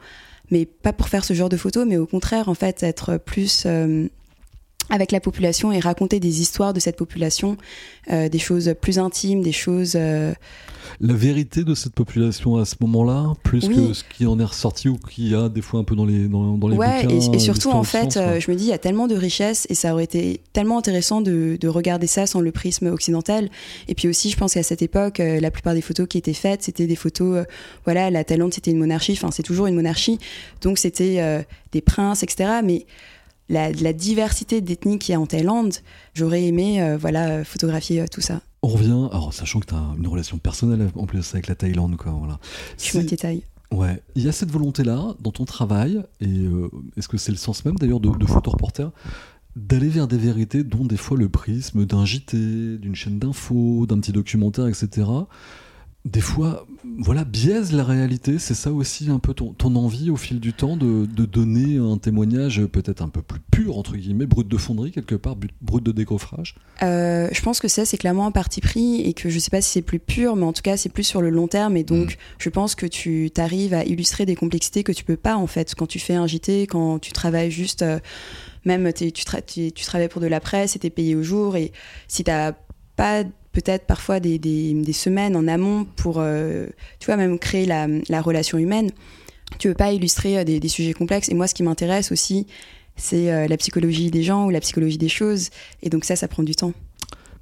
mais 0.51 0.67
pas 0.67 0.93
pour 0.93 1.09
faire 1.09 1.25
ce 1.25 1.35
genre 1.35 1.49
de 1.49 1.57
photos, 1.57 1.87
mais 1.87 1.99
au 1.99 2.07
contraire, 2.07 2.49
en 2.49 2.55
fait, 2.55 2.83
être 2.83 3.19
plus 3.19 3.65
euh, 3.67 4.09
avec 4.91 5.13
la 5.13 5.21
population 5.21 5.73
et 5.73 5.81
raconter 5.81 6.21
des 6.21 6.41
histoires 6.41 6.73
de 6.73 6.81
cette 6.81 6.97
population, 6.97 7.57
euh, 8.11 8.29
des 8.29 8.39
choses 8.39 8.75
plus 8.81 8.99
intimes, 8.99 9.43
des 9.43 9.53
choses. 9.53 9.93
Euh, 9.97 10.33
la 11.01 11.15
vérité 11.15 11.65
de 11.65 11.75
cette 11.75 11.95
population 11.95 12.57
à 12.57 12.65
ce 12.65 12.75
moment-là, 12.81 13.33
plus 13.43 13.69
que 13.69 13.93
ce 13.93 14.03
qui 14.05 14.27
en 14.27 14.39
est 14.39 14.45
ressorti 14.45 14.89
ou 14.89 14.99
qui 14.99 15.31
y 15.31 15.35
a 15.35 15.49
des 15.49 15.63
fois 15.63 15.81
un 15.81 15.85
peu 15.85 15.95
dans 15.95 16.05
les 16.05 16.27
dans, 16.27 16.59
dans 16.59 16.69
les 16.69 16.77
ouais, 16.77 17.07
et, 17.07 17.39
surtout 17.39 17.71
en 17.71 17.85
fait, 17.85 18.17
euh, 18.17 18.41
je 18.41 18.51
me 18.51 18.57
dis 18.57 18.65
il 18.65 18.71
y 18.71 18.73
a 18.73 18.79
tellement 18.79 19.07
de 19.07 19.15
richesses 19.15 19.67
et 19.71 19.75
ça 19.75 19.95
aurait 19.95 20.05
été 20.05 20.41
tellement 20.53 20.79
intéressant 20.79 21.21
de, 21.21 21.57
de, 21.59 21.69
regarder 21.69 22.09
ça 22.09 22.27
sans 22.27 22.41
le 22.41 22.51
prisme 22.53 22.89
occidental. 22.89 23.49
Et 23.89 23.95
puis 23.95 24.09
aussi, 24.09 24.29
je 24.29 24.37
pense 24.37 24.55
qu'à 24.55 24.63
cette 24.63 24.83
époque, 24.83 25.19
la 25.19 25.51
plupart 25.51 25.75
des 25.75 25.81
photos 25.81 26.07
qui 26.09 26.19
étaient 26.19 26.35
faites, 26.35 26.65
c'était 26.65 26.87
des 26.87 26.97
photos, 26.97 27.47
voilà, 27.85 28.11
la 28.11 28.25
Thaïlande 28.25 28.53
c'était 28.53 28.73
une 28.73 28.79
monarchie, 28.79 29.13
enfin 29.13 29.31
c'est 29.31 29.45
toujours 29.45 29.67
une 29.67 29.77
monarchie, 29.77 30.19
donc 30.61 30.79
c'était 30.79 31.45
des 31.71 31.81
princes, 31.81 32.23
etc. 32.23 32.61
Mais 32.63 32.85
la, 33.49 33.73
la 33.73 33.93
diversité 33.93 34.61
d'ethnies 34.61 34.99
qu'il 34.99 35.13
y 35.13 35.17
a 35.17 35.21
en 35.21 35.27
Thaïlande, 35.27 35.75
j'aurais 36.15 36.45
aimé, 36.45 36.97
voilà, 36.99 37.45
photographier 37.45 38.05
tout 38.09 38.21
ça. 38.21 38.41
On 38.63 38.69
revient, 38.69 39.09
alors 39.11 39.35
sachant 39.35 39.61
que 39.61 39.67
tu 39.67 39.75
as 39.75 39.95
une 39.99 40.07
relation 40.07 40.39
personnelle 40.39 40.89
en 40.95 41.07
plus 41.07 41.35
avec 41.35 41.49
la 41.49 41.55
Thaïlande, 41.55 41.97
quoi. 41.97 42.13
Voilà. 42.13 42.39
Je 42.79 42.85
suis 42.85 42.99
moitié 42.99 43.17
Thaï. 43.17 43.43
Ouais, 43.73 44.03
il 44.15 44.23
y 44.23 44.29
a 44.29 44.33
cette 44.33 44.51
volonté-là 44.51 45.15
dans 45.21 45.33
ton 45.33 45.45
travail, 45.45 46.03
et 46.21 46.29
euh, 46.29 46.71
est-ce 46.97 47.09
que 47.09 47.17
c'est 47.17 47.33
le 47.33 47.39
sens 47.39 47.65
même 47.65 47.77
d'ailleurs 47.77 48.01
de, 48.01 48.11
de 48.11 48.27
photoreporter 48.27 48.89
d'aller 49.57 49.89
vers 49.89 50.09
des 50.09 50.17
vérités 50.17 50.65
dont 50.65 50.85
des 50.85 50.97
fois 50.97 51.19
le 51.19 51.29
prisme 51.29 51.85
d'un 51.85 52.07
JT, 52.07 52.79
d'une 52.79 52.95
chaîne 52.95 53.19
d'infos, 53.19 53.87
d'un 53.87 53.99
petit 53.99 54.13
documentaire, 54.13 54.67
etc 54.67 55.05
des 56.05 56.21
fois, 56.21 56.67
voilà, 56.99 57.25
biaise 57.25 57.73
la 57.73 57.85
réalité. 57.85 58.41
C'est 58.41 58.55
ça 58.55 58.73
aussi 58.73 59.09
un 59.09 59.21
peu 59.21 59.35
ton, 59.35 59.55
envie 59.77 60.11
au 60.11 60.17
fil 60.17 60.41
du 60.41 60.53
temps 60.53 60.77
de, 60.77 61.07
donner 61.07 61.79
un 61.79 61.97
témoignage 61.97 62.65
peut-être 62.67 63.03
un 63.03 63.09
peu 63.09 63.23
plus 63.23 63.41
pur, 63.51 63.79
entre 63.79 63.97
guillemets, 63.97 64.27
brut 64.27 64.49
de 64.49 64.57
fonderie 64.57 64.91
quelque 64.91 65.15
part, 65.15 65.37
brut 65.61 65.85
de 65.85 65.93
décoffrage? 65.93 66.57
Euh, 66.83 67.29
Je 67.33 67.41
pense 67.43 67.61
que 67.61 67.69
ça, 67.69 67.85
c'est 67.85 67.99
clairement 67.99 68.27
un 68.27 68.33
parti 68.33 68.61
pris 68.61 69.03
et 69.03 69.15
que 69.15 69.31
je 69.31 69.39
sais 69.39 69.51
pas 69.51 69.61
si 69.61 69.71
c'est 69.71 69.83
plus 69.83 70.01
pur, 70.01 70.35
mais 70.35 70.45
en 70.45 70.53
tout 70.53 70.63
cas, 70.63 70.77
c'est 70.77 70.89
plus 70.89 71.05
sur 71.05 71.23
le 71.23 71.31
long 71.31 71.47
terme. 71.47 71.77
Et 71.77 71.85
donc, 71.85 72.15
mm. 72.15 72.17
je 72.39 72.49
pense 72.49 72.75
que 72.75 72.87
tu 72.87 73.31
t'arrives 73.33 73.75
à 73.75 73.85
illustrer 73.85 74.27
des 74.27 74.35
complexités 74.35 74.83
que 74.83 74.93
tu 74.93 75.05
peux 75.05 75.17
pas, 75.17 75.37
en 75.37 75.47
fait, 75.47 75.75
quand 75.77 75.87
tu 75.87 76.01
fais 76.01 76.15
un 76.15 76.27
JT, 76.27 76.67
quand 76.67 76.99
tu 76.99 77.13
travailles 77.13 77.51
juste. 77.51 77.83
Euh, 77.83 78.01
même 78.65 78.93
tu, 78.93 79.11
tu, 79.11 79.25
tu, 79.73 79.85
travailles 79.85 80.09
pour 80.09 80.21
de 80.21 80.29
la 80.29 80.39
presse 80.39 80.77
et 80.77 80.79
t'es 80.79 80.91
payé 80.91 81.17
au 81.17 81.23
jour. 81.25 81.57
Et 81.57 81.73
si 82.07 82.23
t'as 82.23 82.53
pas 82.95 83.25
peut-être 83.53 83.87
parfois 83.87 84.21
des, 84.21 84.39
des, 84.39 84.93
semaines 84.93 85.37
en 85.37 85.47
amont 85.47 85.85
pour, 85.97 86.17
euh, 86.19 86.67
tu 86.99 87.07
vois, 87.07 87.17
même 87.17 87.39
créer 87.39 87.67
la, 87.67 87.87
la, 88.09 88.21
relation 88.21 88.59
humaine. 88.59 88.91
Tu 89.59 89.69
veux 89.69 89.75
pas 89.75 89.93
illustrer 89.93 90.39
euh, 90.39 90.45
des, 90.45 90.59
des 90.59 90.69
sujets 90.69 90.95
complexes. 90.95 91.29
Et 91.29 91.35
moi, 91.35 91.47
ce 91.47 91.55
qui 91.55 91.63
m'intéresse 91.63 92.13
aussi, 92.13 92.47
c'est 92.97 93.33
euh, 93.33 93.47
la 93.47 93.57
psychologie 93.57 94.11
des 94.11 94.23
gens 94.23 94.47
ou 94.47 94.51
la 94.51 94.61
psychologie 94.61 94.99
des 94.99 95.09
choses. 95.09 95.51
Et 95.83 95.91
donc 95.91 96.05
ça, 96.05 96.17
ça 96.17 96.29
prend 96.29 96.43
du 96.43 96.55
temps. 96.55 96.73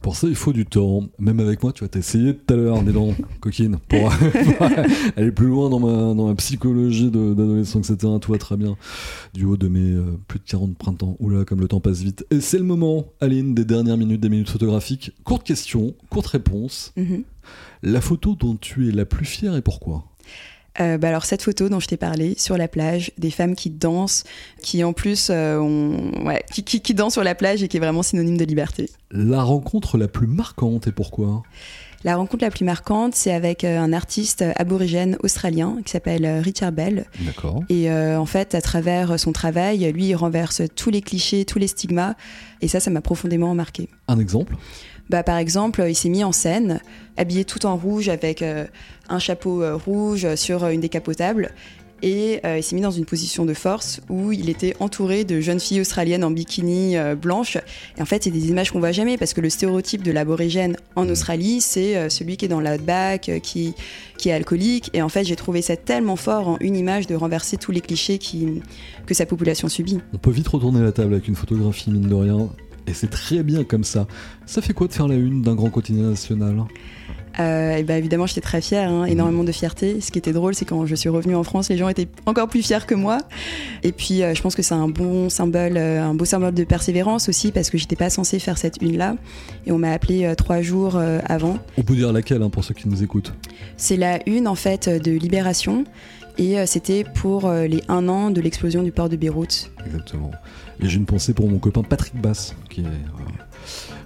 Pour 0.00 0.16
ça, 0.16 0.28
il 0.28 0.34
faut 0.34 0.52
du 0.52 0.64
temps. 0.64 1.04
Même 1.18 1.40
avec 1.40 1.62
moi, 1.62 1.72
tu 1.72 1.84
vas 1.84 1.88
t'essayer 1.88 2.34
tout 2.34 2.54
à 2.54 2.56
l'heure, 2.56 2.82
mais 2.82 2.92
non, 2.92 3.14
coquine, 3.40 3.78
pour, 3.88 4.10
aller 5.16 5.30
plus 5.30 5.48
loin 5.48 5.68
dans 5.68 5.80
ma, 5.80 6.14
dans 6.14 6.28
ma 6.28 6.34
psychologie 6.36 7.10
d'adolescent, 7.10 7.80
etc. 7.80 8.12
Toi, 8.20 8.38
très 8.38 8.56
bien. 8.56 8.76
Du 9.34 9.44
haut 9.44 9.56
de 9.56 9.68
mes 9.68 9.92
euh, 9.92 10.18
plus 10.26 10.38
de 10.38 10.44
40 10.44 10.76
printemps. 10.76 11.16
Oula, 11.20 11.44
comme 11.44 11.60
le 11.60 11.68
temps 11.68 11.80
passe 11.80 12.00
vite. 12.00 12.24
Et 12.30 12.40
c'est 12.40 12.58
le 12.58 12.64
moment, 12.64 13.06
Aline, 13.20 13.54
des 13.54 13.64
dernières 13.64 13.98
minutes, 13.98 14.20
des 14.20 14.30
minutes 14.30 14.50
photographiques. 14.50 15.12
Courte 15.24 15.46
question, 15.46 15.94
courte 16.08 16.28
réponse. 16.28 16.92
Mm-hmm. 16.96 17.22
La 17.82 18.00
photo 18.00 18.34
dont 18.34 18.56
tu 18.56 18.88
es 18.88 18.92
la 18.92 19.04
plus 19.04 19.26
fière 19.26 19.56
et 19.56 19.62
pourquoi? 19.62 20.09
Euh, 20.80 20.98
bah 20.98 21.08
alors 21.08 21.24
cette 21.24 21.42
photo 21.42 21.68
dont 21.68 21.80
je 21.80 21.86
t'ai 21.86 21.96
parlé 21.96 22.34
sur 22.38 22.56
la 22.56 22.68
plage, 22.68 23.12
des 23.18 23.30
femmes 23.30 23.54
qui 23.54 23.70
dansent, 23.70 24.24
qui 24.62 24.82
en 24.84 24.92
plus 24.92 25.28
euh, 25.30 25.58
ouais, 26.24 26.42
qui, 26.52 26.64
qui, 26.64 26.94
dansent 26.94 27.14
sur 27.14 27.24
la 27.24 27.34
plage 27.34 27.62
et 27.62 27.68
qui 27.68 27.76
est 27.76 27.80
vraiment 27.80 28.02
synonyme 28.02 28.36
de 28.36 28.44
liberté. 28.44 28.90
La 29.10 29.42
rencontre 29.42 29.98
la 29.98 30.08
plus 30.08 30.26
marquante 30.26 30.86
et 30.86 30.92
pourquoi? 30.92 31.42
La 32.02 32.16
rencontre 32.16 32.44
la 32.44 32.50
plus 32.50 32.64
marquante, 32.64 33.14
c'est 33.14 33.32
avec 33.32 33.62
euh, 33.62 33.78
un 33.78 33.92
artiste 33.92 34.42
aborigène 34.56 35.18
australien 35.22 35.76
qui 35.84 35.92
s'appelle 35.92 36.26
Richard 36.42 36.72
Bell. 36.72 37.04
D'accord. 37.20 37.62
Et 37.68 37.92
en 37.92 38.26
fait, 38.26 38.54
à 38.54 38.62
travers 38.62 39.20
son 39.20 39.32
travail, 39.32 39.92
lui, 39.92 40.06
il 40.06 40.14
renverse 40.14 40.62
tous 40.74 40.90
les 40.90 41.02
clichés, 41.02 41.44
tous 41.44 41.58
les 41.58 41.66
stigmas. 41.66 42.14
Et 42.62 42.68
ça, 42.68 42.80
ça 42.80 42.90
m'a 42.90 43.02
profondément 43.02 43.54
marqué. 43.54 43.88
Un 44.08 44.18
exemple? 44.18 44.56
Bah, 45.10 45.24
par 45.24 45.38
exemple, 45.38 45.84
il 45.88 45.96
s'est 45.96 46.08
mis 46.08 46.22
en 46.22 46.30
scène, 46.30 46.80
habillé 47.16 47.44
tout 47.44 47.66
en 47.66 47.76
rouge 47.76 48.08
avec 48.08 48.42
euh, 48.42 48.64
un 49.08 49.18
chapeau 49.18 49.60
euh, 49.60 49.74
rouge 49.74 50.36
sur 50.36 50.66
une 50.68 50.80
décapotable. 50.80 51.50
Et 52.02 52.40
il 52.56 52.62
s'est 52.62 52.74
mis 52.74 52.80
dans 52.80 52.90
une 52.90 53.04
position 53.04 53.44
de 53.44 53.52
force 53.52 54.00
où 54.08 54.32
il 54.32 54.48
était 54.48 54.74
entouré 54.80 55.24
de 55.24 55.42
jeunes 55.42 55.60
filles 55.60 55.82
australiennes 55.82 56.24
en 56.24 56.30
bikini 56.30 56.96
blanche. 57.20 57.58
Et 57.98 58.00
en 58.00 58.06
fait, 58.06 58.24
c'est 58.24 58.30
des 58.30 58.48
images 58.48 58.70
qu'on 58.70 58.78
voit 58.78 58.90
jamais 58.90 59.18
parce 59.18 59.34
que 59.34 59.42
le 59.42 59.50
stéréotype 59.50 60.02
de 60.02 60.10
l'aborigène 60.10 60.78
en 60.96 61.04
mmh. 61.04 61.10
Australie, 61.10 61.60
c'est 61.60 62.08
celui 62.08 62.38
qui 62.38 62.46
est 62.46 62.48
dans 62.48 62.62
l'outback, 62.62 63.30
qui, 63.42 63.74
qui 64.16 64.30
est 64.30 64.32
alcoolique. 64.32 64.88
Et 64.94 65.02
en 65.02 65.10
fait, 65.10 65.24
j'ai 65.24 65.36
trouvé 65.36 65.60
ça 65.60 65.76
tellement 65.76 66.16
fort 66.16 66.48
en 66.48 66.56
une 66.60 66.74
image 66.74 67.06
de 67.06 67.14
renverser 67.14 67.58
tous 67.58 67.70
les 67.70 67.82
clichés 67.82 68.16
qui, 68.16 68.62
que 69.04 69.12
sa 69.12 69.26
population 69.26 69.68
subit. 69.68 69.98
On 70.14 70.16
peut 70.16 70.30
vite 70.30 70.48
retourner 70.48 70.80
la 70.80 70.92
table 70.92 71.12
avec 71.12 71.28
une 71.28 71.36
photographie, 71.36 71.90
mine 71.90 72.08
de 72.08 72.14
rien. 72.14 72.48
Et 72.86 72.94
c'est 72.94 73.10
très 73.10 73.42
bien 73.42 73.64
comme 73.64 73.84
ça. 73.84 74.06
Ça 74.46 74.62
fait 74.62 74.72
quoi 74.72 74.88
de 74.88 74.92
faire 74.92 75.08
la 75.08 75.14
une 75.14 75.42
d'un 75.42 75.54
grand 75.54 75.70
quotidien 75.70 76.10
national? 76.10 76.64
Euh, 77.38 77.76
et 77.76 77.84
bah 77.84 77.96
évidemment, 77.96 78.26
j'étais 78.26 78.40
très 78.40 78.60
fière, 78.60 78.90
hein, 78.90 79.04
énormément 79.04 79.44
de 79.44 79.52
fierté. 79.52 80.00
Ce 80.00 80.10
qui 80.10 80.18
était 80.18 80.32
drôle, 80.32 80.54
c'est 80.54 80.64
quand 80.64 80.84
je 80.86 80.94
suis 80.94 81.08
revenue 81.08 81.36
en 81.36 81.44
France, 81.44 81.68
les 81.68 81.78
gens 81.78 81.88
étaient 81.88 82.08
encore 82.26 82.48
plus 82.48 82.62
fiers 82.62 82.84
que 82.86 82.94
moi. 82.94 83.18
Et 83.82 83.92
puis, 83.92 84.22
euh, 84.22 84.34
je 84.34 84.42
pense 84.42 84.54
que 84.54 84.62
c'est 84.62 84.74
un 84.74 84.88
bon 84.88 85.28
symbole, 85.28 85.76
euh, 85.76 86.02
un 86.02 86.14
beau 86.14 86.24
symbole 86.24 86.54
de 86.54 86.64
persévérance 86.64 87.28
aussi, 87.28 87.52
parce 87.52 87.70
que 87.70 87.78
j'étais 87.78 87.96
pas 87.96 88.10
censée 88.10 88.40
faire 88.40 88.58
cette 88.58 88.82
une-là. 88.82 89.16
Et 89.66 89.72
on 89.72 89.78
m'a 89.78 89.92
appelé 89.92 90.32
trois 90.36 90.60
jours 90.60 91.00
avant. 91.24 91.58
On 91.78 91.82
peut 91.82 91.94
dire 91.94 92.12
laquelle 92.12 92.42
hein, 92.42 92.50
pour 92.50 92.64
ceux 92.64 92.74
qui 92.74 92.88
nous 92.88 93.02
écoutent? 93.02 93.32
C'est 93.76 93.96
la 93.96 94.18
une 94.28 94.48
en 94.48 94.54
fait 94.54 94.88
de 94.88 95.12
Libération. 95.12 95.84
Et 96.40 96.56
c'était 96.64 97.04
pour 97.04 97.52
les 97.52 97.82
un 97.88 98.08
an 98.08 98.30
de 98.30 98.40
l'explosion 98.40 98.82
du 98.82 98.92
port 98.92 99.10
de 99.10 99.16
Beyrouth. 99.16 99.70
Exactement. 99.84 100.30
Et 100.82 100.88
j'ai 100.88 100.96
une 100.96 101.04
pensée 101.04 101.34
pour 101.34 101.50
mon 101.50 101.58
copain 101.58 101.82
Patrick 101.82 102.18
Bass, 102.18 102.54
qui 102.70 102.80
est 102.80 102.84
euh, 102.84 102.88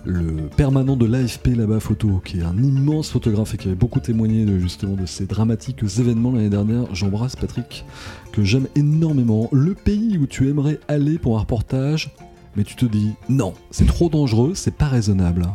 le 0.05 0.49
permanent 0.49 0.97
de 0.97 1.07
l'AFP 1.07 1.57
là-bas 1.57 1.79
photo, 1.79 2.21
qui 2.25 2.41
est 2.41 2.43
un 2.43 2.57
immense 2.61 3.11
photographe 3.11 3.55
et 3.55 3.57
qui 3.57 3.69
avait 3.69 3.77
beaucoup 3.77 4.01
témoigné 4.01 4.45
de, 4.45 4.59
justement 4.59 4.95
de 4.95 5.07
ces 5.07 5.27
dramatiques 5.27 5.85
événements 5.85 6.33
l'année 6.33 6.51
dernière. 6.51 6.93
J'embrasse 6.93 7.37
Patrick, 7.37 7.85
que 8.33 8.43
j'aime 8.43 8.67
énormément. 8.75 9.49
Le 9.53 9.75
pays 9.75 10.19
où 10.19 10.27
tu 10.27 10.49
aimerais 10.49 10.81
aller 10.89 11.19
pour 11.19 11.37
un 11.37 11.43
reportage, 11.43 12.11
mais 12.57 12.65
tu 12.65 12.77
te 12.77 12.87
dis 12.87 13.15
non, 13.29 13.55
c'est 13.71 13.87
trop 13.87 14.09
dangereux, 14.09 14.53
c'est 14.55 14.75
pas 14.75 14.89
raisonnable. 14.89 15.47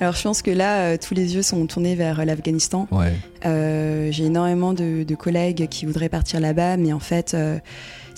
Alors 0.00 0.14
je 0.14 0.22
pense 0.22 0.42
que 0.42 0.50
là, 0.50 0.92
euh, 0.92 0.96
tous 0.96 1.14
les 1.14 1.34
yeux 1.34 1.42
sont 1.42 1.66
tournés 1.66 1.94
vers 1.94 2.24
l'Afghanistan. 2.24 2.88
Ouais. 2.90 3.14
Euh, 3.46 4.10
j'ai 4.10 4.24
énormément 4.24 4.72
de, 4.72 5.14
collègues 5.14 5.68
qui 5.68 5.86
voudraient 5.86 6.08
partir 6.08 6.40
là-bas, 6.40 6.76
mais 6.76 6.92
en 6.92 7.00
fait, 7.00 7.36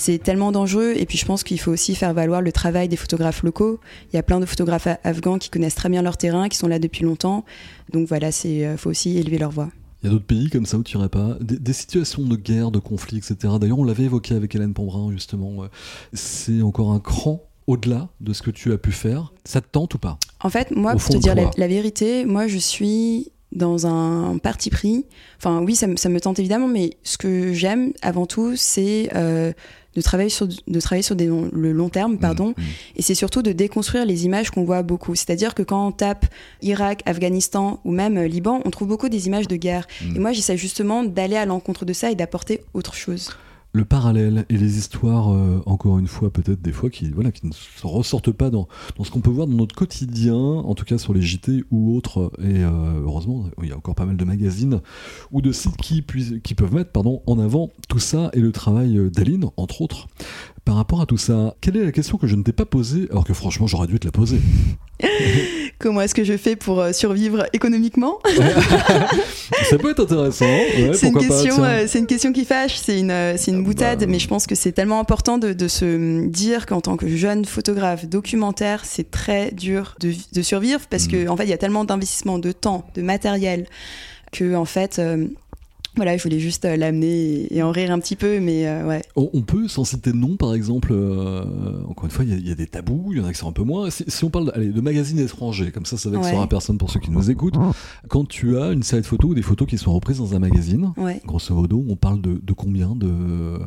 c'est 0.00 0.18
tellement 0.18 0.50
dangereux. 0.50 0.94
Et 0.96 1.06
puis 1.06 1.18
je 1.18 1.26
pense 1.26 1.44
qu'il 1.44 1.60
faut 1.60 1.70
aussi 1.70 1.94
faire 1.94 2.14
valoir 2.14 2.40
le 2.40 2.52
travail 2.52 2.88
des 2.88 2.96
photographes 2.96 3.42
locaux. 3.42 3.78
Il 4.12 4.16
y 4.16 4.18
a 4.18 4.22
plein 4.22 4.40
de 4.40 4.46
photographes 4.46 4.88
afghans 5.04 5.38
qui 5.38 5.50
connaissent 5.50 5.74
très 5.74 5.88
bien 5.88 6.02
leur 6.02 6.16
terrain, 6.16 6.48
qui 6.48 6.56
sont 6.56 6.68
là 6.68 6.78
depuis 6.78 7.04
longtemps. 7.04 7.44
Donc 7.92 8.08
voilà, 8.08 8.30
il 8.44 8.64
euh, 8.64 8.76
faut 8.76 8.90
aussi 8.90 9.18
élever 9.18 9.38
leur 9.38 9.50
voix. 9.50 9.68
Il 10.02 10.06
y 10.06 10.08
a 10.08 10.12
d'autres 10.12 10.26
pays 10.26 10.48
comme 10.48 10.64
ça 10.64 10.78
où 10.78 10.82
tu 10.82 10.96
irais 10.96 11.10
pas? 11.10 11.36
Des, 11.42 11.74
situations 11.74 12.22
de 12.22 12.34
guerre, 12.34 12.70
de 12.70 12.78
conflit, 12.78 13.18
etc. 13.18 13.36
D'ailleurs, 13.60 13.78
on 13.78 13.84
l'avait 13.84 14.04
évoqué 14.04 14.34
avec 14.34 14.54
Hélène 14.54 14.72
Pombrin, 14.72 15.12
justement. 15.12 15.64
C'est 16.14 16.62
encore 16.62 16.92
un 16.92 17.00
cran 17.00 17.49
au-delà 17.70 18.08
de 18.20 18.32
ce 18.32 18.42
que 18.42 18.50
tu 18.50 18.72
as 18.72 18.78
pu 18.78 18.90
faire. 18.90 19.32
Ça 19.44 19.60
te 19.60 19.68
tente 19.70 19.94
ou 19.94 19.98
pas? 19.98 20.18
En 20.42 20.50
fait, 20.50 20.72
moi, 20.72 20.92
pour 20.92 21.08
te 21.08 21.16
dire 21.16 21.34
la, 21.34 21.68
vérité, 21.68 22.24
moi, 22.24 22.48
je 22.48 22.58
suis 22.58 23.30
dans 23.52 23.86
un 23.86 24.38
parti 24.38 24.70
pris. 24.70 25.06
Enfin, 25.38 25.62
oui, 25.62 25.76
ça, 25.76 25.86
me 25.86 26.18
tente 26.18 26.38
évidemment, 26.40 26.66
mais 26.66 26.96
ce 27.04 27.16
que 27.16 27.52
j'aime 27.52 27.92
avant 28.02 28.26
tout, 28.26 28.54
c'est 28.56 29.08
euh, 29.14 29.52
de 29.94 30.00
travailler 30.00 30.30
sur, 30.30 30.48
de 30.48 30.80
travailler 30.80 31.02
sur 31.02 31.14
des, 31.14 31.26
le 31.26 31.72
long 31.72 31.88
terme, 31.90 32.18
pardon, 32.18 32.48
mmh, 32.48 32.60
mmh. 32.60 32.96
et 32.96 33.02
c'est 33.02 33.14
surtout 33.14 33.42
de 33.42 33.52
déconstruire 33.52 34.04
les 34.04 34.24
images 34.24 34.50
qu'on 34.50 34.64
voit 34.64 34.82
beaucoup. 34.82 35.14
C'est-à-dire 35.14 35.54
que 35.54 35.62
quand 35.62 35.86
on 35.86 35.92
tape 35.92 36.26
Irak, 36.62 37.02
Afghanistan 37.06 37.80
ou 37.84 37.92
même 37.92 38.18
euh, 38.18 38.26
Liban, 38.26 38.62
on 38.64 38.70
trouve 38.70 38.88
beaucoup 38.88 39.08
des 39.08 39.28
images 39.28 39.46
de 39.46 39.56
guerre. 39.56 39.86
Mmh. 40.02 40.16
Et 40.16 40.18
moi, 40.18 40.32
j'essaie 40.32 40.56
justement 40.56 41.04
d'aller 41.04 41.36
à 41.36 41.46
l'encontre 41.46 41.84
de 41.84 41.92
ça 41.92 42.10
et 42.10 42.16
d'apporter 42.16 42.62
autre 42.74 42.94
chose 42.94 43.30
le 43.72 43.84
parallèle 43.84 44.46
et 44.48 44.56
les 44.56 44.78
histoires, 44.78 45.32
euh, 45.32 45.62
encore 45.66 45.98
une 45.98 46.08
fois, 46.08 46.30
peut-être 46.30 46.60
des 46.60 46.72
fois, 46.72 46.90
qui, 46.90 47.10
voilà, 47.10 47.30
qui 47.30 47.46
ne 47.46 47.52
ressortent 47.82 48.32
pas 48.32 48.50
dans, 48.50 48.68
ce 49.02 49.10
qu'on 49.10 49.20
peut 49.20 49.30
voir 49.30 49.46
dans 49.46 49.54
notre 49.54 49.74
quotidien, 49.74 50.34
en 50.34 50.74
tout 50.74 50.84
cas 50.84 50.98
sur 50.98 51.14
les 51.14 51.22
JT 51.22 51.64
ou 51.70 51.96
autres. 51.96 52.32
Et 52.40 52.64
euh, 52.64 53.02
heureusement, 53.02 53.46
il 53.62 53.68
y 53.68 53.72
a 53.72 53.76
encore 53.76 53.94
pas 53.94 54.06
mal 54.06 54.16
de 54.16 54.24
magazines 54.24 54.80
ou 55.30 55.40
de 55.40 55.52
sites 55.52 55.76
qui, 55.76 56.02
peuvent 56.02 56.74
mettre 56.74 56.90
pardon, 56.90 57.22
en 57.26 57.38
avant 57.38 57.70
tout 57.88 58.00
ça 58.00 58.30
et 58.32 58.40
le 58.40 58.52
travail 58.52 59.10
d'Aline, 59.10 59.46
entre 59.56 59.82
autres. 59.82 60.08
Par 60.64 60.76
rapport 60.76 61.00
à 61.00 61.06
tout 61.06 61.16
ça, 61.16 61.54
quelle 61.60 61.76
est 61.76 61.84
la 61.84 61.92
question 61.92 62.18
que 62.18 62.26
je 62.26 62.36
ne 62.36 62.42
t'ai 62.42 62.52
pas 62.52 62.66
posée, 62.66 63.08
alors 63.10 63.24
que 63.24 63.34
franchement, 63.34 63.66
j'aurais 63.66 63.86
dû 63.86 63.98
te 63.98 64.06
la 64.06 64.12
poser 64.12 64.38
Comment 65.78 66.02
est-ce 66.02 66.14
que 66.14 66.24
je 66.24 66.36
fais 66.36 66.56
pour 66.56 66.80
euh, 66.80 66.92
survivre 66.92 67.46
économiquement 67.54 68.18
Ça 69.70 69.78
peut 69.78 69.90
être 69.92 70.02
intéressant. 70.02 70.44
c'est, 70.92 71.08
une 71.08 71.18
question, 71.18 71.64
euh, 71.64 71.84
c'est 71.86 71.98
une 71.98 72.06
question 72.06 72.32
qui 72.32 72.44
fâche, 72.44 72.76
c'est 72.76 73.00
une, 73.00 73.10
euh, 73.10 73.34
c'est 73.38 73.50
une 73.50 73.64
boutade, 73.64 74.00
bah, 74.00 74.06
mais 74.06 74.18
je 74.18 74.28
pense 74.28 74.46
que 74.46 74.54
c'est 74.54 74.72
tellement 74.72 75.00
important 75.00 75.38
de, 75.38 75.54
de 75.54 75.68
se 75.68 76.26
dire 76.26 76.66
qu'en 76.66 76.82
tant 76.82 76.98
que 76.98 77.08
jeune 77.08 77.46
photographe 77.46 78.04
documentaire, 78.06 78.84
c'est 78.84 79.10
très 79.10 79.52
dur 79.52 79.96
de, 80.00 80.12
de 80.34 80.42
survivre 80.42 80.80
parce 80.90 81.06
mm. 81.06 81.26
qu'en 81.26 81.32
en 81.32 81.36
fait, 81.38 81.44
il 81.44 81.50
y 81.50 81.54
a 81.54 81.58
tellement 81.58 81.84
d'investissement 81.84 82.38
de 82.38 82.52
temps, 82.52 82.86
de 82.94 83.00
matériel, 83.00 83.66
que 84.32 84.54
en 84.54 84.66
fait, 84.66 85.00
voilà, 85.96 86.16
je 86.16 86.22
voulais 86.22 86.38
juste 86.38 86.64
euh, 86.64 86.76
l'amener 86.76 87.52
et, 87.52 87.62
en 87.62 87.72
rire 87.72 87.90
un 87.90 87.98
petit 87.98 88.16
peu, 88.16 88.40
mais 88.40 88.66
euh, 88.66 88.86
ouais. 88.86 89.02
On, 89.16 89.42
peut, 89.42 89.66
sans 89.66 89.84
citer 89.84 90.12
de 90.12 90.16
nom, 90.16 90.36
par 90.36 90.54
exemple, 90.54 90.90
euh, 90.92 91.82
encore 91.88 92.04
une 92.04 92.10
fois, 92.10 92.24
il 92.24 92.46
y, 92.46 92.52
a 92.52 92.54
des 92.54 92.66
tabous, 92.66 93.08
il 93.10 93.18
y 93.18 93.20
en 93.20 93.24
a 93.24 93.32
qui 93.32 93.38
sont 93.38 93.48
un 93.48 93.52
peu 93.52 93.64
moins. 93.64 93.88
Si, 93.90 94.24
on 94.24 94.30
parle 94.30 94.52
allez, 94.54 94.68
de 94.68 94.80
magazines 94.80 95.18
étrangers, 95.18 95.72
comme 95.72 95.86
ça, 95.86 95.96
ça 95.96 96.08
vexera 96.08 96.42
ouais. 96.42 96.46
personne 96.46 96.78
pour 96.78 96.90
ceux 96.90 97.00
qui 97.00 97.10
nous 97.10 97.30
écoutent. 97.30 97.58
Quand 98.08 98.26
tu 98.26 98.56
as 98.56 98.70
une 98.70 98.82
série 98.82 99.02
de 99.02 99.06
photos 99.06 99.32
ou 99.32 99.34
des 99.34 99.42
photos 99.42 99.68
qui 99.68 99.78
sont 99.78 99.92
reprises 99.92 100.18
dans 100.18 100.34
un 100.34 100.38
magazine, 100.38 100.92
grosso 101.26 101.54
modo, 101.54 101.84
on 101.88 101.96
parle 101.96 102.20
de, 102.20 102.40
de 102.42 102.52
combien 102.52 102.94
de 102.94 103.58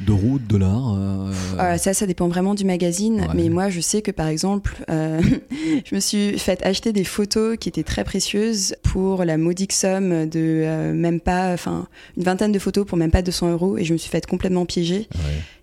de 0.00 0.12
route, 0.12 0.46
de 0.46 0.56
l'art 0.56 0.94
euh, 0.94 1.32
euh, 1.58 1.76
Ça, 1.76 1.92
ça 1.92 2.06
dépend 2.06 2.28
vraiment 2.28 2.54
du 2.54 2.64
magazine. 2.64 3.26
Mais 3.34 3.48
moi, 3.48 3.68
je 3.68 3.80
sais 3.80 4.02
que 4.02 4.10
par 4.10 4.28
exemple, 4.28 4.84
euh, 4.90 5.20
je 5.84 5.94
me 5.94 6.00
suis 6.00 6.38
fait 6.38 6.64
acheter 6.64 6.92
des 6.92 7.04
photos 7.04 7.56
qui 7.58 7.68
étaient 7.68 7.82
très 7.82 8.04
précieuses 8.04 8.76
pour 8.82 9.24
la 9.24 9.36
modique 9.36 9.72
somme 9.72 10.28
de 10.28 10.92
même 10.92 11.20
pas, 11.20 11.52
enfin, 11.52 11.86
une 12.16 12.22
vingtaine 12.22 12.52
de 12.52 12.58
photos 12.58 12.86
pour 12.86 12.98
même 12.98 13.10
pas 13.10 13.22
200 13.22 13.52
euros. 13.52 13.78
Et 13.78 13.84
je 13.84 13.92
me 13.92 13.98
suis 13.98 14.10
fait 14.10 14.24
complètement 14.26 14.66
piéger. 14.66 15.08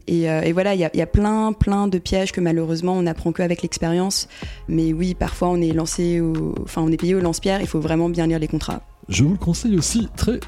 Et, 0.07 0.51
voilà, 0.51 0.75
il 0.75 0.79
y 0.79 1.01
a, 1.01 1.07
plein, 1.07 1.53
plein 1.53 1.87
de 1.87 1.97
pièges 1.97 2.31
que 2.31 2.41
malheureusement 2.41 2.93
on 2.93 3.03
n'apprend 3.03 3.31
qu'avec 3.31 3.61
l'expérience. 3.61 4.27
Mais 4.67 4.93
oui, 4.93 5.15
parfois 5.15 5.49
on 5.49 5.61
est 5.61 5.71
lancé, 5.71 6.21
enfin 6.61 6.81
on 6.81 6.91
est 6.91 6.97
payé 6.97 7.15
au 7.15 7.21
lance-pierre. 7.21 7.61
Il 7.61 7.67
faut 7.67 7.79
vraiment 7.79 8.09
bien 8.09 8.27
lire 8.27 8.39
les 8.39 8.47
contrats. 8.47 8.81
Je 9.07 9.23
vous 9.23 9.31
le 9.31 9.37
conseille 9.37 9.77
aussi 9.77 10.07
très 10.15 10.39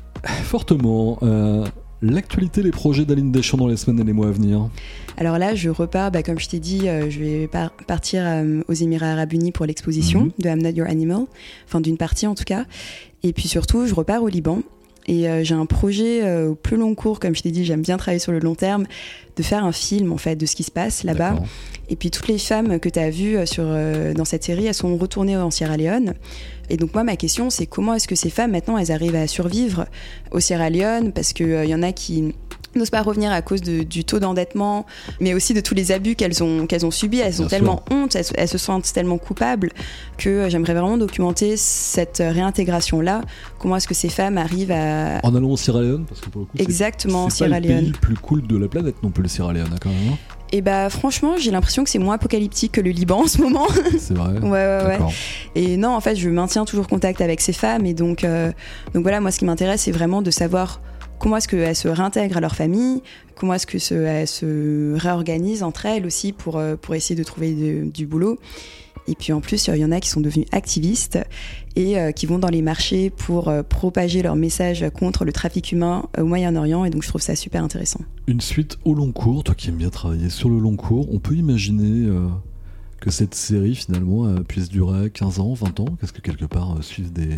fortement. 0.43 1.19
L'actualité, 2.01 2.61
les 2.61 2.71
projets 2.71 3.05
d'Aline 3.05 3.31
Deschamps 3.31 3.57
dans 3.57 3.67
les 3.67 3.77
semaines 3.77 3.99
et 3.99 4.03
les 4.03 4.13
mois 4.13 4.27
à 4.27 4.31
venir 4.31 4.69
Alors 5.17 5.39
là, 5.39 5.55
je 5.55 5.69
repars, 5.69 6.11
bah, 6.11 6.21
comme 6.21 6.37
je 6.37 6.47
t'ai 6.47 6.59
dit, 6.59 6.87
euh, 6.87 7.09
je 7.09 7.19
vais 7.19 7.49
partir 7.87 8.21
euh, 8.23 8.61
aux 8.67 8.73
Émirats 8.73 9.13
Arabes 9.13 9.33
Unis 9.33 9.51
pour 9.51 9.65
l'exposition 9.65 10.25
mhm. 10.25 10.31
de 10.37 10.49
I'm 10.49 10.61
Not 10.61 10.69
Your 10.69 10.87
Animal, 10.87 11.23
enfin 11.65 11.81
d'une 11.81 11.97
partie 11.97 12.27
en 12.27 12.35
tout 12.35 12.43
cas. 12.43 12.65
Et 13.23 13.33
puis 13.33 13.47
surtout, 13.47 13.87
je 13.87 13.95
repars 13.95 14.21
au 14.21 14.27
Liban. 14.27 14.61
Et 15.07 15.29
euh, 15.29 15.43
j'ai 15.43 15.55
un 15.55 15.65
projet 15.65 16.41
au 16.43 16.55
plus 16.55 16.77
long 16.77 16.93
cours, 16.95 17.19
comme 17.19 17.35
je 17.35 17.41
t'ai 17.41 17.51
dit, 17.51 17.63
j'aime 17.65 17.81
bien 17.81 17.97
travailler 17.97 18.19
sur 18.19 18.31
le 18.31 18.39
long 18.39 18.55
terme, 18.55 18.85
de 19.35 19.43
faire 19.43 19.63
un 19.63 19.71
film 19.71 20.11
en 20.11 20.17
fait 20.17 20.35
de 20.35 20.45
ce 20.45 20.55
qui 20.55 20.63
se 20.63 20.71
passe 20.71 21.03
là-bas. 21.03 21.35
Et 21.89 21.95
puis 21.95 22.11
toutes 22.11 22.27
les 22.27 22.37
femmes 22.37 22.79
que 22.79 22.89
tu 22.89 22.99
as 22.99 23.09
vues 23.09 23.47
sur, 23.47 23.63
dans 23.63 24.25
cette 24.25 24.43
série, 24.43 24.65
elles 24.65 24.73
sont 24.73 24.97
retournées 24.97 25.37
en 25.37 25.51
Sierra 25.51 25.77
Leone. 25.77 26.13
Et 26.69 26.77
donc 26.77 26.93
moi, 26.93 27.03
ma 27.03 27.15
question, 27.15 27.49
c'est 27.49 27.65
comment 27.65 27.93
est-ce 27.93 28.07
que 28.07 28.15
ces 28.15 28.29
femmes, 28.29 28.51
maintenant, 28.51 28.77
elles 28.77 28.91
arrivent 28.91 29.15
à 29.15 29.27
survivre 29.27 29.85
au 30.31 30.39
Sierra 30.39 30.69
Leone? 30.69 31.11
Parce 31.13 31.33
qu'il 31.33 31.51
euh, 31.51 31.65
y 31.65 31.73
en 31.73 31.83
a 31.83 31.91
qui 31.91 32.33
n'osent 32.77 32.89
pas 32.89 33.01
revenir 33.01 33.31
à 33.31 33.41
cause 33.41 33.61
du 33.61 34.03
taux 34.03 34.19
d'endettement, 34.19 34.85
mais 35.19 35.33
aussi 35.33 35.53
de 35.53 35.61
tous 35.61 35.73
les 35.73 35.91
abus 35.91 36.15
qu'elles 36.15 36.43
ont, 36.43 36.67
qu'elles 36.67 36.85
ont 36.85 36.91
subis. 36.91 37.19
Elles 37.19 37.41
ont 37.41 37.47
tellement 37.47 37.83
honte, 37.91 38.15
elles, 38.15 38.47
se 38.47 38.57
sentent 38.57 38.91
tellement 38.93 39.17
coupables 39.17 39.71
que 40.17 40.29
euh, 40.29 40.49
j'aimerais 40.49 40.73
vraiment 40.73 40.97
documenter 40.97 41.57
cette 41.57 42.23
réintégration-là. 42.25 43.21
Comment 43.59 43.77
est-ce 43.77 43.87
que 43.87 43.93
ces 43.93 44.09
femmes 44.09 44.37
arrivent 44.37 44.71
à... 44.71 45.19
En 45.23 45.35
allant 45.35 45.49
au 45.49 45.57
Sierra 45.57 45.81
Leone 45.81 46.05
parce 46.07 46.21
que 46.21 46.29
pour 46.29 46.41
le 46.41 46.47
coup, 46.47 46.57
Exactement, 46.57 47.29
c'est, 47.29 47.37
Sierra 47.37 47.51
pas 47.51 47.59
le 47.59 47.67
pays 47.67 47.85
le 47.87 47.91
plus 47.91 48.15
cool 48.15 48.45
de 48.45 48.57
la 48.57 48.67
planète 48.67 49.01
non 49.03 49.09
plus, 49.09 49.23
le 49.23 49.29
Sierra 49.29 49.53
Leone, 49.53 49.69
hein, 49.71 49.77
quand 49.81 49.89
même. 49.89 50.13
Hein. 50.13 50.17
Et 50.51 50.61
bah 50.61 50.89
franchement, 50.89 51.35
j'ai 51.37 51.51
l'impression 51.51 51.83
que 51.83 51.89
c'est 51.89 51.99
moins 51.99 52.15
apocalyptique 52.15 52.71
que 52.73 52.81
le 52.81 52.91
Liban 52.91 53.23
en 53.23 53.27
ce 53.27 53.41
moment. 53.41 53.67
C'est 53.99 54.13
vrai. 54.13 54.39
ouais, 54.39 54.49
ouais, 54.49 54.83
ouais. 54.85 54.99
Et 55.55 55.75
non, 55.75 55.89
en 55.89 55.99
fait, 55.99 56.15
je 56.15 56.29
maintiens 56.29 56.63
toujours 56.63 56.87
contact 56.87 57.19
avec 57.19 57.41
ces 57.41 57.51
femmes. 57.51 57.85
Et 57.85 57.93
donc, 57.93 58.23
euh, 58.23 58.51
donc 58.93 59.03
voilà, 59.03 59.19
moi, 59.19 59.31
ce 59.31 59.39
qui 59.39 59.45
m'intéresse, 59.45 59.81
c'est 59.81 59.91
vraiment 59.91 60.21
de 60.21 60.31
savoir 60.31 60.79
comment 61.19 61.37
est-ce 61.37 61.47
qu'elles 61.47 61.75
se 61.75 61.87
réintègrent 61.87 62.37
à 62.37 62.41
leur 62.41 62.55
famille, 62.55 63.01
comment 63.35 63.53
est-ce 63.53 63.67
qu'elles 63.67 63.79
se, 63.79 64.25
se 64.25 64.95
réorganisent 64.97 65.63
entre 65.63 65.85
elles 65.85 66.05
aussi 66.05 66.31
pour, 66.31 66.57
euh, 66.57 66.75
pour 66.75 66.95
essayer 66.95 67.15
de 67.15 67.23
trouver 67.23 67.53
du 67.85 68.05
boulot? 68.05 68.39
Et 69.09 69.15
puis 69.15 69.31
en 69.31 69.39
plus, 69.39 69.67
il 69.67 69.77
y 69.77 69.85
en 69.85 69.91
a 69.93 70.01
qui 70.01 70.09
sont 70.09 70.19
devenus 70.19 70.47
activistes 70.51 71.17
et 71.77 71.97
euh, 71.97 72.11
qui 72.11 72.25
vont 72.25 72.39
dans 72.39 72.49
les 72.49 72.61
marchés 72.61 73.09
pour 73.09 73.47
euh, 73.47 73.63
propager 73.63 74.21
leur 74.21 74.35
message 74.35 74.85
contre 74.89 75.23
le 75.23 75.31
trafic 75.31 75.71
humain 75.71 76.09
au 76.17 76.25
Moyen-Orient. 76.25 76.83
Et 76.83 76.89
donc 76.89 77.03
je 77.03 77.07
trouve 77.07 77.21
ça 77.21 77.35
super 77.35 77.63
intéressant. 77.63 78.01
Une 78.27 78.41
suite 78.41 78.77
au 78.83 78.93
long 78.93 79.13
cours, 79.13 79.45
toi 79.45 79.55
qui 79.55 79.69
aimes 79.69 79.77
bien 79.77 79.89
travailler 79.89 80.29
sur 80.29 80.49
le 80.49 80.59
long 80.59 80.75
cours, 80.75 81.07
on 81.13 81.19
peut 81.19 81.35
imaginer 81.35 82.09
que 82.99 83.09
cette 83.11 83.35
série 83.35 83.75
finalement 83.75 84.25
euh, 84.25 84.39
puisse 84.41 84.69
durer 84.69 85.09
15 85.09 85.39
ans, 85.39 85.53
20 85.53 85.79
ans 85.79 85.85
Qu'est-ce 85.99 86.13
que 86.13 86.21
quelque 86.21 86.45
part 86.45 86.77
euh, 86.77 86.81
suivre 86.81 87.11
des, 87.11 87.35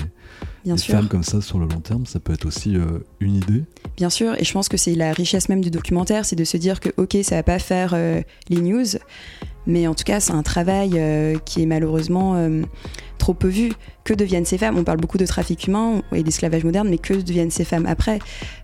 des 0.65 0.77
femmes 0.77 1.07
comme 1.07 1.23
ça 1.23 1.41
sur 1.41 1.59
le 1.59 1.67
long 1.67 1.79
terme, 1.79 2.05
ça 2.05 2.19
peut 2.19 2.33
être 2.33 2.45
aussi 2.45 2.75
euh, 2.75 2.99
une 3.19 3.35
idée. 3.35 3.63
Bien 3.97 4.09
sûr, 4.09 4.35
et 4.39 4.43
je 4.43 4.53
pense 4.53 4.69
que 4.69 4.77
c'est 4.77 4.95
la 4.95 5.13
richesse 5.13 5.49
même 5.49 5.61
du 5.61 5.71
documentaire, 5.71 6.25
c'est 6.25 6.35
de 6.35 6.43
se 6.43 6.57
dire 6.57 6.79
que 6.79 6.89
ok, 6.97 7.17
ça 7.23 7.35
va 7.35 7.43
pas 7.43 7.59
faire 7.59 7.93
euh, 7.93 8.21
les 8.49 8.61
news, 8.61 8.85
mais 9.69 9.85
en 9.87 9.93
tout 9.93 10.03
cas, 10.03 10.19
c'est 10.19 10.33
un 10.33 10.41
travail 10.41 10.93
euh, 10.95 11.37
qui 11.45 11.61
est 11.61 11.67
malheureusement 11.67 12.33
euh, 12.35 12.63
trop 13.19 13.35
peu 13.35 13.47
vu. 13.47 13.71
Que 14.03 14.15
deviennent 14.15 14.45
ces 14.45 14.57
femmes? 14.57 14.77
On 14.79 14.83
parle 14.83 14.97
beaucoup 14.97 15.19
de 15.19 15.25
trafic 15.27 15.67
humain 15.67 16.01
et 16.11 16.23
d'esclavage 16.23 16.63
moderne, 16.63 16.89
mais 16.89 16.97
que 16.97 17.13
deviennent 17.13 17.51
ces 17.51 17.65
femmes 17.65 17.85
après? 17.85 18.17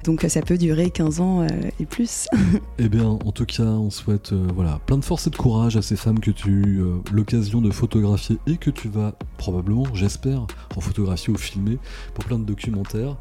Donc 0.04 0.26
ça 0.28 0.42
peut 0.42 0.58
durer 0.58 0.90
15 0.90 1.20
ans 1.20 1.42
euh, 1.42 1.48
et 1.80 1.86
plus. 1.86 2.28
Eh 2.80 2.90
bien, 2.90 3.06
en 3.06 3.32
tout 3.32 3.46
cas, 3.46 3.64
on 3.64 3.92
souhaite 3.92 4.34
voilà, 4.34 4.80
plein 4.86 4.98
de 4.98 5.06
force 5.06 5.28
et 5.28 5.30
de 5.30 5.36
courage 5.36 5.78
à 5.78 5.82
ces 5.82 5.96
femmes 5.96 6.20
que 6.20 6.32
tu 6.32 6.48
as 6.48 6.52
eu 6.52 6.84
l'occasion 7.14 7.62
de 7.62 7.72
photographier 7.72 8.38
et 8.48 8.58
que 8.58 8.70
tu 8.70 8.90
vas 8.90 9.14
probablement, 9.38 9.86
j'espère, 9.94 10.48
en 10.76 10.82
photographier 10.82 11.32
ou 11.32 11.38
filmer 11.38 11.78
pour 12.14 12.26
plein 12.26 12.40
de 12.40 12.46
documentaires. 12.46 13.16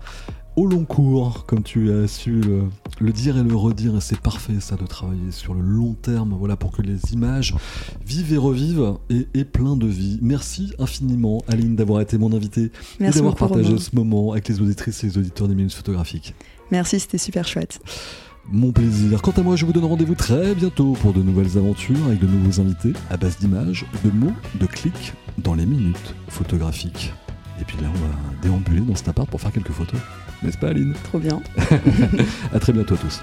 Au 0.57 0.67
long 0.67 0.85
cours, 0.85 1.47
comme 1.47 1.65
tu 1.65 1.91
as 1.91 2.07
su 2.07 2.41
le, 2.41 2.63
le 3.01 3.13
dire 3.13 3.37
et 3.37 3.43
le 3.43 3.57
redire, 3.57 3.97
et 3.97 4.01
c'est 4.01 4.21
parfait 4.21 4.61
ça 4.61 4.77
de 4.77 4.87
travailler 4.87 5.33
sur 5.33 5.53
le 5.53 5.61
long 5.61 5.95
terme, 5.95 6.37
voilà, 6.39 6.55
pour 6.57 6.71
que 6.71 6.81
les 6.81 7.13
images 7.13 7.57
vivent 8.07 8.33
et 8.33 8.37
revivent 8.37 8.95
et 9.11 9.27
aient 9.35 9.45
plein 9.45 9.75
de 9.75 9.89
vie. 9.89 10.21
Merci 10.23 10.73
infiniment, 10.79 11.43
Aline, 11.49 11.75
d'avoir 11.75 12.01
été 12.01 12.19
mon 12.19 12.33
invitée 12.33 12.67
et 12.67 12.71
Merci 13.01 13.19
d'avoir 13.19 13.35
partagé 13.35 13.71
Romain. 13.71 13.81
ce 13.81 13.97
moment 13.97 14.31
avec 14.31 14.47
les 14.47 14.61
auditrices 14.61 15.03
et 15.03 15.09
les 15.09 15.19
auditeurs 15.19 15.49
des 15.49 15.57
minutes 15.57 15.75
photographiques. 15.75 16.37
Merci, 16.71 17.01
c'était 17.01 17.19
super 17.19 17.49
chouette. 17.49 17.81
Mon 18.53 18.71
plaisir. 18.71 19.23
Quant 19.23 19.33
à 19.33 19.43
moi, 19.43 19.57
je 19.57 19.67
vous 19.67 19.73
donne 19.73 19.87
rendez-vous 19.87 20.15
très 20.15 20.55
bientôt 20.55 20.93
pour 20.93 21.13
de 21.13 21.21
nouvelles 21.23 21.59
aventures 21.59 22.05
avec 22.07 22.21
de 22.21 22.27
nouveaux 22.29 22.61
invités 22.61 22.93
à 23.11 23.17
base 23.17 23.39
d'images, 23.39 23.87
de 24.05 24.11
mots, 24.11 24.33
de 24.61 24.67
clics 24.67 25.15
dans 25.39 25.55
les 25.55 25.67
minutes 25.67 26.15
photographiques. 26.29 27.13
Et 27.61 27.65
puis 27.65 27.77
là, 27.83 27.89
on 27.93 27.99
va 27.99 28.15
déambuler 28.43 28.83
dans 28.83 28.95
cet 28.95 29.09
appart 29.09 29.29
pour 29.29 29.41
faire 29.41 29.51
quelques 29.51 29.73
photos. 29.73 29.99
N'est-ce 30.45 30.59
pas, 30.59 30.69
Aline? 30.69 30.93
Trop 31.05 31.19
bien. 31.19 31.41
À 32.53 32.61
très 32.61 32.73
bientôt 32.73 32.95
à 32.95 32.99
tous. 32.99 33.21